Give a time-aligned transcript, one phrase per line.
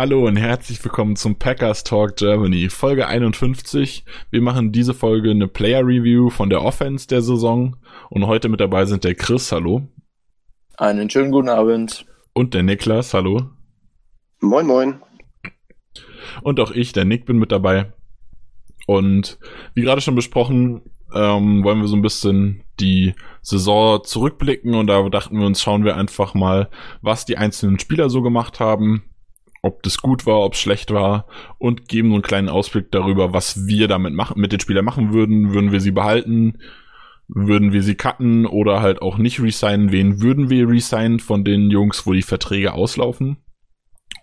[0.00, 4.06] Hallo und herzlich willkommen zum Packers Talk Germany, Folge 51.
[4.30, 7.76] Wir machen diese Folge eine Player Review von der Offense der Saison
[8.08, 9.86] und heute mit dabei sind der Chris, hallo.
[10.78, 12.06] Einen schönen guten Abend.
[12.32, 13.50] Und der Niklas, hallo.
[14.40, 15.02] Moin, moin.
[16.40, 17.92] Und auch ich, der Nick, bin mit dabei.
[18.86, 19.38] Und
[19.74, 20.80] wie gerade schon besprochen,
[21.14, 25.84] ähm, wollen wir so ein bisschen die Saison zurückblicken und da dachten wir uns, schauen
[25.84, 26.70] wir einfach mal,
[27.02, 29.04] was die einzelnen Spieler so gemacht haben,
[29.62, 31.26] ob das gut war, ob es schlecht war
[31.58, 35.12] und geben so einen kleinen Ausblick darüber, was wir damit machen, mit den Spielern machen
[35.12, 35.52] würden.
[35.52, 36.58] Würden wir sie behalten?
[37.28, 39.92] Würden wir sie cutten oder halt auch nicht resignen?
[39.92, 43.38] Wen würden wir resignen von den Jungs, wo die Verträge auslaufen?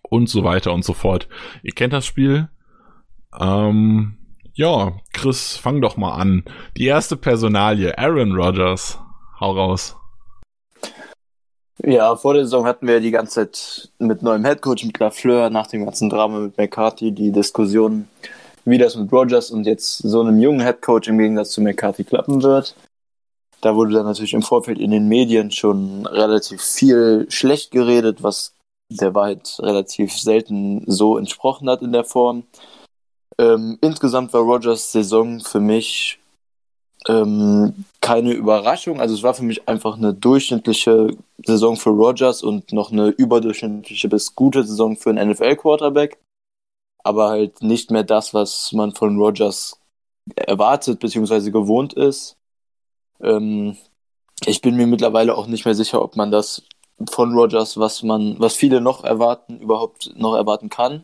[0.01, 1.27] Und so weiter und so fort.
[1.63, 2.49] Ihr kennt das Spiel.
[3.39, 4.17] Ähm,
[4.53, 6.43] ja, Chris, fang doch mal an.
[6.77, 8.99] Die erste Personalie, Aaron Rodgers.
[9.39, 9.95] Hau raus.
[11.83, 15.67] Ja, vor der Saison hatten wir die ganze Zeit mit neuem Headcoach, mit Lafleur, nach
[15.67, 18.07] dem ganzen Drama mit McCarthy, die Diskussion,
[18.65, 22.41] wie das mit Rodgers und jetzt so einem jungen Headcoach im Gegensatz zu McCarthy klappen
[22.41, 22.75] wird.
[23.61, 28.53] Da wurde dann natürlich im Vorfeld in den Medien schon relativ viel schlecht geredet, was
[28.89, 32.43] der Wahrheit relativ selten so entsprochen hat in der Form.
[33.37, 36.19] Ähm, insgesamt war Rogers Saison für mich
[37.07, 38.99] ähm, keine Überraschung.
[38.99, 44.09] Also es war für mich einfach eine durchschnittliche Saison für Rogers und noch eine überdurchschnittliche
[44.09, 46.17] bis gute Saison für einen NFL-Quarterback.
[47.03, 49.79] Aber halt nicht mehr das, was man von Rogers
[50.35, 51.51] erwartet bzw.
[51.51, 52.37] gewohnt ist.
[53.21, 53.77] Ähm,
[54.45, 56.63] ich bin mir mittlerweile auch nicht mehr sicher, ob man das
[57.09, 61.03] von Rogers, was man, was viele noch erwarten, überhaupt noch erwarten kann.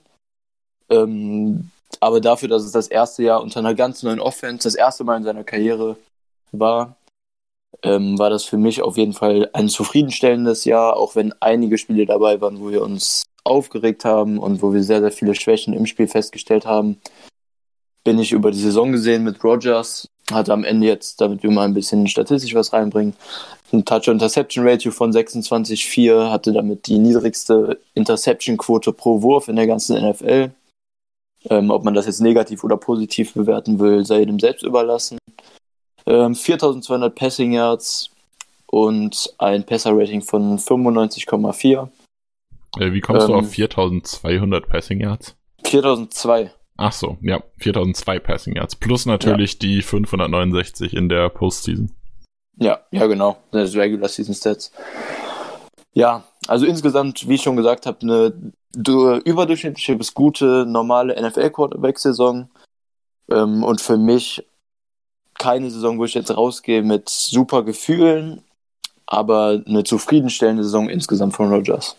[0.89, 1.71] Ähm,
[2.01, 5.17] aber dafür, dass es das erste Jahr unter einer ganz neuen Offense, das erste Mal
[5.17, 5.97] in seiner Karriere
[6.51, 6.95] war,
[7.83, 12.05] ähm, war das für mich auf jeden Fall ein zufriedenstellendes Jahr, auch wenn einige Spiele
[12.05, 15.85] dabei waren, wo wir uns aufgeregt haben und wo wir sehr, sehr viele Schwächen im
[15.85, 17.01] Spiel festgestellt haben.
[18.03, 21.65] Bin ich über die Saison gesehen mit Rogers, hatte am Ende jetzt, damit wir mal
[21.65, 23.15] ein bisschen statistisch was reinbringen,
[23.71, 30.51] ein Touch-Interception-Ratio von 26,4, hatte damit die niedrigste Interception-Quote pro Wurf in der ganzen NFL.
[31.49, 35.17] Ähm, ob man das jetzt negativ oder positiv bewerten will, sei jedem selbst überlassen.
[36.05, 38.11] Ähm, 4200 Passing Yards
[38.67, 41.89] und ein Passer-Rating von 95,4.
[42.79, 45.35] Äh, wie kommst ähm, du auf 4200 Passing Yards?
[45.65, 46.51] 4002.
[46.77, 48.75] Ach so, ja, 4002 Passing Yards.
[48.75, 49.59] Plus natürlich ja.
[49.59, 51.91] die 569 in der Postseason.
[52.57, 53.37] Ja, ja, genau.
[53.51, 54.71] Das ist Regular Season Stats.
[55.93, 62.49] Ja, also insgesamt, wie ich schon gesagt habe, eine überdurchschnittliche bis gute normale NFL-Quarterback-Saison.
[63.29, 64.43] Ähm, und für mich
[65.37, 68.43] keine Saison, wo ich jetzt rausgehe mit super Gefühlen,
[69.05, 71.95] aber eine zufriedenstellende Saison insgesamt von Rogers.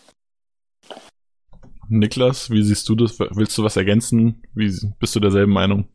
[1.88, 3.18] Niklas, wie siehst du das?
[3.18, 4.42] Willst du was ergänzen?
[4.54, 5.86] Wie bist du derselben Meinung?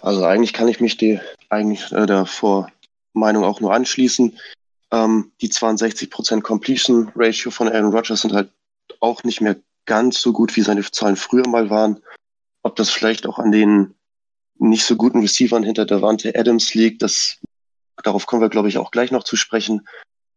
[0.00, 4.38] Also eigentlich kann ich mich die eigentlich äh, der Vormeinung auch nur anschließen.
[4.94, 8.50] Ähm, die 62% Completion Ratio von Aaron Rodgers sind halt
[9.00, 9.56] auch nicht mehr
[9.86, 12.00] ganz so gut, wie seine Zahlen früher mal waren.
[12.62, 13.94] Ob das vielleicht auch an den
[14.58, 17.40] nicht so guten Receivern hinter Davante Adams liegt, das,
[18.02, 19.86] darauf kommen wir, glaube ich, auch gleich noch zu sprechen.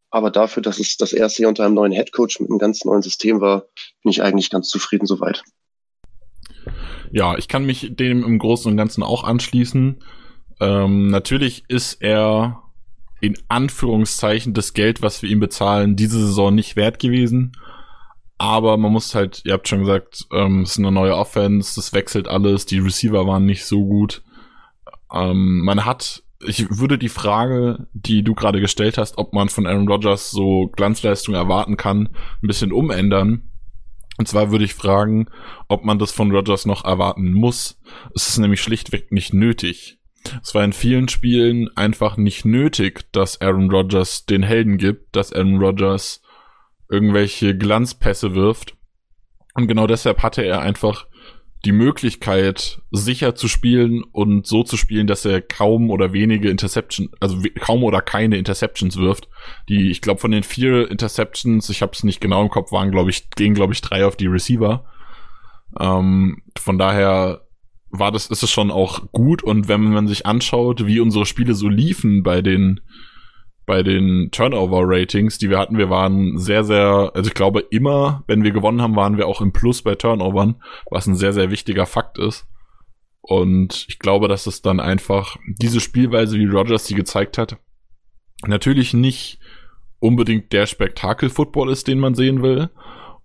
[0.10, 3.04] Aber dafür, dass es das erste Jahr unter einem neuen Headcoach mit einem ganz neuen
[3.04, 3.68] System war,
[4.02, 5.44] bin ich eigentlich ganz zufrieden soweit.
[7.12, 10.04] Ja, ich kann mich dem im Großen und Ganzen auch anschließen.
[10.60, 12.64] Ähm, natürlich ist er
[13.22, 17.54] in Anführungszeichen das Geld, was wir ihm bezahlen, diese Saison nicht wert gewesen.
[18.38, 21.94] Aber man muss halt, ihr habt schon gesagt, ähm, es ist eine neue Offense, das
[21.94, 24.22] wechselt alles, die Receiver waren nicht so gut.
[25.12, 29.66] Ähm, man hat, ich würde die Frage, die du gerade gestellt hast, ob man von
[29.66, 32.10] Aaron Rodgers so Glanzleistung erwarten kann,
[32.44, 33.50] ein bisschen umändern.
[34.18, 35.28] Und zwar würde ich fragen,
[35.68, 37.80] ob man das von Rodgers noch erwarten muss.
[38.16, 40.00] Es ist nämlich schlichtweg nicht nötig.
[40.42, 45.34] Es war in vielen Spielen einfach nicht nötig, dass Aaron Rodgers den Helden gibt, dass
[45.34, 46.22] Aaron Rodgers
[46.90, 48.76] irgendwelche Glanzpässe wirft.
[49.54, 51.08] Und genau deshalb hatte er einfach
[51.66, 57.10] die Möglichkeit, sicher zu spielen und so zu spielen, dass er kaum oder wenige Interceptions,
[57.20, 59.28] also kaum oder keine Interceptions wirft.
[59.68, 62.92] Die, ich glaube, von den vier Interceptions, ich habe es nicht genau im Kopf, waren,
[62.92, 64.86] glaube ich, gehen, glaube ich, drei auf die Receiver.
[65.80, 67.47] Ähm, von daher
[67.90, 71.54] war das, ist es schon auch gut und wenn man sich anschaut, wie unsere Spiele
[71.54, 72.82] so liefen bei den
[73.68, 78.44] bei den Turnover-Ratings, die wir hatten, wir waren sehr, sehr, also ich glaube immer, wenn
[78.44, 80.56] wir gewonnen haben, waren wir auch im Plus bei Turnovern,
[80.90, 82.48] was ein sehr, sehr wichtiger Fakt ist.
[83.20, 87.58] Und ich glaube, dass es dann einfach diese Spielweise, wie Rogers sie gezeigt hat,
[88.46, 89.40] natürlich nicht
[90.00, 92.70] unbedingt der Spektakel-Football ist, den man sehen will.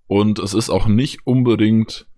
[0.09, 2.09] Und es ist auch nicht unbedingt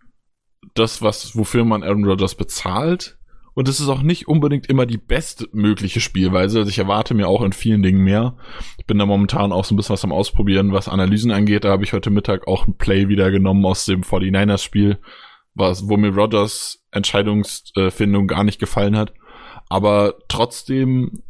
[0.75, 3.17] das, was, wofür man Aaron Rodgers bezahlt.
[3.55, 6.59] Und es ist auch nicht unbedingt immer die bestmögliche Spielweise.
[6.59, 8.37] Also ich erwarte mir auch in vielen Dingen mehr.
[8.79, 11.62] Ich bin da momentan auch so ein bisschen was am Ausprobieren, was Analysen angeht.
[11.62, 14.99] Da habe ich heute Mittag auch ein Play wieder genommen aus dem 49ers-Spiel,
[15.55, 19.15] was, wo mir Rodgers Entscheidungsfindung gar nicht gefallen hat.
[19.69, 21.23] Aber trotzdem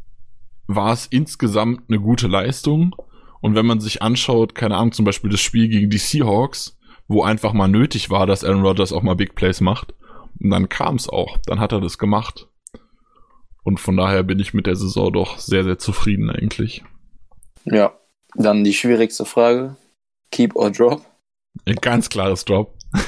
[0.66, 2.96] war es insgesamt eine gute Leistung.
[3.42, 6.73] Und wenn man sich anschaut, keine Ahnung, zum Beispiel das Spiel gegen die Seahawks,
[7.08, 9.94] wo einfach mal nötig war, dass Aaron Rodgers auch mal Big Plays macht.
[10.40, 11.38] Und dann kam es auch.
[11.46, 12.48] Dann hat er das gemacht.
[13.62, 16.84] Und von daher bin ich mit der Saison doch sehr, sehr zufrieden eigentlich.
[17.64, 17.94] Ja,
[18.34, 19.76] dann die schwierigste Frage.
[20.30, 21.02] Keep or drop?
[21.64, 22.74] Ein ganz klares Drop.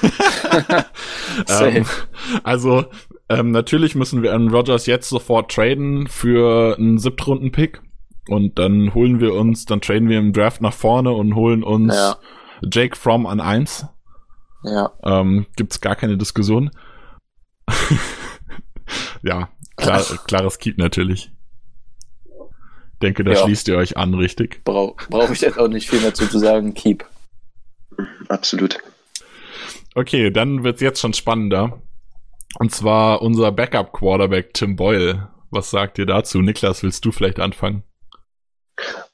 [1.49, 1.84] ähm,
[2.42, 2.84] also,
[3.28, 7.82] ähm, natürlich müssen wir Aaron Rodgers jetzt sofort traden für einen Siebtrunden-Pick.
[8.28, 11.94] Und dann holen wir uns, dann traden wir im Draft nach vorne und holen uns
[11.94, 12.16] ja.
[12.62, 13.86] Jake Fromm an 1.
[14.64, 14.92] Ja.
[15.04, 16.70] Ähm, gibt's gar keine Diskussion.
[19.22, 21.30] ja, klar, klares Keep natürlich.
[23.02, 23.36] Denke, da ja.
[23.38, 24.62] schließt ihr euch an, richtig?
[24.64, 26.72] Brauche brauch ich jetzt auch nicht viel mehr zu sagen.
[26.74, 27.04] Keep.
[28.28, 28.78] Absolut.
[29.94, 31.80] Okay, dann wird's jetzt schon spannender.
[32.58, 35.28] Und zwar unser Backup-Quarterback Tim Boyle.
[35.50, 36.40] Was sagt ihr dazu?
[36.40, 37.82] Niklas, willst du vielleicht anfangen?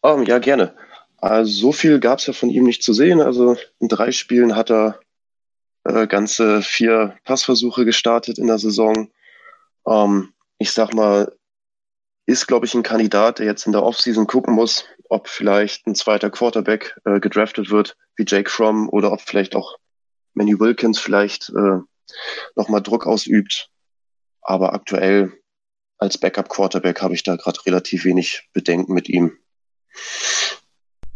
[0.00, 0.74] Um, ähm, ja, gerne.
[1.22, 3.20] Also so viel gab es ja von ihm nicht zu sehen.
[3.20, 4.98] Also in drei Spielen hat er
[5.84, 9.08] äh, ganze vier Passversuche gestartet in der Saison.
[9.86, 11.32] Ähm, ich sag mal,
[12.26, 15.94] ist, glaube ich, ein Kandidat, der jetzt in der Offseason gucken muss, ob vielleicht ein
[15.94, 19.76] zweiter Quarterback äh, gedraftet wird, wie Jake Fromm, oder ob vielleicht auch
[20.34, 21.78] Manny Wilkins vielleicht äh,
[22.56, 23.70] nochmal Druck ausübt.
[24.40, 25.32] Aber aktuell
[25.98, 29.38] als Backup-Quarterback habe ich da gerade relativ wenig Bedenken mit ihm.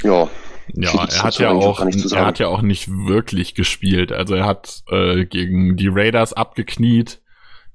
[0.02, 0.28] Ja.
[0.74, 4.12] Ja, er hat ja auch, er hat ja auch nicht wirklich gespielt.
[4.12, 7.20] Also er hat äh, gegen die Raiders abgekniet,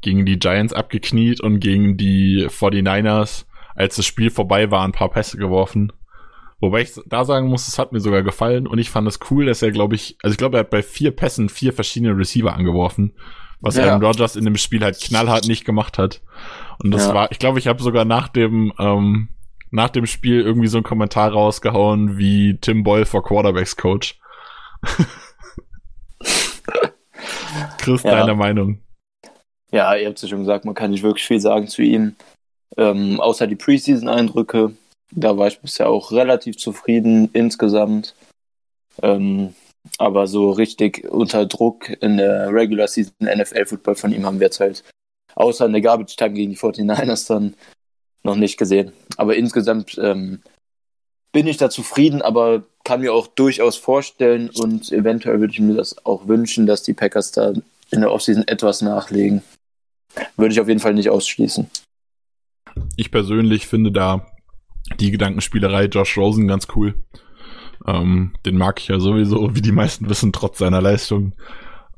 [0.02, 3.46] gegen die Giants abgekniet und gegen die 49ers,
[3.76, 5.94] als das Spiel vorbei war, ein paar Pässe geworfen.
[6.60, 9.48] Wobei ich da sagen muss, es hat mir sogar gefallen und ich fand es cool,
[9.48, 12.54] dass er, glaube ich, also ich glaube, er hat bei vier Pässen vier verschiedene Receiver
[12.54, 13.14] angeworfen,
[13.62, 13.86] was ja.
[13.86, 16.22] Aaron Rodgers in dem Spiel halt knallhart nicht gemacht hat.
[16.84, 17.16] Und das ja.
[17.16, 19.30] war, ich glaube, ich habe sogar nach dem ähm,
[19.72, 24.20] nach dem Spiel irgendwie so einen Kommentar rausgehauen wie Tim Boyle for Quarterbacks Coach.
[27.78, 28.12] Chris, ja.
[28.12, 28.80] deine Meinung?
[29.72, 32.16] Ja, ihr habt es ja schon gesagt, man kann nicht wirklich viel sagen zu ihm.
[32.78, 34.74] Ähm, außer die Preseason-Eindrücke.
[35.12, 38.14] Da war ich bisher auch relativ zufrieden insgesamt.
[39.02, 39.56] Ähm,
[39.98, 44.60] aber so richtig unter Druck in der Regular Season NFL-Football von ihm haben wir jetzt
[44.60, 44.84] halt
[45.36, 47.56] außer in der Garbage Time gegen die 49ers dann
[48.24, 48.92] noch nicht gesehen.
[49.18, 50.42] Aber insgesamt ähm,
[51.32, 55.76] bin ich da zufrieden, aber kann mir auch durchaus vorstellen und eventuell würde ich mir
[55.76, 57.54] das auch wünschen, dass die Packers da
[57.92, 59.44] in der Offseason etwas nachlegen.
[60.36, 61.70] Würde ich auf jeden Fall nicht ausschließen.
[62.96, 64.28] Ich persönlich finde da
[65.00, 66.96] die Gedankenspielerei Josh Rosen ganz cool.
[67.88, 71.34] Ähm, den mag ich ja sowieso, wie die meisten wissen, trotz seiner Leistung.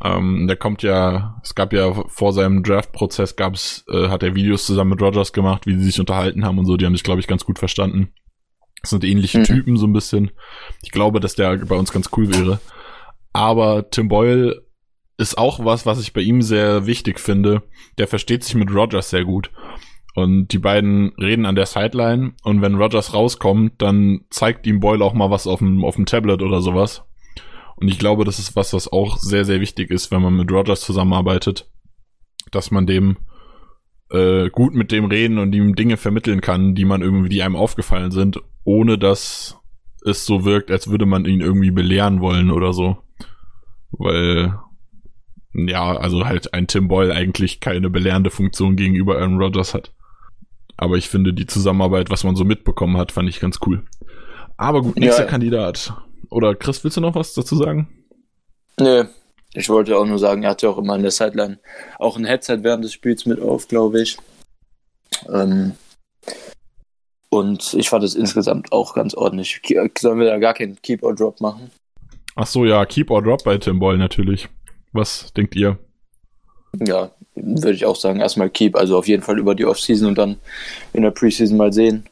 [0.04, 4.66] Ähm, der kommt ja, es gab ja vor seinem Draft-Prozess gab's, äh, hat er Videos
[4.66, 6.76] zusammen mit Rogers gemacht, wie sie sich unterhalten haben und so.
[6.76, 8.14] Die haben sich, glaube ich, ganz gut verstanden.
[8.82, 9.44] Das sind ähnliche mhm.
[9.46, 10.32] Typen so ein bisschen.
[10.82, 12.60] Ich glaube, dass der bei uns ganz cool wäre.
[13.32, 14.62] Aber Tim Boyle
[15.18, 17.64] ist auch was, was ich bei ihm sehr wichtig finde.
[17.98, 19.52] Der versteht sich mit Rogers sehr gut.
[20.16, 25.04] Und die beiden reden an der Sideline und wenn Rogers rauskommt, dann zeigt ihm Boyle
[25.04, 27.04] auch mal was auf dem, auf dem Tablet oder sowas.
[27.84, 30.50] Und ich glaube, das ist was, was auch sehr, sehr wichtig ist, wenn man mit
[30.50, 31.70] Rogers zusammenarbeitet,
[32.50, 33.18] dass man dem
[34.10, 37.58] äh, gut mit dem reden und ihm Dinge vermitteln kann, die man irgendwie, die einem
[37.58, 39.58] aufgefallen sind, ohne dass
[40.06, 43.00] es so wirkt, als würde man ihn irgendwie belehren wollen oder so.
[43.92, 44.58] Weil,
[45.54, 49.92] ja, also halt ein Tim Boyle eigentlich keine belehrende Funktion gegenüber Aaron Rodgers hat.
[50.78, 53.84] Aber ich finde die Zusammenarbeit, was man so mitbekommen hat, fand ich ganz cool.
[54.56, 55.30] Aber gut, nächster ja.
[55.30, 55.94] Kandidat.
[56.30, 57.88] Oder Chris, willst du noch was dazu sagen?
[58.80, 59.06] Nö,
[59.54, 61.60] ich wollte auch nur sagen, er hatte auch immer an der Sideline
[62.00, 64.18] auch ein Headset während des Spiels mit auf, glaube ich.
[65.30, 65.74] Ähm,
[67.30, 69.62] und ich fand es insgesamt auch ganz ordentlich.
[70.00, 71.72] Sollen wir da gar keinen Keep or Drop machen?
[72.36, 74.50] Ach so, ja, Keep or Drop bei Tim Boyle natürlich.
[74.92, 75.78] Was denkt ihr?
[76.80, 80.18] Ja, würde ich auch sagen, erstmal Keep, also auf jeden Fall über die Offseason und
[80.18, 80.38] dann
[80.94, 82.06] in der Preseason mal sehen,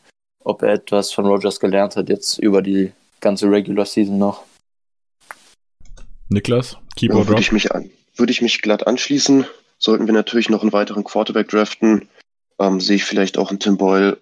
[0.43, 2.91] ob er etwas von Rogers gelernt hat, jetzt über die
[3.21, 4.43] ganze Regular Season noch.
[6.29, 9.45] Niklas, Keep Ja, würde ich mich an, würde ich mich glatt anschließen.
[9.77, 12.07] Sollten wir natürlich noch einen weiteren Quarterback draften,
[12.59, 14.17] ähm, sehe ich vielleicht auch einen Tim Boyle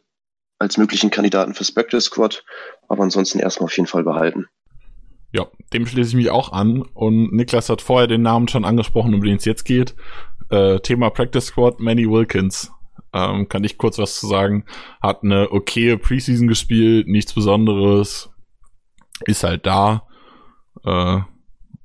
[0.57, 2.43] als möglichen Kandidaten fürs Practice Squad,
[2.87, 4.47] aber ansonsten erstmal auf jeden Fall behalten.
[5.31, 6.81] Ja, dem schließe ich mich auch an.
[6.81, 9.95] Und Niklas hat vorher den Namen schon angesprochen, um den es jetzt geht.
[10.49, 12.71] Äh, Thema Practice Squad, Manny Wilkins.
[13.13, 14.65] Ähm, kann ich kurz was zu sagen.
[15.01, 18.28] Hat eine okaye Preseason gespielt, nichts Besonderes.
[19.25, 20.07] Ist halt da.
[20.85, 21.19] Äh,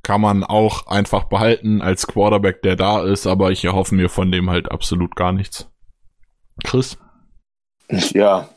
[0.02, 4.30] kann man auch einfach behalten als Quarterback, der da ist, aber ich erhoffe mir von
[4.30, 5.70] dem halt absolut gar nichts.
[6.62, 6.98] Chris?
[7.88, 8.48] Ja,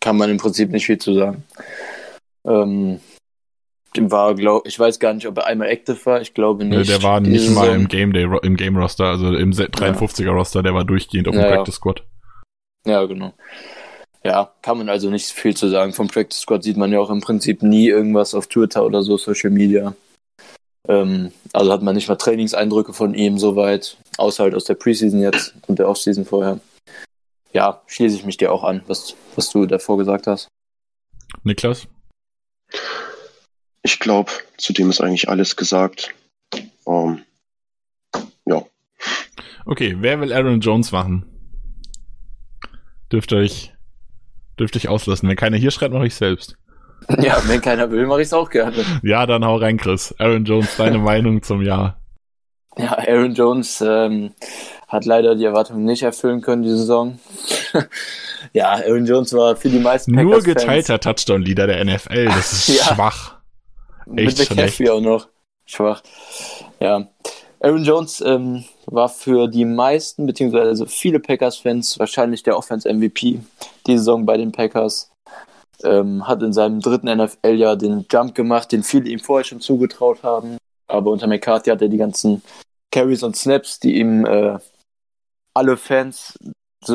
[0.00, 1.44] kann man im Prinzip nicht viel zu sagen.
[2.46, 3.00] Ähm,
[3.96, 6.20] dem war, glaub, ich weiß gar nicht, ob er einmal active war.
[6.20, 6.78] Ich glaube nicht.
[6.78, 10.30] Nö, der war Diese nicht mal im Game Day, im Game Roster, also im 53er
[10.30, 11.48] Roster, der war durchgehend auf dem ja.
[11.48, 12.04] Practice Squad.
[12.86, 13.34] Ja, genau.
[14.24, 15.92] Ja, kann man also nicht viel zu sagen.
[15.92, 19.16] Vom Practice Squad sieht man ja auch im Prinzip nie irgendwas auf Twitter oder so,
[19.16, 19.94] Social Media.
[20.88, 25.20] Ähm, also hat man nicht mal Trainingseindrücke von ihm soweit, außer halt aus der Preseason
[25.20, 26.60] jetzt und der Offseason vorher.
[27.52, 30.48] Ja, schließe ich mich dir auch an, was, was du davor gesagt hast.
[31.42, 31.88] Niklas?
[33.82, 36.14] Ich glaube, zudem ist eigentlich alles gesagt.
[36.86, 37.22] Ähm,
[38.46, 38.64] ja,
[39.64, 41.24] Okay, wer will Aaron Jones machen?
[43.12, 43.72] Dürft euch,
[44.58, 45.28] dürft euch auslassen.
[45.28, 46.56] Wenn keiner hier schreibt, mache ich selbst.
[47.20, 48.76] Ja, wenn keiner will, mache ich es auch gerne.
[49.02, 50.14] Ja, dann hau rein, Chris.
[50.18, 52.00] Aaron Jones, deine Meinung zum Jahr.
[52.78, 54.30] Ja, Aaron Jones ähm,
[54.86, 57.18] hat leider die Erwartungen nicht erfüllen können, die Saison.
[58.52, 62.26] ja, Aaron Jones war für die meisten Nur Packers-Fans- geteilter Touchdown-Leader der NFL.
[62.26, 62.94] Das ist Ja.
[62.94, 63.34] schwach.
[64.06, 64.50] Mit Echt schlecht.
[64.56, 65.28] McCaffrey auch noch.
[65.66, 66.02] Schwach.
[66.80, 67.08] Ja.
[67.60, 73.40] Aaron Jones ähm, war für die meisten, beziehungsweise viele Packers-Fans wahrscheinlich der Offense-MVP
[73.86, 75.10] die Saison bei den Packers.
[75.84, 80.22] Ähm, hat in seinem dritten NFL-Jahr den Jump gemacht, den viele ihm vorher schon zugetraut
[80.22, 80.58] haben.
[80.86, 82.42] Aber unter McCarthy hat er die ganzen
[82.92, 84.58] Carries und Snaps, die ihm äh,
[85.54, 86.38] alle Fans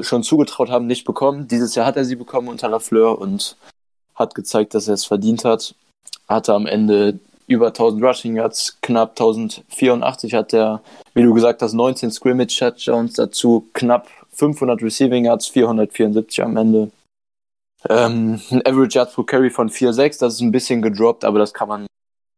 [0.01, 1.47] schon zugetraut haben, nicht bekommen.
[1.47, 3.57] Dieses Jahr hat er sie bekommen unter LaFleur und
[4.15, 5.75] hat gezeigt, dass er es verdient hat
[6.27, 10.81] hatte am Ende über 1000 Rushing Yards, knapp 1084 hat er,
[11.13, 16.91] wie du gesagt hast, 19 Scrimmage Touchdowns, dazu knapp 500 Receiving Yards, 474 am Ende.
[17.89, 21.53] Ähm, ein Average Yards pro Carry von 4,6, das ist ein bisschen gedroppt, aber das
[21.53, 21.87] kann man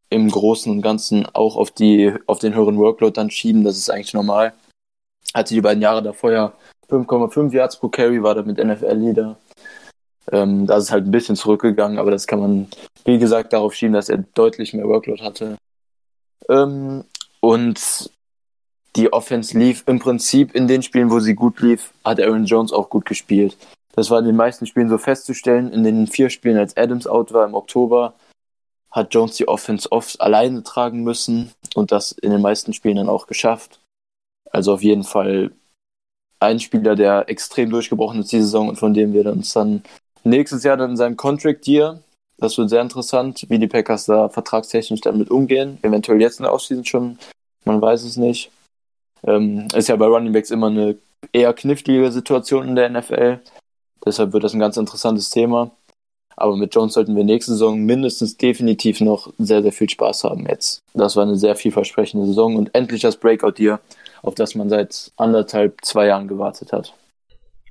[0.10, 3.90] im Großen und Ganzen auch auf, die, auf den höheren Workload dann schieben, das ist
[3.90, 4.54] eigentlich normal.
[5.34, 6.54] Hatte die beiden Jahre davor ja
[6.90, 9.38] 5,5 Yards pro Carry, war damit NFL-Leader.
[10.32, 12.68] Ähm, da ist halt ein bisschen zurückgegangen, aber das kann man
[13.10, 15.58] wie gesagt, darauf schieben, dass er deutlich mehr Workload hatte.
[16.48, 17.04] Ähm,
[17.40, 18.10] und
[18.96, 22.72] die Offense lief im Prinzip in den Spielen, wo sie gut lief, hat Aaron Jones
[22.72, 23.58] auch gut gespielt.
[23.94, 25.72] Das war in den meisten Spielen so festzustellen.
[25.72, 28.14] In den vier Spielen, als Adams out war im Oktober,
[28.92, 33.10] hat Jones die Offense oft alleine tragen müssen und das in den meisten Spielen dann
[33.10, 33.80] auch geschafft.
[34.52, 35.52] Also auf jeden Fall
[36.40, 39.84] ein Spieler, der extrem durchgebrochen ist die Saison und von dem wir uns dann
[40.24, 42.00] nächstes Jahr dann in seinem Contract Year
[42.40, 45.78] das wird sehr interessant, wie die Packers da vertragstechnisch damit umgehen.
[45.82, 47.20] Eventuell jetzt in der Offseason schon,
[47.66, 48.50] man weiß es nicht.
[49.26, 50.98] Ähm, ist ja bei Running Backs immer eine
[51.34, 53.40] eher knifflige Situation in der NFL.
[54.06, 55.72] Deshalb wird das ein ganz interessantes Thema.
[56.36, 60.46] Aber mit Jones sollten wir nächste Saison mindestens definitiv noch sehr, sehr viel Spaß haben
[60.48, 60.82] jetzt.
[60.94, 63.82] Das war eine sehr vielversprechende Saison und endlich das Breakout-Year,
[64.22, 66.94] auf das man seit anderthalb, zwei Jahren gewartet hat.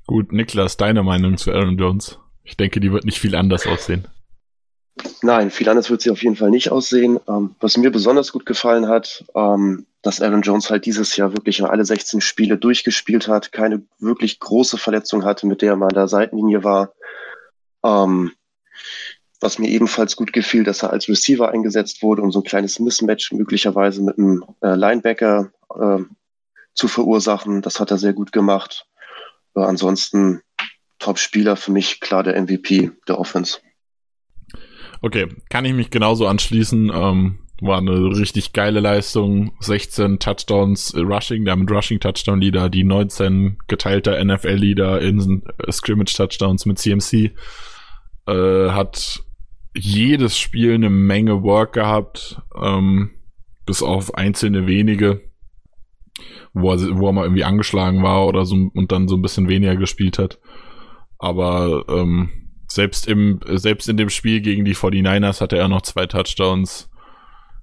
[0.06, 2.18] Gut, Niklas, deine Meinung zu Aaron Jones?
[2.44, 4.06] Ich denke, die wird nicht viel anders aussehen.
[5.22, 7.18] Nein, viel anders wird sie auf jeden Fall nicht aussehen.
[7.28, 11.62] Ähm, was mir besonders gut gefallen hat, ähm, dass Aaron Jones halt dieses Jahr wirklich
[11.64, 15.94] alle 16 Spiele durchgespielt hat, keine wirklich große Verletzung hatte, mit der er mal an
[15.94, 16.92] der Seitenlinie war.
[17.84, 18.32] Ähm,
[19.40, 22.78] was mir ebenfalls gut gefiel, dass er als Receiver eingesetzt wurde, um so ein kleines
[22.78, 25.98] Mismatch möglicherweise mit einem äh, Linebacker äh,
[26.74, 27.62] zu verursachen.
[27.62, 28.86] Das hat er sehr gut gemacht.
[29.54, 30.42] Äh, ansonsten
[30.98, 33.58] Top-Spieler für mich klar der MVP der Offense.
[35.00, 36.90] Okay, kann ich mich genauso anschließen.
[36.92, 39.52] Ähm, war eine richtig geile Leistung.
[39.60, 45.72] 16 Touchdowns äh, Rushing, damit Rushing Touchdown Leader, die 19 geteilter NFL Leader in äh,
[45.72, 47.32] Scrimmage Touchdowns mit CMC.
[48.26, 49.22] Äh, hat
[49.76, 53.10] jedes Spiel eine Menge Work gehabt, ähm,
[53.66, 55.20] bis auf einzelne wenige,
[56.52, 59.48] wo er, wo er mal irgendwie angeschlagen war oder so und dann so ein bisschen
[59.48, 60.38] weniger gespielt hat.
[61.18, 66.06] Aber ähm, selbst im, selbst in dem Spiel gegen die 49ers hatte er noch zwei
[66.06, 66.90] Touchdowns.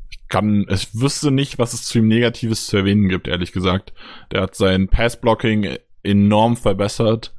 [0.10, 3.94] Ich kann, ich wüsste nicht, was es zu ihm Negatives zu erwähnen gibt, ehrlich gesagt.
[4.32, 7.34] Der hat sein Passblocking enorm verbessert.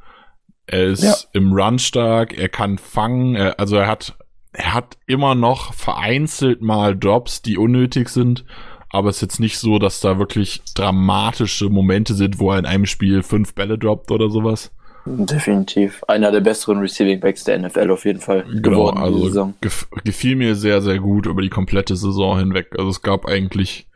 [0.67, 1.15] Er ist ja.
[1.33, 4.17] im Run stark, er kann fangen, er, also er hat,
[4.53, 8.45] er hat immer noch vereinzelt mal Drops, die unnötig sind,
[8.91, 12.67] aber es ist jetzt nicht so, dass da wirklich dramatische Momente sind, wo er in
[12.67, 14.73] einem Spiel fünf Bälle droppt oder sowas.
[15.07, 16.03] Definitiv.
[16.09, 19.55] Einer der besseren Receiving Backs der NFL auf jeden Fall genau, geworden also Saison.
[19.61, 22.75] Gef gefiel mir sehr, sehr gut über die komplette Saison hinweg.
[22.77, 23.89] Also es gab eigentlich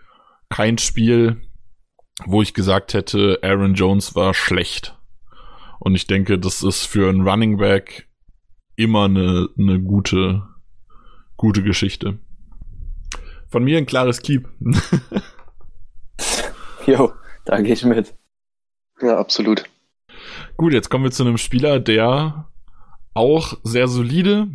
[0.49, 1.43] kein Spiel,
[2.27, 4.97] wo ich gesagt hätte, Aaron Jones war schlecht.
[5.81, 8.07] Und ich denke, das ist für einen Running Back
[8.77, 10.43] immer eine, eine gute,
[11.37, 12.19] gute Geschichte.
[13.49, 14.49] Von mir ein klares Keep.
[16.87, 17.13] Jo,
[17.45, 18.15] da gehe ich mit.
[19.01, 19.65] Ja, absolut.
[20.61, 22.51] Gut, jetzt kommen wir zu einem Spieler, der
[23.15, 24.49] auch sehr solide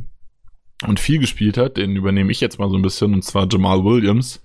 [0.85, 1.77] und viel gespielt hat.
[1.77, 4.43] Den übernehme ich jetzt mal so ein bisschen, und zwar Jamal Williams.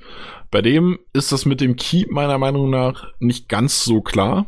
[0.50, 4.47] Bei dem ist das mit dem Keep meiner Meinung nach nicht ganz so klar,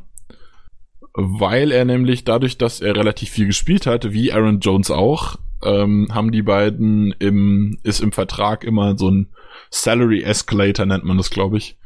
[1.13, 6.09] weil er nämlich dadurch, dass er relativ viel gespielt hat, wie Aaron Jones auch, ähm,
[6.13, 9.29] haben die beiden im, ist im Vertrag immer so ein
[9.69, 11.77] Salary Escalator nennt man das, glaube ich.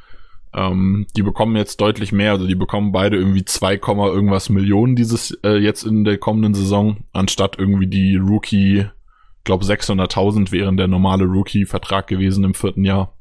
[0.57, 5.33] Ähm, die bekommen jetzt deutlich mehr, also die bekommen beide irgendwie 2, irgendwas Millionen dieses
[5.45, 8.87] äh, jetzt in der kommenden Saison, anstatt irgendwie die Rookie,
[9.45, 13.13] glaube 600.000 wären der normale Rookie-Vertrag gewesen im vierten Jahr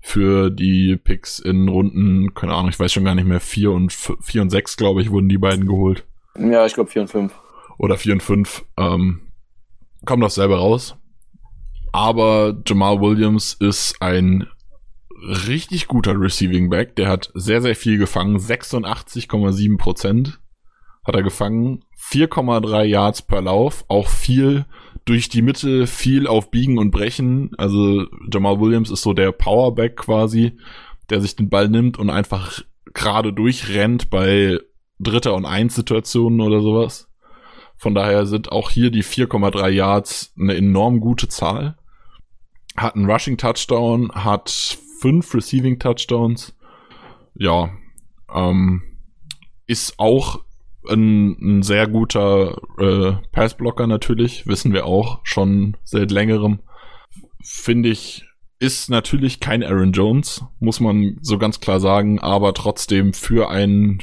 [0.00, 3.92] für die Picks in Runden, keine Ahnung, ich weiß schon gar nicht mehr, 4 und
[3.92, 6.04] 4 und 6, glaube ich, wurden die beiden geholt.
[6.38, 7.34] Ja, ich glaube 4 und 5.
[7.78, 8.64] Oder 4 und 5.
[8.76, 9.20] Ähm,
[10.04, 10.96] kommt das selber raus.
[11.92, 14.46] Aber Jamal Williams ist ein
[15.22, 16.96] richtig guter Receiving Back.
[16.96, 18.38] Der hat sehr, sehr viel gefangen.
[18.38, 20.40] 86,7 Prozent
[21.04, 21.84] hat er gefangen.
[21.98, 23.84] 4,3 Yards per Lauf.
[23.88, 24.66] Auch viel
[25.04, 27.52] durch die Mitte, viel auf Biegen und Brechen.
[27.56, 30.58] Also Jamal Williams ist so der Powerback quasi,
[31.10, 34.58] der sich den Ball nimmt und einfach gerade durchrennt bei
[34.98, 37.08] Dritter und Eins Situationen oder sowas.
[37.76, 41.78] Von daher sind auch hier die 4,3 Yards eine enorm gute Zahl.
[42.76, 46.56] Hat einen Rushing Touchdown, hat fünf Receiving Touchdowns.
[47.34, 47.70] Ja,
[48.34, 48.82] ähm,
[49.66, 50.40] ist auch
[50.88, 56.60] ein, ein sehr guter äh, Passblocker natürlich, wissen wir auch schon seit längerem.
[57.42, 58.24] Finde ich,
[58.58, 64.02] ist natürlich kein Aaron Jones, muss man so ganz klar sagen, aber trotzdem für einen,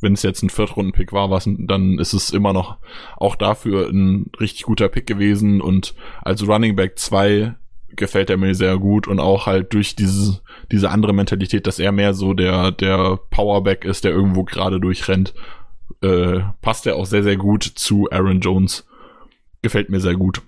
[0.00, 2.78] wenn es jetzt ein Viertrunden-Pick war, was, dann ist es immer noch
[3.16, 7.54] auch dafür ein richtig guter Pick gewesen und als Running Back 2
[8.00, 10.40] gefällt er mir sehr gut und auch halt durch diese,
[10.72, 15.32] diese andere Mentalität, dass er mehr so der, der Powerback ist, der irgendwo gerade durchrennt,
[16.02, 18.86] äh, passt er auch sehr, sehr gut zu Aaron Jones.
[19.62, 20.42] Gefällt mir sehr gut.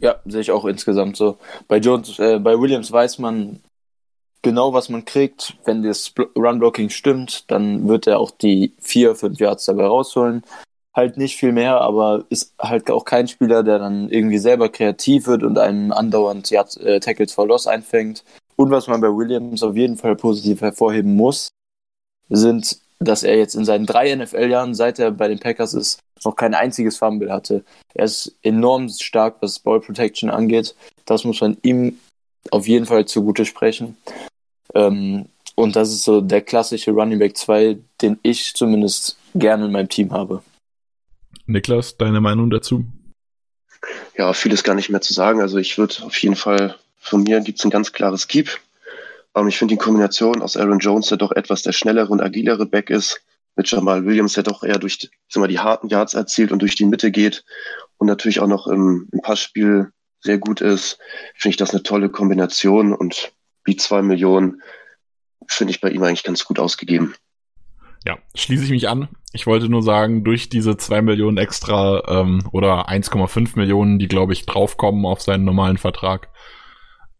[0.00, 1.38] Ja, sehe ich auch insgesamt so.
[1.68, 3.60] Bei Jones, äh, bei Williams weiß man
[4.42, 5.56] genau, was man kriegt.
[5.64, 10.42] Wenn das Run-Blocking stimmt, dann wird er auch die vier, fünf Yards dabei rausholen
[10.94, 15.26] halt nicht viel mehr, aber ist halt auch kein Spieler, der dann irgendwie selber kreativ
[15.26, 18.24] wird und einen andauernd ja, äh, Tackles for Loss einfängt.
[18.56, 21.48] Und was man bei Williams auf jeden Fall positiv hervorheben muss,
[22.28, 26.36] sind, dass er jetzt in seinen drei NFL-Jahren, seit er bei den Packers ist, noch
[26.36, 27.64] kein einziges Fumble hatte.
[27.94, 30.74] Er ist enorm stark, was Ball Protection angeht.
[31.04, 31.98] Das muss man ihm
[32.50, 33.96] auf jeden Fall zugute sprechen.
[34.74, 35.26] Ähm,
[35.56, 39.88] und das ist so der klassische Running Back 2, den ich zumindest gerne in meinem
[39.88, 40.42] Team habe.
[41.46, 42.84] Niklas, deine Meinung dazu?
[44.16, 45.40] Ja, vieles gar nicht mehr zu sagen.
[45.40, 48.50] Also ich würde auf jeden Fall, von mir gibt es ein ganz klares Keep.
[49.34, 52.66] Ähm, ich finde die Kombination aus Aaron Jones, der doch etwas der schnellere und agilere
[52.66, 53.20] Back ist,
[53.56, 56.74] mit Jamal Williams, der doch eher durch sag mal, die harten Yards erzielt und durch
[56.74, 57.44] die Mitte geht
[57.98, 60.98] und natürlich auch noch im, im Passspiel sehr gut ist,
[61.36, 63.32] finde ich das eine tolle Kombination und
[63.64, 64.62] wie zwei Millionen
[65.46, 67.14] finde ich bei ihm eigentlich ganz gut ausgegeben.
[68.06, 69.08] Ja, schließe ich mich an.
[69.32, 74.32] Ich wollte nur sagen, durch diese zwei Millionen extra ähm, oder 1,5 Millionen, die glaube
[74.32, 76.28] ich draufkommen auf seinen normalen Vertrag,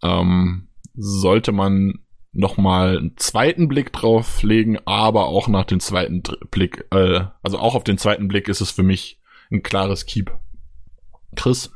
[0.03, 6.87] ähm, sollte man nochmal einen zweiten Blick drauf legen, aber auch nach dem zweiten Blick,
[6.91, 9.21] äh, also auch auf den zweiten Blick ist es für mich
[9.51, 10.33] ein klares Keep.
[11.37, 11.73] Chris?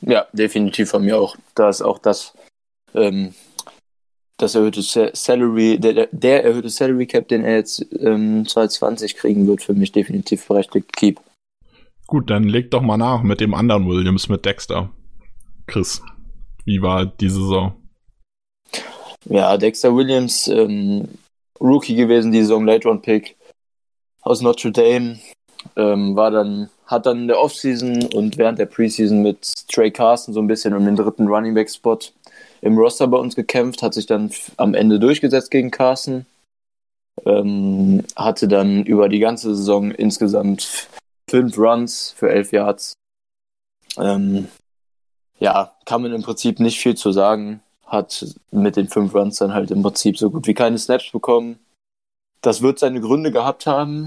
[0.00, 1.36] Ja, definitiv von mir auch.
[1.54, 2.36] Da ist auch das
[2.94, 3.34] ähm,
[4.36, 9.62] das erhöhte Salary, der, der erhöhte Salary Cap, den er jetzt ähm, 2020 kriegen wird,
[9.62, 11.20] für mich definitiv berechtigt Keep.
[12.06, 14.90] Gut, dann leg doch mal nach mit dem anderen Williams, mit Dexter.
[15.66, 16.02] Chris,
[16.64, 17.74] wie war die Saison?
[19.26, 21.08] Ja, Dexter Williams, ähm,
[21.60, 23.36] Rookie gewesen, die Saison Late Round Pick
[24.20, 25.18] aus Notre Dame,
[25.76, 30.34] ähm, war dann, hat dann in der Offseason und während der Preseason mit Trey Carson
[30.34, 31.98] so ein bisschen um den dritten Running Back Spot
[32.64, 36.24] im Roster bei uns gekämpft, hat sich dann am Ende durchgesetzt gegen Carson.
[37.26, 40.88] Ähm, hatte dann über die ganze Saison insgesamt
[41.28, 42.94] fünf Runs für elf Yards.
[43.98, 44.48] Ähm,
[45.38, 47.60] ja, kann man im Prinzip nicht viel zu sagen.
[47.86, 51.58] Hat mit den fünf Runs dann halt im Prinzip so gut wie keine Snaps bekommen.
[52.44, 54.06] Das wird seine Gründe gehabt haben.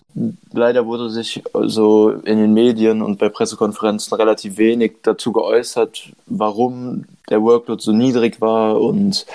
[0.54, 7.06] Leider wurde sich so in den Medien und bei Pressekonferenzen relativ wenig dazu geäußert, warum
[7.32, 9.26] der Workload so niedrig war und,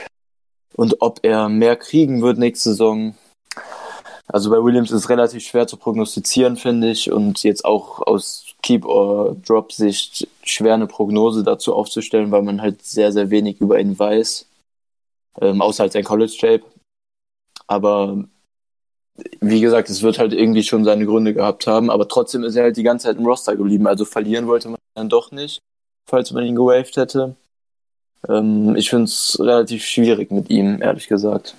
[0.76, 3.16] und ob er mehr kriegen wird nächste Saison.
[4.28, 8.54] Also bei Williams ist es relativ schwer zu prognostizieren, finde ich, und jetzt auch aus
[8.62, 13.80] Keep- or Drop-Sicht schwer eine Prognose dazu aufzustellen, weil man halt sehr, sehr wenig über
[13.80, 14.46] ihn weiß,
[15.40, 16.62] ähm, außer halt sein College-Shape.
[17.66, 18.24] Aber
[19.40, 22.64] wie gesagt, es wird halt irgendwie schon seine Gründe gehabt haben, aber trotzdem ist er
[22.64, 23.86] halt die ganze Zeit im Roster geblieben.
[23.86, 25.60] Also verlieren wollte man dann doch nicht,
[26.06, 27.36] falls man ihn gewaved hätte.
[28.28, 31.54] Ähm, ich finde es relativ schwierig mit ihm, ehrlich gesagt.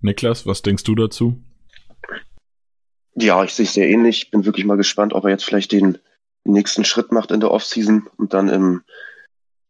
[0.00, 1.36] Niklas, was denkst du dazu?
[3.14, 4.30] Ja, ich sehe es sehr ähnlich.
[4.30, 5.98] Bin wirklich mal gespannt, ob er jetzt vielleicht den
[6.44, 8.82] nächsten Schritt macht in der Offseason und dann im,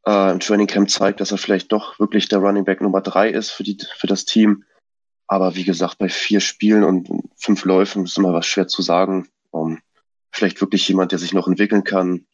[0.07, 3.31] äh, im Training Camp zeigt, dass er vielleicht doch wirklich der Running Back Nummer drei
[3.31, 4.65] ist für, die, für das Team.
[5.29, 9.29] Aber wie gesagt, bei vier Spielen und fünf Läufen ist immer was schwer zu sagen.
[9.51, 9.79] Um, ähm,
[10.33, 12.27] vielleicht wirklich jemand, der sich noch entwickeln kann.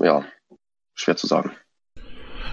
[0.00, 0.24] Ja,
[0.94, 1.52] schwer zu sagen.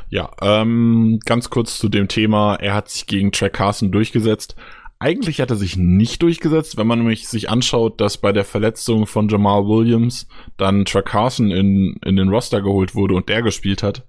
[0.09, 2.55] Ja, ähm, ganz kurz zu dem Thema.
[2.55, 4.55] Er hat sich gegen Track Carson durchgesetzt.
[4.99, 9.07] Eigentlich hat er sich nicht durchgesetzt, wenn man nämlich sich anschaut, dass bei der Verletzung
[9.07, 13.81] von Jamal Williams dann Track Carson in, in den Roster geholt wurde und der gespielt
[13.83, 14.05] hat,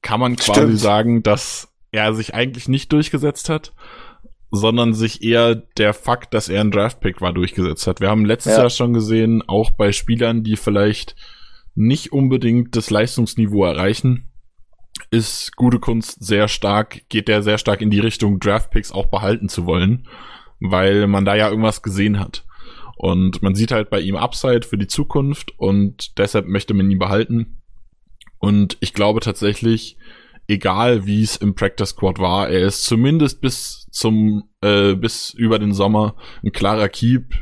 [0.00, 0.78] kann man quasi Stimmt.
[0.78, 3.72] sagen, dass er sich eigentlich nicht durchgesetzt hat
[4.56, 8.00] sondern sich eher der Fakt, dass er ein Draftpick war, durchgesetzt hat.
[8.00, 8.60] Wir haben letztes ja.
[8.60, 11.14] Jahr schon gesehen, auch bei Spielern, die vielleicht
[11.74, 14.30] nicht unbedingt das Leistungsniveau erreichen,
[15.10, 19.48] ist gute Kunst sehr stark, geht der sehr stark in die Richtung, Draftpicks auch behalten
[19.48, 20.08] zu wollen,
[20.58, 22.44] weil man da ja irgendwas gesehen hat.
[22.96, 26.98] Und man sieht halt bei ihm Upside für die Zukunft und deshalb möchte man ihn
[26.98, 27.60] behalten.
[28.38, 29.98] Und ich glaube tatsächlich,
[30.48, 35.58] egal wie es im Practice Squad war, er ist zumindest bis zum äh, bis über
[35.58, 37.34] den Sommer ein klarer Keep.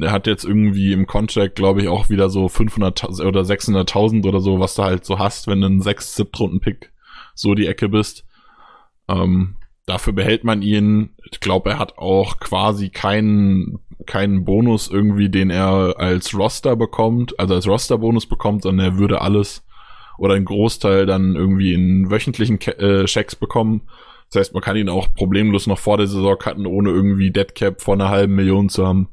[0.00, 4.40] Er hat jetzt irgendwie im Contract, glaube ich, auch wieder so 500 oder 600.000 oder
[4.40, 6.92] so, was du halt so hast, wenn du ein 6 Runden Pick
[7.34, 8.24] so die Ecke bist.
[9.08, 11.10] Ähm, dafür behält man ihn.
[11.30, 17.38] Ich glaube, er hat auch quasi keinen keinen Bonus irgendwie, den er als Roster bekommt,
[17.40, 19.64] also als Roster-Bonus bekommt, sondern er würde alles
[20.18, 23.82] oder einen Großteil dann irgendwie in wöchentlichen äh, Checks bekommen.
[24.30, 27.80] Das heißt, man kann ihn auch problemlos noch vor der Saison cutten, ohne irgendwie Deadcap
[27.80, 29.08] vor einer halben Million zu haben.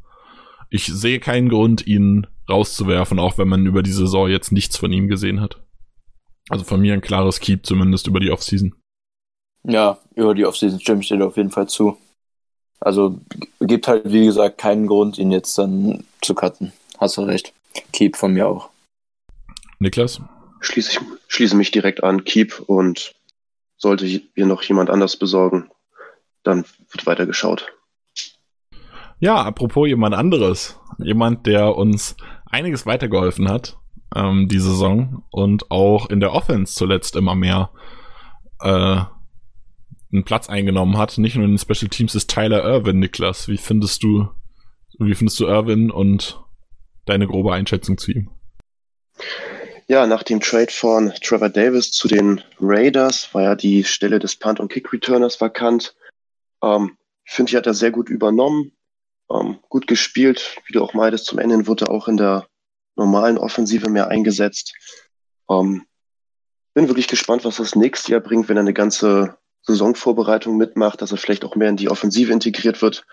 [0.69, 4.91] Ich sehe keinen Grund, ihn rauszuwerfen, auch wenn man über die Saison jetzt nichts von
[4.91, 5.61] ihm gesehen hat.
[6.49, 8.73] Also von mir ein klares Keep, zumindest über die Offseason.
[9.65, 11.97] Ja, über die Offseason stimme ich dir auf jeden Fall zu.
[12.79, 13.17] Also
[13.61, 16.73] gibt halt, wie gesagt, keinen Grund, ihn jetzt dann zu cutten.
[16.97, 17.53] Hast du recht.
[17.93, 18.69] Keep von mir auch.
[19.79, 20.21] Niklas?
[20.65, 23.15] Schließe, ich, schließe mich direkt an, Keep und
[23.77, 25.69] sollte hier noch jemand anders besorgen,
[26.43, 27.67] dann wird weiter geschaut.
[29.19, 30.79] Ja, apropos jemand anderes.
[30.97, 33.77] Jemand, der uns einiges weitergeholfen hat,
[34.15, 37.71] ähm, die Saison und auch in der Offense zuletzt immer mehr
[38.59, 39.01] äh,
[40.13, 41.17] einen Platz eingenommen hat.
[41.17, 43.47] Nicht nur in den Special Teams ist Tyler Irwin, Niklas.
[43.47, 44.29] Wie findest du,
[44.99, 46.39] wie findest du Irwin und
[47.05, 48.29] deine grobe Einschätzung zu ihm?
[49.87, 54.37] Ja, nach dem Trade von Trevor Davis zu den Raiders war ja die Stelle des
[54.37, 55.95] Punt- und Kick-Returners vakant.
[56.63, 58.71] Ähm, ich finde, die hat er sehr gut übernommen,
[59.29, 60.57] ähm, gut gespielt.
[60.65, 62.47] Wie du auch meintest, zum Ende wurde er auch in der
[62.95, 64.73] normalen Offensive mehr eingesetzt.
[65.49, 65.85] Ähm,
[66.73, 71.11] bin wirklich gespannt, was das nächste Jahr bringt, wenn er eine ganze Saisonvorbereitung mitmacht, dass
[71.11, 73.05] er vielleicht auch mehr in die Offensive integriert wird.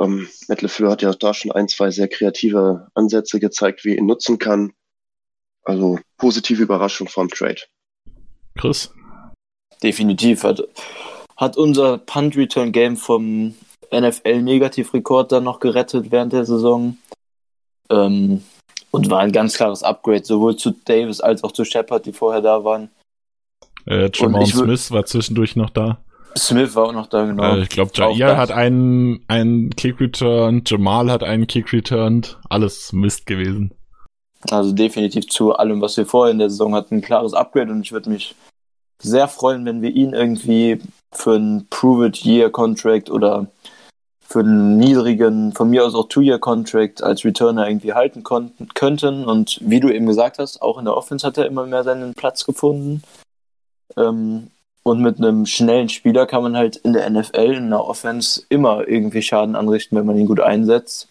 [0.00, 3.98] Ähm, Matt LeFleur hat ja da schon ein, zwei sehr kreative Ansätze gezeigt, wie er
[3.98, 4.72] ihn nutzen kann.
[5.66, 7.60] Also positive Überraschung vom Trade.
[8.56, 8.92] Chris?
[9.82, 10.44] Definitiv.
[10.44, 10.62] Hat,
[11.36, 13.54] hat unser Punt-Return-Game vom
[13.92, 16.96] NFL-Negativrekord dann noch gerettet während der Saison.
[17.90, 18.42] Ähm,
[18.90, 22.40] und war ein ganz klares Upgrade, sowohl zu Davis als auch zu Shepard, die vorher
[22.40, 22.88] da waren.
[23.86, 25.98] Äh, Jamal Smith war zwischendurch noch da.
[26.36, 27.56] Smith war auch noch da, genau.
[27.56, 32.38] Äh, ich glaube, Jair hat einen, einen Kick returned, Jamal hat einen Kick returned.
[32.48, 33.74] Alles Mist gewesen.
[34.52, 37.82] Also definitiv zu allem, was wir vorher in der Saison hatten, ein klares Upgrade und
[37.82, 38.34] ich würde mich
[39.02, 40.80] sehr freuen, wenn wir ihn irgendwie
[41.12, 43.46] für einen Prove-It-Year-Contract oder
[44.20, 49.24] für einen niedrigen, von mir aus auch Two-Year-Contract als Returner irgendwie halten konnten, könnten.
[49.24, 52.14] Und wie du eben gesagt hast, auch in der Offense hat er immer mehr seinen
[52.14, 53.02] Platz gefunden.
[53.96, 54.50] Ähm,
[54.82, 58.86] Und mit einem schnellen Spieler kann man halt in der NFL, in der Offense, immer
[58.86, 61.08] irgendwie Schaden anrichten, wenn man ihn gut einsetzt.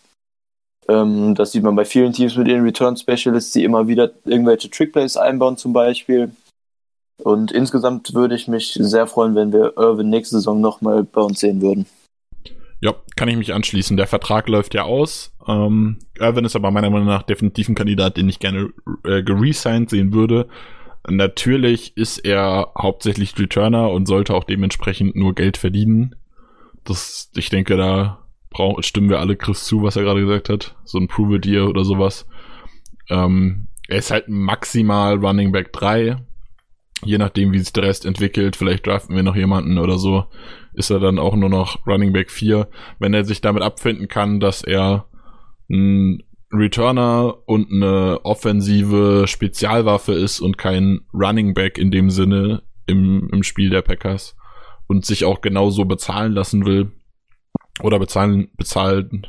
[0.88, 4.69] Ähm, das sieht man bei vielen Teams mit ihren Return Specialists, die immer wieder irgendwelche
[4.69, 6.32] Trickplays einbauen zum Beispiel.
[7.24, 11.39] Und insgesamt würde ich mich sehr freuen, wenn wir Irvin nächste Saison nochmal bei uns
[11.39, 11.86] sehen würden.
[12.82, 13.98] Ja, kann ich mich anschließen.
[13.98, 15.34] Der Vertrag läuft ja aus.
[15.48, 18.69] Ähm, Irvin ist aber meiner Meinung nach definitiv ein Kandidat, den ich gerne
[19.06, 20.48] äh, geresigned sehen würde.
[21.08, 26.15] Natürlich ist er hauptsächlich Returner und sollte auch dementsprechend nur Geld verdienen.
[26.84, 28.24] Das, ich denke, da
[28.55, 30.75] brauch, stimmen wir alle Chris zu, was er gerade gesagt hat.
[30.85, 32.25] So ein Prove It oder sowas.
[33.09, 36.17] Ähm, er ist halt maximal Running Back 3.
[37.03, 40.25] Je nachdem, wie sich der Rest entwickelt, vielleicht draften wir noch jemanden oder so,
[40.73, 42.69] ist er dann auch nur noch Running Back 4.
[42.97, 45.05] Wenn er sich damit abfinden kann, dass er
[45.69, 53.29] ein Returner und eine offensive Spezialwaffe ist und kein Running Back in dem Sinne im,
[53.33, 54.37] im Spiel der Packers
[54.87, 56.93] und sich auch genauso bezahlen lassen will
[57.81, 59.27] oder bezahlen, bezahlen,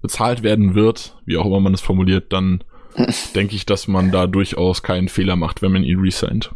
[0.00, 2.64] bezahlt werden wird, wie auch immer man es formuliert, dann
[3.34, 6.50] denke ich, dass man da durchaus keinen Fehler macht, wenn man ihn resigned.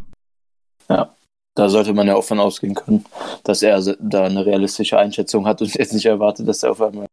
[0.89, 1.13] Ja,
[1.55, 3.05] da sollte man ja auch von ausgehen können,
[3.43, 7.07] dass er da eine realistische Einschätzung hat und jetzt nicht erwartet, dass er auf einmal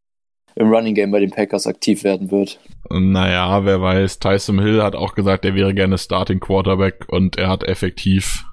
[0.55, 2.59] im Running Game bei den Packers aktiv werden wird.
[2.89, 4.19] Naja, wer weiß.
[4.21, 8.45] Tyson Hill hat auch gesagt, er wäre gerne Starting Quarterback und er hat effektiv,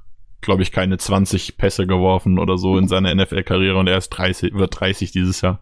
[0.43, 4.53] glaube ich, keine 20 Pässe geworfen oder so in seiner NFL-Karriere und er ist 30,
[4.53, 5.59] wird 30 dieses Jahr.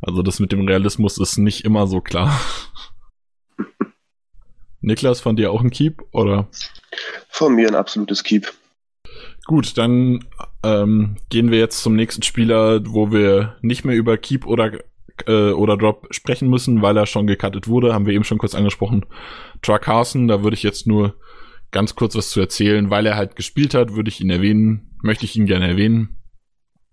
[0.00, 2.38] Also das mit dem Realismus ist nicht immer so klar.
[4.80, 6.48] Niklas, von dir auch ein Keep, oder?
[7.28, 8.52] Von mir ein absolutes Keep.
[9.46, 10.24] Gut, dann
[10.64, 14.72] ähm, gehen wir jetzt zum nächsten Spieler, wo wir nicht mehr über Keep oder
[15.26, 18.54] äh, oder Drop sprechen müssen, weil er schon gecuttet wurde, haben wir eben schon kurz
[18.54, 19.04] angesprochen.
[19.62, 21.14] Truck Carson, da würde ich jetzt nur
[21.72, 25.24] ganz kurz was zu erzählen, weil er halt gespielt hat, würde ich ihn erwähnen, möchte
[25.24, 26.20] ich ihn gerne erwähnen.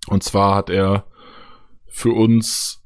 [0.07, 1.05] Und zwar hat er
[1.87, 2.81] für uns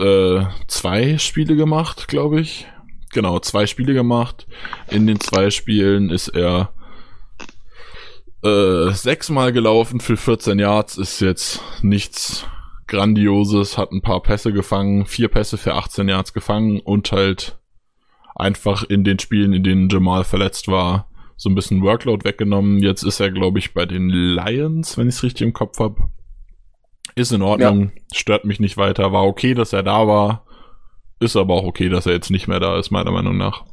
[0.00, 2.66] äh, zwei Spiele gemacht, glaube ich.
[3.12, 4.46] Genau, zwei Spiele gemacht.
[4.88, 6.72] In den zwei Spielen ist er
[8.42, 12.46] äh, sechsmal gelaufen für 14 Yards, ist jetzt nichts
[12.86, 17.57] Grandioses, hat ein paar Pässe gefangen, vier Pässe für 18 Yards gefangen und halt
[18.38, 22.82] einfach in den Spielen, in denen Jamal verletzt war, so ein bisschen Workload weggenommen.
[22.82, 26.08] Jetzt ist er, glaube ich, bei den Lions, wenn ich es richtig im Kopf habe.
[27.14, 28.02] Ist in Ordnung, ja.
[28.12, 29.12] stört mich nicht weiter.
[29.12, 30.46] War okay, dass er da war.
[31.20, 33.64] Ist aber auch okay, dass er jetzt nicht mehr da ist, meiner Meinung nach.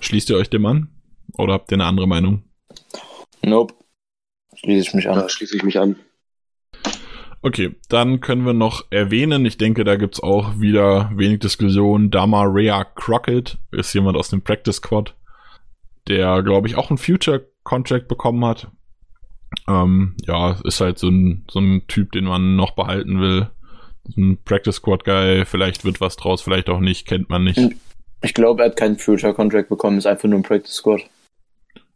[0.00, 0.88] Schließt ihr euch dem an?
[1.36, 2.44] Oder habt ihr eine andere Meinung?
[3.44, 3.74] Nope.
[4.54, 5.16] Schließe ich mich an.
[5.16, 5.96] Da schließe ich mich an.
[7.48, 12.10] Okay, dann können wir noch erwähnen, ich denke, da gibt's auch wieder wenig Diskussion.
[12.10, 15.14] Dama Rhea Crockett ist jemand aus dem Practice Squad,
[16.08, 18.68] der, glaube ich, auch ein Future Contract bekommen hat.
[19.66, 23.48] Ähm, ja, ist halt so ein, so ein Typ, den man noch behalten will.
[24.14, 27.60] Ein Practice Squad Guy, vielleicht wird was draus, vielleicht auch nicht, kennt man nicht.
[28.20, 31.00] Ich glaube, er hat keinen Future Contract bekommen, ist einfach nur ein Practice Squad.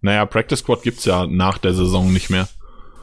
[0.01, 2.49] Naja, Practice Squad gibt's ja nach der Saison nicht mehr.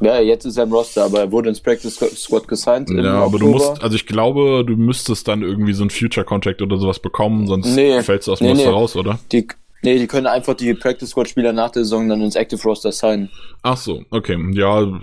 [0.02, 2.90] Ja, jetzt ist er im Roster, aber er wurde ins Practice Squad gesigned.
[2.90, 3.40] Ja, aber Oktober.
[3.40, 7.00] du musst, also ich glaube, du müsstest dann irgendwie so ein Future Contract oder sowas
[7.00, 8.76] bekommen, sonst nee, fällst du aus dem nee, Roster nee.
[8.76, 9.20] raus, oder?
[9.32, 9.48] Die,
[9.82, 12.92] nee, die können einfach die Practice Squad Spieler nach der Saison dann ins Active Roster
[12.92, 13.30] signen.
[13.62, 14.38] Ach so, okay.
[14.54, 15.00] Ja,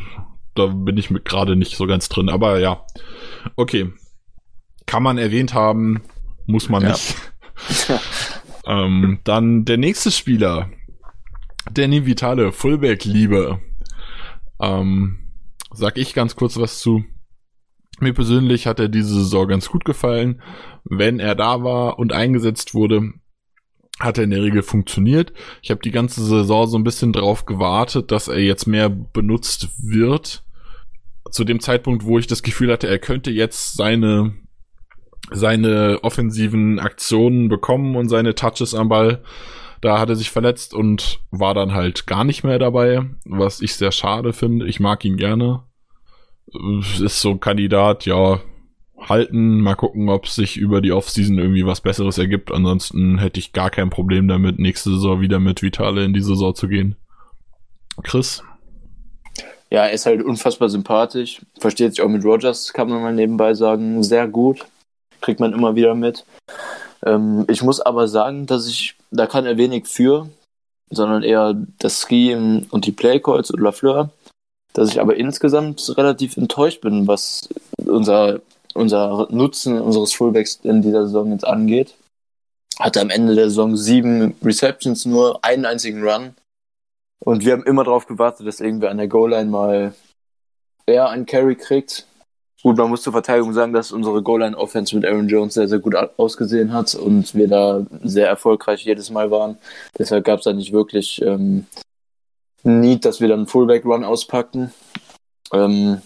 [0.54, 2.84] da bin ich mit gerade nicht so ganz drin, aber ja.
[3.56, 3.92] Okay.
[4.86, 6.02] Kann man erwähnt haben,
[6.46, 6.90] muss man ja.
[6.90, 7.14] nicht.
[8.66, 10.70] ähm, dann der nächste Spieler.
[11.72, 13.60] Danny Vitale, Fullback-Liebe.
[14.60, 15.18] Ähm,
[15.72, 17.04] sag ich ganz kurz was zu.
[18.00, 20.42] Mir persönlich hat er diese Saison ganz gut gefallen.
[20.84, 23.12] Wenn er da war und eingesetzt wurde,
[23.98, 25.32] hat er in der Regel funktioniert.
[25.62, 29.68] Ich habe die ganze Saison so ein bisschen drauf gewartet, dass er jetzt mehr benutzt
[29.78, 30.44] wird.
[31.30, 34.34] Zu dem Zeitpunkt, wo ich das Gefühl hatte, er könnte jetzt seine
[35.32, 39.22] seine offensiven Aktionen bekommen und seine Touches am Ball,
[39.80, 43.74] da hat er sich verletzt und war dann halt gar nicht mehr dabei, was ich
[43.74, 44.66] sehr schade finde.
[44.66, 45.62] Ich mag ihn gerne.
[47.00, 48.40] Ist so ein Kandidat, ja,
[48.98, 52.52] halten, mal gucken, ob sich über die Offseason irgendwie was Besseres ergibt.
[52.52, 56.54] Ansonsten hätte ich gar kein Problem damit, nächste Saison wieder mit Vitale in die Saison
[56.54, 56.96] zu gehen.
[58.02, 58.42] Chris?
[59.70, 61.40] Ja, er ist halt unfassbar sympathisch.
[61.58, 64.64] Versteht sich auch mit Rogers, kann man mal nebenbei sagen, sehr gut.
[65.20, 66.24] Kriegt man immer wieder mit.
[67.04, 70.28] Ähm, ich muss aber sagen, dass ich, da kann er wenig für,
[70.90, 74.10] sondern eher das Scheme und die Playcalls und Lafleur,
[74.72, 78.40] dass ich aber insgesamt relativ enttäuscht bin, was unser,
[78.74, 81.94] unser Nutzen unseres Fullbacks in dieser Saison jetzt angeht.
[82.78, 86.34] Hatte am Ende der Saison sieben Receptions, nur einen einzigen Run.
[87.24, 89.94] Und wir haben immer darauf gewartet, dass irgendwer an der Goal-Line mal
[90.86, 92.06] eher einen Carry kriegt.
[92.62, 95.94] Gut, man muss zur Verteidigung sagen, dass unsere Goal-Line-Offense mit Aaron Jones sehr, sehr gut
[96.16, 99.58] ausgesehen hat und wir da sehr erfolgreich jedes Mal waren.
[99.98, 101.66] Deshalb gab es da nicht wirklich ähm,
[102.62, 104.72] Need, dass wir dann einen Fullback-Run auspackten.
[105.52, 106.00] Ähm,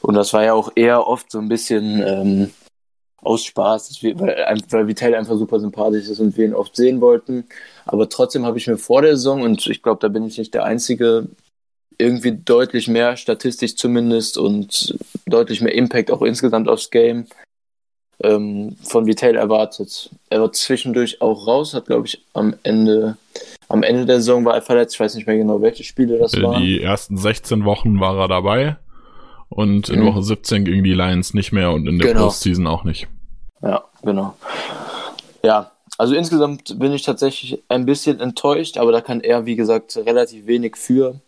[0.00, 2.50] und das war ja auch eher oft so ein bisschen ähm,
[3.18, 7.00] aus Spaß, wir, weil, weil Vitell einfach super sympathisch ist und wir ihn oft sehen
[7.00, 7.44] wollten.
[7.84, 10.54] Aber trotzdem habe ich mir vor der Saison, und ich glaube, da bin ich nicht
[10.54, 11.28] der Einzige,
[11.98, 17.26] irgendwie deutlich mehr, statistisch zumindest, und deutlich mehr Impact auch insgesamt aufs Game
[18.22, 20.10] ähm, von Vitell erwartet.
[20.30, 23.16] Er war zwischendurch auch raus, hat, glaube ich, am Ende,
[23.68, 24.94] am Ende der Saison war er verletzt.
[24.94, 26.62] Ich weiß nicht mehr genau, welche Spiele das waren.
[26.62, 28.76] Die ersten 16 Wochen war er dabei
[29.48, 30.06] und in mhm.
[30.06, 32.24] Woche 17 gegen die Lions nicht mehr und in der genau.
[32.24, 33.06] Postseason auch nicht.
[33.62, 34.34] Ja, genau.
[35.42, 39.96] Ja, also insgesamt bin ich tatsächlich ein bisschen enttäuscht, aber da kann er, wie gesagt,
[39.96, 41.20] relativ wenig für.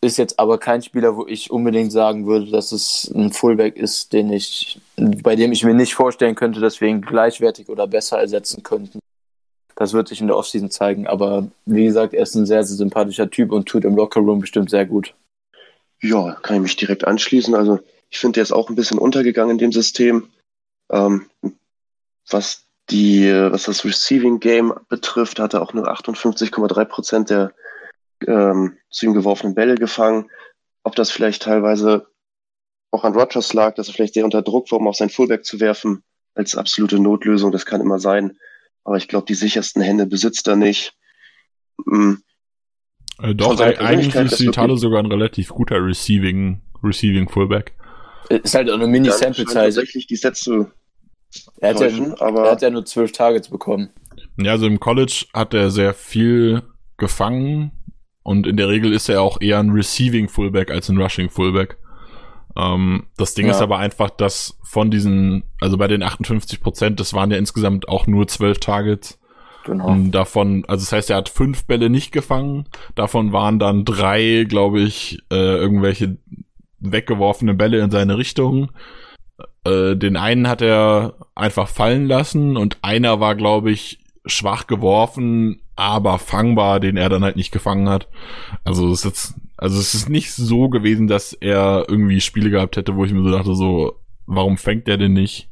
[0.00, 4.12] Ist jetzt aber kein Spieler, wo ich unbedingt sagen würde, dass es ein Fullback ist,
[4.12, 8.18] den ich, bei dem ich mir nicht vorstellen könnte, dass wir ihn gleichwertig oder besser
[8.18, 9.00] ersetzen könnten.
[9.74, 12.76] Das wird sich in der Offseason zeigen, aber wie gesagt, er ist ein sehr, sehr
[12.76, 15.14] sympathischer Typ und tut im Lockerroom bestimmt sehr gut.
[16.00, 17.54] Ja, kann ich mich direkt anschließen.
[17.54, 17.80] Also
[18.10, 20.28] ich finde, der ist auch ein bisschen untergegangen in dem System.
[20.90, 21.26] Ähm,
[22.30, 27.52] was die, was das Receiving Game betrifft, hat er auch nur 58,3 Prozent der
[28.26, 30.30] ähm, zu ihm geworfenen Bälle gefangen.
[30.82, 32.06] Ob das vielleicht teilweise
[32.90, 35.44] auch an Rogers lag, dass er vielleicht sehr unter Druck war, um auf sein Fullback
[35.44, 36.02] zu werfen,
[36.34, 38.38] als absolute Notlösung, das kann immer sein.
[38.84, 40.94] Aber ich glaube, die sichersten Hände besitzt er nicht.
[41.84, 42.22] Mhm.
[43.20, 47.74] Äh, doch, eigentlich ist Vitale sogar ein relativ guter Receiving, Receiving Fullback.
[48.30, 49.54] Ist halt auch eine Mini-Sample-Size.
[49.54, 50.72] tatsächlich die Sätze
[51.58, 53.90] er hat, ja, aber er hat ja nur zwölf Targets bekommen.
[54.38, 56.62] Ja, also im College hat er sehr viel
[56.96, 57.72] gefangen
[58.28, 61.78] und in der Regel ist er auch eher ein Receiving Fullback als ein Rushing Fullback.
[62.58, 63.52] Ähm, das Ding ja.
[63.52, 67.88] ist aber einfach, dass von diesen, also bei den 58 Prozent, das waren ja insgesamt
[67.88, 69.18] auch nur zwölf Targets.
[69.64, 69.86] Genau.
[69.86, 72.66] Und davon, also das heißt, er hat fünf Bälle nicht gefangen.
[72.94, 76.18] Davon waren dann drei, glaube ich, äh, irgendwelche
[76.80, 78.72] weggeworfene Bälle in seine Richtung.
[79.64, 85.62] Äh, den einen hat er einfach fallen lassen und einer war, glaube ich, schwach geworfen,
[85.76, 88.08] aber fangbar, den er dann halt nicht gefangen hat.
[88.64, 92.76] Also es ist jetzt, also es ist nicht so gewesen, dass er irgendwie Spiele gehabt
[92.76, 93.94] hätte, wo ich mir so dachte, so,
[94.26, 95.48] warum fängt er denn nicht?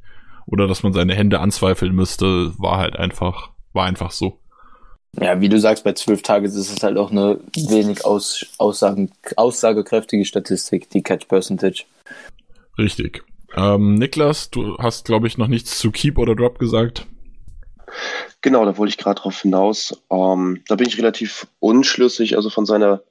[0.47, 4.39] Oder dass man seine Hände anzweifeln müsste, war halt einfach, war einfach so.
[5.19, 9.11] Ja, wie du sagst, bei zwölf Tagen ist es halt auch eine wenig aus, Aussagen,
[9.37, 11.85] aussagekräftige Statistik, die Catch Percentage.
[12.79, 13.25] Richtig.
[13.57, 17.07] Ähm, Niklas, du hast, glaube ich, noch nichts zu Keep oder Drop gesagt.
[18.41, 20.03] Genau, da wollte ich gerade drauf hinaus.
[20.11, 22.37] Ähm, da bin ich relativ unschlüssig.
[22.37, 23.03] Also von seiner,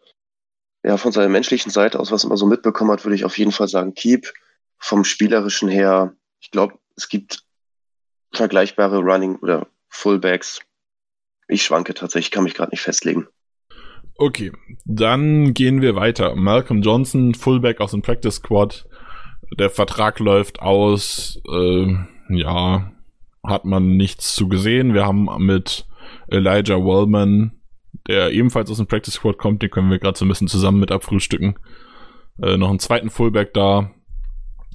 [0.83, 3.51] ja, von seiner menschlichen Seite aus, was man so mitbekommen hat, würde ich auf jeden
[3.51, 4.31] Fall sagen Keep.
[4.77, 7.43] Vom spielerischen her, ich glaube, es gibt
[8.33, 10.61] vergleichbare Running oder Fullbacks.
[11.47, 13.27] Ich schwanke tatsächlich, kann mich gerade nicht festlegen.
[14.17, 14.51] Okay,
[14.85, 16.35] dann gehen wir weiter.
[16.35, 18.85] Malcolm Johnson, Fullback aus dem Practice Squad
[19.57, 21.95] der Vertrag läuft aus, äh,
[22.29, 22.91] ja,
[23.47, 24.93] hat man nichts zu gesehen.
[24.93, 25.85] Wir haben mit
[26.27, 27.51] Elijah Wallman,
[28.07, 30.79] der ebenfalls aus dem Practice Squad kommt, den können wir gerade so ein bisschen zusammen
[30.79, 31.55] mit abfrühstücken.
[32.41, 33.91] Äh, noch einen zweiten Fullback da.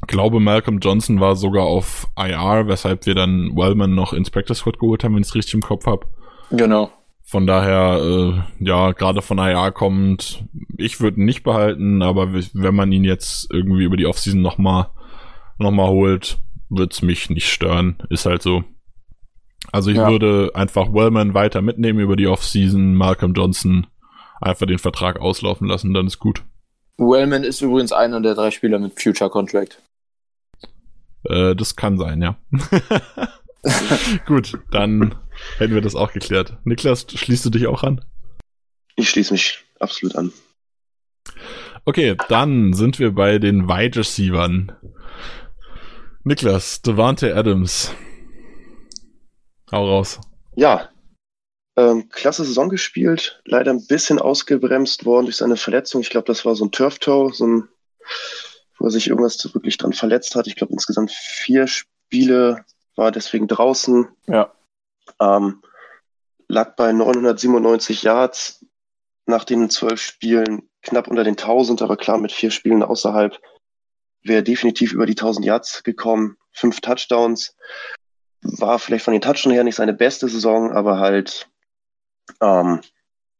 [0.02, 4.58] Ich glaube, Malcolm Johnson war sogar auf IR, weshalb wir dann Wellman noch ins Practice
[4.58, 6.06] Squad geholt haben, wenn ich es richtig im Kopf habe.
[6.50, 6.90] Genau.
[7.22, 10.44] Von daher, äh, ja, gerade von IR kommt,
[10.78, 14.88] ich würde ihn nicht behalten, aber wenn man ihn jetzt irgendwie über die Offseason nochmal
[15.58, 16.38] noch mal holt,
[16.70, 18.02] wird's mich nicht stören.
[18.08, 18.64] Ist halt so.
[19.72, 20.08] Also ich ja.
[20.08, 23.86] würde einfach Wellman weiter mitnehmen über die Offseason, Malcolm Johnson
[24.40, 26.42] einfach den Vertrag auslaufen lassen, dann ist gut.
[26.96, 29.82] Wellman ist übrigens einer der drei Spieler mit Future Contract.
[31.24, 32.36] Äh, das kann sein, ja.
[34.26, 35.14] gut, dann
[35.58, 36.56] hätten wir das auch geklärt.
[36.64, 38.04] Niklas, schließt du dich auch an?
[38.96, 40.32] Ich schließe mich absolut an.
[41.84, 44.72] Okay, dann sind wir bei den Wide Receivern.
[46.22, 47.94] Niklas, Devante Adams.
[49.72, 50.20] Hau raus.
[50.54, 50.90] Ja,
[51.76, 56.02] ähm, klasse Saison gespielt, leider ein bisschen ausgebremst worden durch seine Verletzung.
[56.02, 57.68] Ich glaube, das war so ein Turf-Toe, so ein,
[58.78, 60.46] wo er sich irgendwas wirklich dran verletzt hat.
[60.46, 62.66] Ich glaube, insgesamt vier Spiele
[62.96, 64.08] war deswegen draußen.
[64.26, 64.52] Ja.
[65.20, 65.62] Ähm,
[66.48, 68.66] lag bei 997 Yards
[69.24, 73.40] nach den zwölf Spielen knapp unter den 1000, aber klar mit vier Spielen außerhalb
[74.22, 76.36] wäre definitiv über die 1000 Yards gekommen.
[76.52, 77.56] Fünf Touchdowns.
[78.42, 81.48] War vielleicht von den Touchdowns her nicht seine beste Saison, aber halt
[82.40, 82.80] ähm,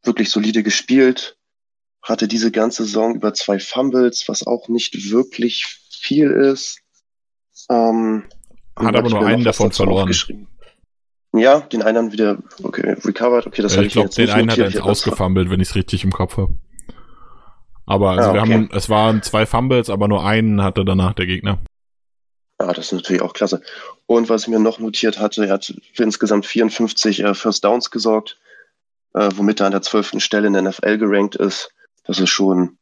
[0.03, 1.37] wirklich solide gespielt,
[2.03, 6.81] hatte diese ganze Saison über zwei Fumbles, was auch nicht wirklich viel ist.
[7.69, 8.25] Ähm,
[8.77, 10.15] hat aber nur einen davon verloren.
[11.33, 13.47] Ja, den einen wieder okay, recovered.
[13.47, 16.03] Okay, das ja, ich glaube, den einen hat er jetzt ausgefummelt, wenn ich es richtig
[16.03, 16.57] im Kopf habe.
[17.91, 18.35] Aber also okay.
[18.35, 21.59] wir haben, es waren zwei Fumbles, aber nur einen hatte danach der Gegner.
[22.61, 23.63] Ja, das ist natürlich auch klasse.
[24.07, 27.91] Und was ich mir noch notiert hatte, er hat für insgesamt 54 äh, First Downs
[27.91, 28.39] gesorgt,
[29.15, 31.75] äh, womit er an der zwölften Stelle in der NFL gerankt ist.
[32.05, 32.79] Das ist schon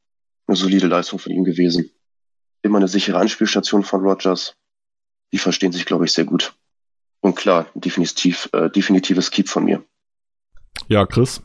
[0.46, 1.90] eine solide Leistung von ihm gewesen.
[2.60, 4.56] Immer eine sichere Anspielstation von Rogers.
[5.32, 6.52] Die verstehen sich, glaube ich, sehr gut.
[7.20, 9.82] Und klar, definitiv, äh, definitives Keep von mir.
[10.86, 11.42] Ja, Chris?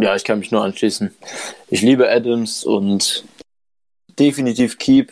[0.00, 1.12] Ja, ich kann mich nur anschließen.
[1.70, 3.24] Ich liebe Adams und
[4.18, 5.10] definitiv Keep.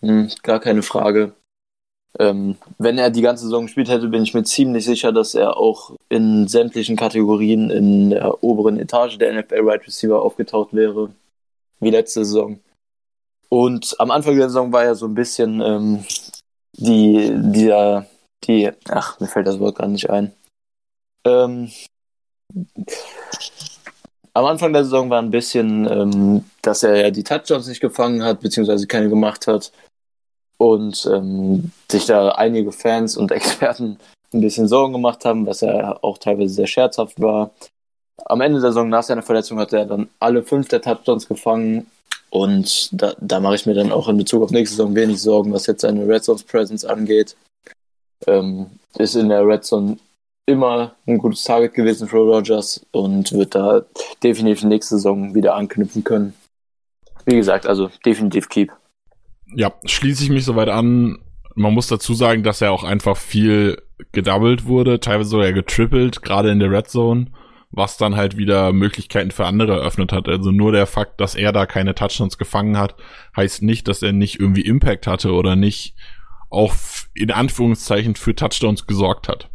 [0.00, 1.32] Hm, gar keine Frage.
[2.20, 5.56] Ähm, wenn er die ganze Saison gespielt hätte, bin ich mir ziemlich sicher, dass er
[5.56, 11.10] auch in sämtlichen Kategorien in der oberen Etage der NFL Right Receiver aufgetaucht wäre,
[11.80, 12.60] wie letzte Saison.
[13.48, 16.04] Und am Anfang der Saison war er so ein bisschen ähm,
[16.74, 18.06] die, dieser,
[18.44, 20.32] die, ach, mir fällt das Wort gerade nicht ein.
[21.24, 21.70] Ähm,
[24.38, 28.22] am Anfang der Saison war ein bisschen, ähm, dass er ja die Touchdowns nicht gefangen
[28.22, 29.72] hat, beziehungsweise keine gemacht hat
[30.58, 33.98] und ähm, sich da einige Fans und Experten
[34.32, 37.50] ein bisschen Sorgen gemacht haben, was er auch teilweise sehr scherzhaft war.
[38.26, 41.88] Am Ende der Saison nach seiner Verletzung hat er dann alle fünf der Touchdowns gefangen
[42.30, 45.52] und da, da mache ich mir dann auch in Bezug auf nächste Saison wenig Sorgen,
[45.52, 47.36] was jetzt seine Red Zone Presence angeht.
[48.28, 48.66] Ähm,
[48.98, 49.96] ist in der Red Zone
[50.48, 53.82] immer ein gutes Target gewesen für Rogers und wird da
[54.22, 56.32] definitiv nächste Saison wieder anknüpfen können.
[57.26, 58.72] Wie gesagt, also definitiv Keep.
[59.54, 61.18] Ja, schließe ich mich soweit an.
[61.54, 63.82] Man muss dazu sagen, dass er auch einfach viel
[64.12, 67.26] gedoubled wurde, teilweise sogar getrippelt, gerade in der Red Zone,
[67.70, 70.28] was dann halt wieder Möglichkeiten für andere eröffnet hat.
[70.28, 72.94] Also nur der Fakt, dass er da keine Touchdowns gefangen hat,
[73.36, 75.94] heißt nicht, dass er nicht irgendwie Impact hatte oder nicht
[76.48, 76.74] auch
[77.14, 79.50] in Anführungszeichen für Touchdowns gesorgt hat.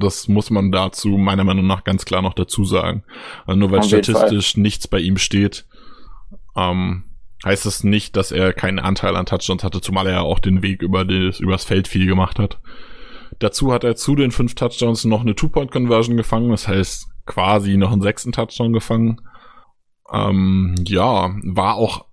[0.00, 3.04] Das muss man dazu meiner Meinung nach ganz klar noch dazu sagen.
[3.46, 5.66] Also nur weil statistisch nichts bei ihm steht,
[6.56, 7.04] ähm,
[7.44, 10.62] heißt es nicht, dass er keinen Anteil an Touchdowns hatte, zumal er ja auch den
[10.62, 12.60] Weg über das, übers Feld viel gemacht hat.
[13.38, 17.92] Dazu hat er zu den fünf Touchdowns noch eine Two-Point-Conversion gefangen, das heißt quasi noch
[17.92, 19.20] einen sechsten Touchdown gefangen.
[20.12, 22.06] Ähm, ja, war auch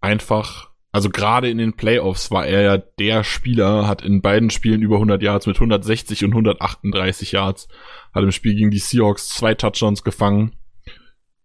[0.00, 4.82] einfach, also gerade in den Playoffs war er ja der Spieler, hat in beiden Spielen
[4.82, 7.68] über 100 Yards mit 160 und 138 Yards,
[8.12, 10.56] hat im Spiel gegen die Seahawks zwei Touchdowns gefangen,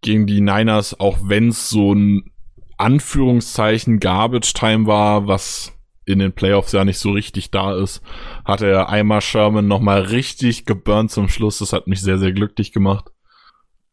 [0.00, 2.32] gegen die Niners, auch wenn es so ein
[2.76, 5.72] Anführungszeichen Garbage Time war, was
[6.04, 8.02] in den Playoffs ja nicht so richtig da ist,
[8.44, 11.58] hat er einmal Sherman nochmal richtig geburnt zum Schluss.
[11.58, 13.10] Das hat mich sehr, sehr glücklich gemacht.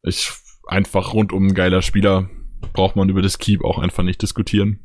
[0.03, 0.31] Ich
[0.67, 2.29] einfach rundum ein geiler Spieler.
[2.73, 4.82] Braucht man über das Keep auch einfach nicht diskutieren.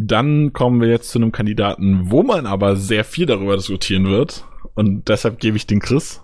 [0.00, 4.44] Dann kommen wir jetzt zu einem Kandidaten, wo man aber sehr viel darüber diskutieren wird.
[4.76, 6.22] Und deshalb gebe ich den Chris.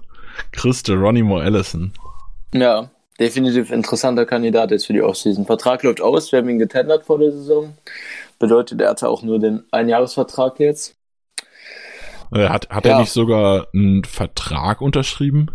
[0.52, 1.92] Chris Geronimo Allison.
[2.54, 5.44] Ja, definitiv interessanter Kandidat jetzt für die Offseason.
[5.44, 7.76] Vertrag läuft aus, wir haben ihn getendert vor der Saison.
[8.38, 10.94] Bedeutet, er hatte auch nur den Einjahresvertrag jetzt.
[12.32, 12.92] Äh, hat, hat ja.
[12.92, 15.48] er nicht sogar einen Vertrag unterschrieben?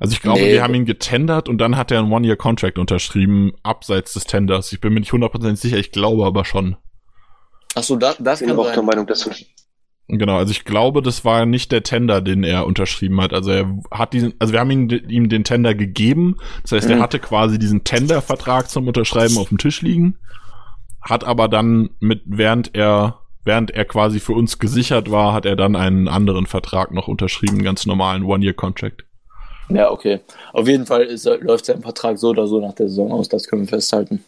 [0.00, 0.52] Also ich glaube, nee.
[0.52, 4.72] wir haben ihn getendert und dann hat er einen One-Year-Contract unterschrieben, abseits des Tenders.
[4.72, 6.78] Ich bin mir nicht hundertprozentig sicher, ich glaube aber schon.
[7.74, 8.74] Achso, da, das ich bin kann auch sein.
[8.74, 9.28] der Meinung, dass
[10.12, 13.32] Genau, also ich glaube, das war nicht der Tender, den er unterschrieben hat.
[13.32, 16.36] Also er hat diesen, also wir haben ihm, ihm den Tender gegeben.
[16.62, 16.94] Das heißt, mhm.
[16.94, 20.18] er hatte quasi diesen Tender-Vertrag zum Unterschreiben auf dem Tisch liegen,
[21.00, 25.54] hat aber dann mit, während er, während er quasi für uns gesichert war, hat er
[25.54, 29.04] dann einen anderen Vertrag noch unterschrieben, einen ganz normalen One-Year-Contract.
[29.68, 30.18] Ja, okay.
[30.52, 33.46] Auf jeden Fall ist, läuft sein Vertrag so oder so nach der Saison aus, das
[33.46, 34.24] können wir festhalten.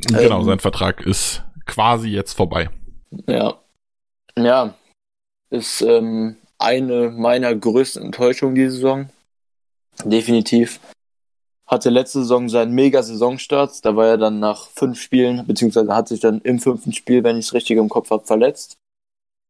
[0.00, 2.68] Genau, ähm, sein Vertrag ist quasi jetzt vorbei.
[3.28, 3.58] Ja.
[4.36, 4.74] Ja,
[5.50, 9.08] ist ähm, eine meiner größten Enttäuschungen diese Saison.
[10.04, 10.80] Definitiv.
[11.66, 13.84] Hatte letzte Saison seinen Mega-Saisonstart.
[13.84, 17.36] Da war er dann nach fünf Spielen, beziehungsweise hat sich dann im fünften Spiel, wenn
[17.36, 18.76] ich es richtig im Kopf habe, verletzt.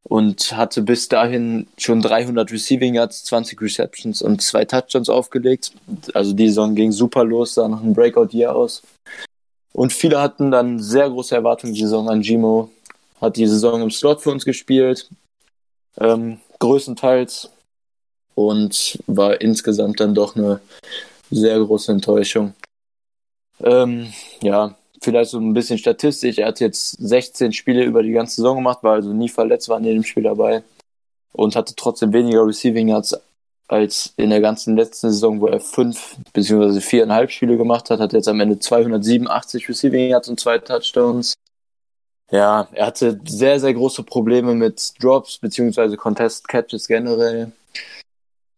[0.09, 5.73] Und hatte bis dahin schon 300 Receiving Yards, 20 Receptions und zwei Touchdowns aufgelegt.
[6.15, 8.83] Also die Saison ging super los, sah nach einem Breakout-Year aus.
[9.79, 12.69] Und viele hatten dann sehr große Erwartungen die Saison an Gimo.
[13.21, 15.09] Hat die Saison im Slot für uns gespielt,
[16.01, 17.53] ähm, größtenteils
[18.35, 20.61] und war insgesamt dann doch eine
[21.31, 22.55] sehr große Enttäuschung.
[23.61, 24.13] Ähm,
[24.43, 26.39] ja, vielleicht so ein bisschen statistisch.
[26.39, 29.79] Er hat jetzt 16 Spiele über die ganze Saison gemacht, war also nie verletzt, war
[29.79, 30.65] in jedem Spiel dabei
[31.35, 33.17] und hatte trotzdem weniger Receiving Yards
[33.69, 36.81] als in der ganzen letzten Saison, wo er fünf bzw.
[36.81, 41.35] viereinhalb Spiele gemacht hat, hat er jetzt am Ende 287 Receiving Yards und zwei Touchdowns.
[42.31, 45.97] Ja, er hatte sehr, sehr große Probleme mit Drops bzw.
[45.97, 47.53] Contest Catches generell.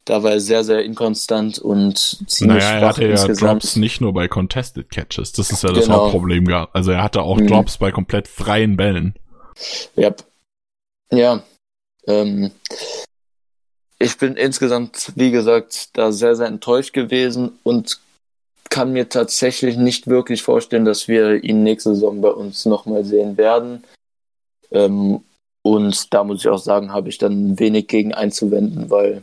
[0.05, 1.97] Da war er sehr, sehr inkonstant und
[2.29, 5.33] ziemlich naja, er hatte ja Drops nicht nur bei Contested Catches.
[5.33, 6.05] Das ist ja das Genau.
[6.05, 6.49] Hauptproblem.
[6.73, 7.47] Also er hatte auch Mhm.
[7.47, 9.15] Drops bei komplett freien Bällen.
[9.95, 10.13] Ja.
[11.13, 11.43] Ja.
[12.07, 12.51] Ähm,
[14.01, 18.01] ich bin insgesamt, wie gesagt, da sehr, sehr enttäuscht gewesen und
[18.71, 23.37] kann mir tatsächlich nicht wirklich vorstellen, dass wir ihn nächste Saison bei uns nochmal sehen
[23.37, 23.85] werden.
[24.71, 25.23] Ähm,
[25.63, 29.23] und da muss ich auch sagen, habe ich dann wenig gegen einzuwenden, weil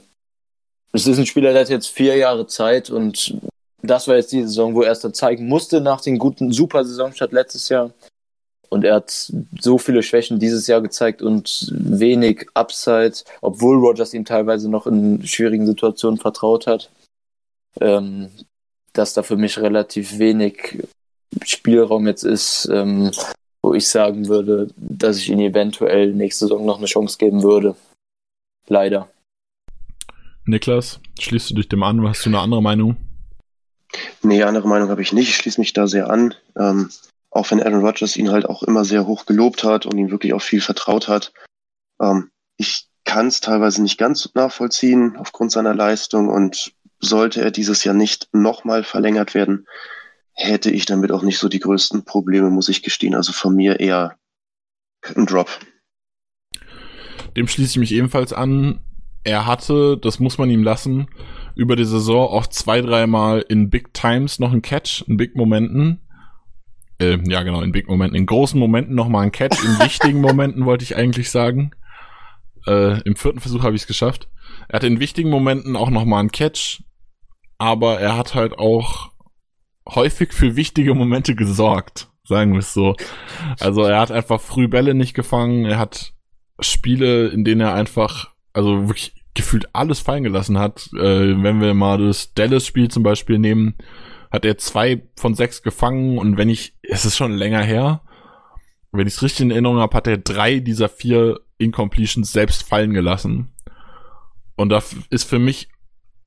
[0.93, 3.35] es ist ein Spieler, der hat jetzt vier Jahre Zeit und
[3.81, 6.85] das war jetzt die Saison, wo er es dann zeigen musste nach den guten super
[6.85, 7.91] Saisonstart letztes Jahr.
[8.69, 14.25] Und er hat so viele Schwächen dieses Jahr gezeigt und wenig Upside, obwohl Rogers ihm
[14.25, 16.89] teilweise noch in schwierigen Situationen vertraut hat.
[17.79, 18.29] Ähm,
[18.93, 20.83] dass da für mich relativ wenig
[21.43, 23.11] Spielraum jetzt ist, ähm,
[23.61, 27.75] wo ich sagen würde, dass ich ihm eventuell nächste Saison noch eine Chance geben würde.
[28.67, 29.09] Leider.
[30.45, 32.07] Niklas, schließt du dich dem an?
[32.07, 32.95] Hast du eine andere Meinung?
[34.23, 35.29] Nee, andere Meinung habe ich nicht.
[35.29, 36.33] Ich schließe mich da sehr an.
[36.57, 36.89] Ähm,
[37.37, 40.33] auch wenn Aaron Rodgers ihn halt auch immer sehr hoch gelobt hat und ihm wirklich
[40.33, 41.31] auch viel vertraut hat.
[42.01, 47.83] Ähm, ich kann es teilweise nicht ganz nachvollziehen aufgrund seiner Leistung und sollte er dieses
[47.83, 49.67] Jahr nicht nochmal verlängert werden,
[50.33, 53.15] hätte ich damit auch nicht so die größten Probleme, muss ich gestehen.
[53.15, 54.17] Also von mir eher
[55.15, 55.49] ein Drop.
[57.35, 58.81] Dem schließe ich mich ebenfalls an.
[59.23, 61.07] Er hatte, das muss man ihm lassen,
[61.55, 66.06] über die Saison auch zwei, dreimal in Big Times noch einen Catch, in Big Momenten.
[66.99, 68.17] Äh, ja, genau, in Big Momenten.
[68.17, 71.71] In großen Momenten nochmal einen Catch, in wichtigen Momenten wollte ich eigentlich sagen.
[72.65, 74.29] Äh, Im vierten Versuch habe ich es geschafft.
[74.67, 76.83] Er hatte in wichtigen Momenten auch nochmal einen Catch,
[77.57, 79.11] aber er hat halt auch
[79.87, 82.95] häufig für wichtige Momente gesorgt, sagen wir es so.
[83.59, 86.13] Also er hat einfach früh Bälle nicht gefangen, er hat
[86.59, 90.89] Spiele, in denen er einfach, also wirklich gefühlt alles fallen gelassen hat.
[90.93, 93.75] Äh, wenn wir mal das Dallas-Spiel zum Beispiel nehmen,
[94.37, 98.01] hat er zwei von sechs gefangen und wenn ich, es ist schon länger her,
[98.91, 102.93] wenn ich es richtig in Erinnerung habe, hat er drei dieser vier Incompletions selbst fallen
[102.93, 103.49] gelassen.
[104.55, 105.69] Und das ist für mich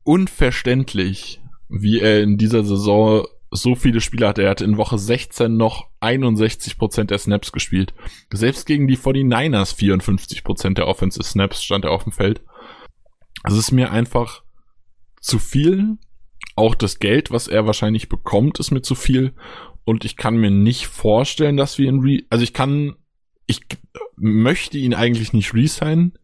[0.04, 4.42] unverständlich, wie er in dieser Saison so viele Spiele hatte.
[4.42, 7.94] Er hat in Woche 16 noch 61% der Snaps gespielt.
[8.32, 12.42] Selbst gegen die 49ers 54% der Offensive Snaps stand er auf dem Feld.
[13.44, 14.42] Es ist mir einfach
[15.20, 15.98] zu viel.
[16.60, 19.32] Auch das Geld, was er wahrscheinlich bekommt, ist mir zu viel.
[19.86, 22.96] Und ich kann mir nicht vorstellen, dass wir ihn re also ich kann,
[23.46, 23.62] ich
[24.16, 26.18] möchte ihn eigentlich nicht resignen.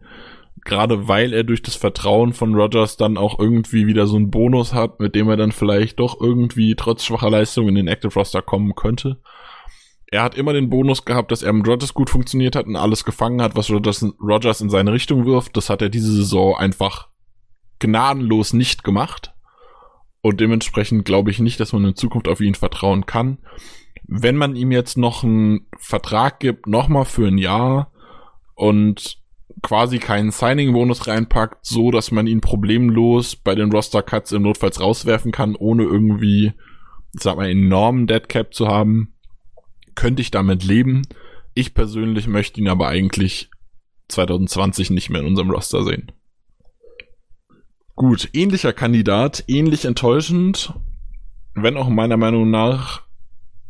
[0.63, 4.75] Gerade weil er durch das Vertrauen von Rogers dann auch irgendwie wieder so einen Bonus
[4.75, 8.43] hat, mit dem er dann vielleicht doch irgendwie trotz schwacher Leistung in den Active Roster
[8.43, 9.23] kommen könnte.
[10.09, 13.05] Er hat immer den Bonus gehabt, dass er mit Rogers gut funktioniert hat und alles
[13.05, 15.57] gefangen hat, was Rogers, Rogers in seine Richtung wirft.
[15.57, 17.09] Das hat er diese Saison einfach
[17.79, 19.33] gnadenlos nicht gemacht.
[20.27, 23.39] Und dementsprechend glaube ich nicht, dass man in Zukunft auf ihn vertrauen kann.
[24.09, 27.93] Wenn man ihm jetzt noch einen Vertrag gibt, nochmal für ein Jahr
[28.57, 29.19] und
[29.63, 35.31] quasi keinen Signing-Bonus reinpackt, so dass man ihn problemlos bei den Roster-Cuts im Notfalls rauswerfen
[35.31, 36.55] kann, ohne irgendwie,
[37.13, 39.15] sag mal, enormen Deadcap zu haben,
[39.95, 41.03] könnte ich damit leben.
[41.55, 43.49] Ich persönlich möchte ihn aber eigentlich
[44.09, 46.11] 2020 nicht mehr in unserem Roster sehen.
[47.97, 50.75] Gut, ähnlicher Kandidat, ähnlich enttäuschend,
[51.55, 53.05] wenn auch meiner Meinung nach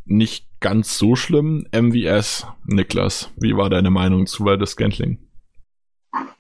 [0.05, 1.69] nicht ganz so schlimm.
[1.71, 5.19] MVS, Niklas, wie war deine Meinung zu Waldes Scantling?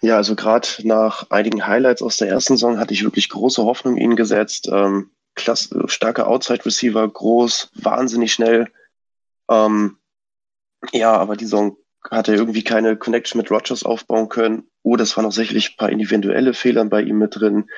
[0.01, 3.97] Ja, also gerade nach einigen Highlights aus der ersten Saison hatte ich wirklich große Hoffnung
[3.97, 4.69] in ihn gesetzt.
[4.73, 8.67] Ähm, klasse, starker Outside-Receiver, groß, wahnsinnig schnell.
[9.49, 9.97] Ähm,
[10.93, 11.77] ja, aber die Saison
[12.11, 14.65] hat er irgendwie keine Connection mit Rogers aufbauen können.
[14.87, 17.69] Oh, das waren auch sicherlich ein paar individuelle Fehler bei ihm mit drin.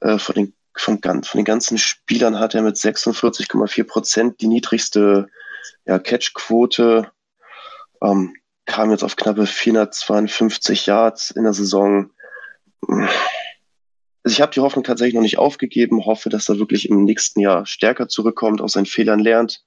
[0.00, 5.28] Äh, von, den, von, von den ganzen Spielern hat er mit 46,4 Prozent die niedrigste
[5.84, 7.12] ja, Catch-Quote.
[8.02, 8.34] Ähm,
[8.64, 12.10] kam jetzt auf knappe 452 Yards in der Saison.
[12.88, 13.04] Also
[14.24, 17.66] ich habe die Hoffnung tatsächlich noch nicht aufgegeben, hoffe, dass er wirklich im nächsten Jahr
[17.66, 19.62] stärker zurückkommt, aus seinen Fehlern lernt.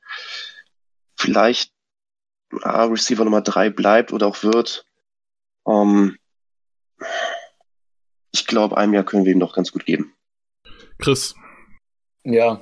[1.16, 1.72] Vielleicht
[2.64, 4.88] ah, Receiver Nummer drei bleibt oder auch wird.
[5.68, 6.18] Ähm,
[8.32, 10.14] ich glaube, einem Jahr können wir ihm noch ganz gut geben.
[10.98, 11.36] Chris.
[12.24, 12.62] Ja,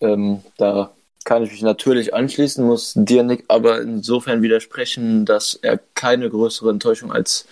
[0.00, 0.94] ähm, da
[1.24, 6.70] kann ich mich natürlich anschließen, muss dir, Nick, aber insofern widersprechen, dass er keine größere
[6.70, 7.46] Enttäuschung als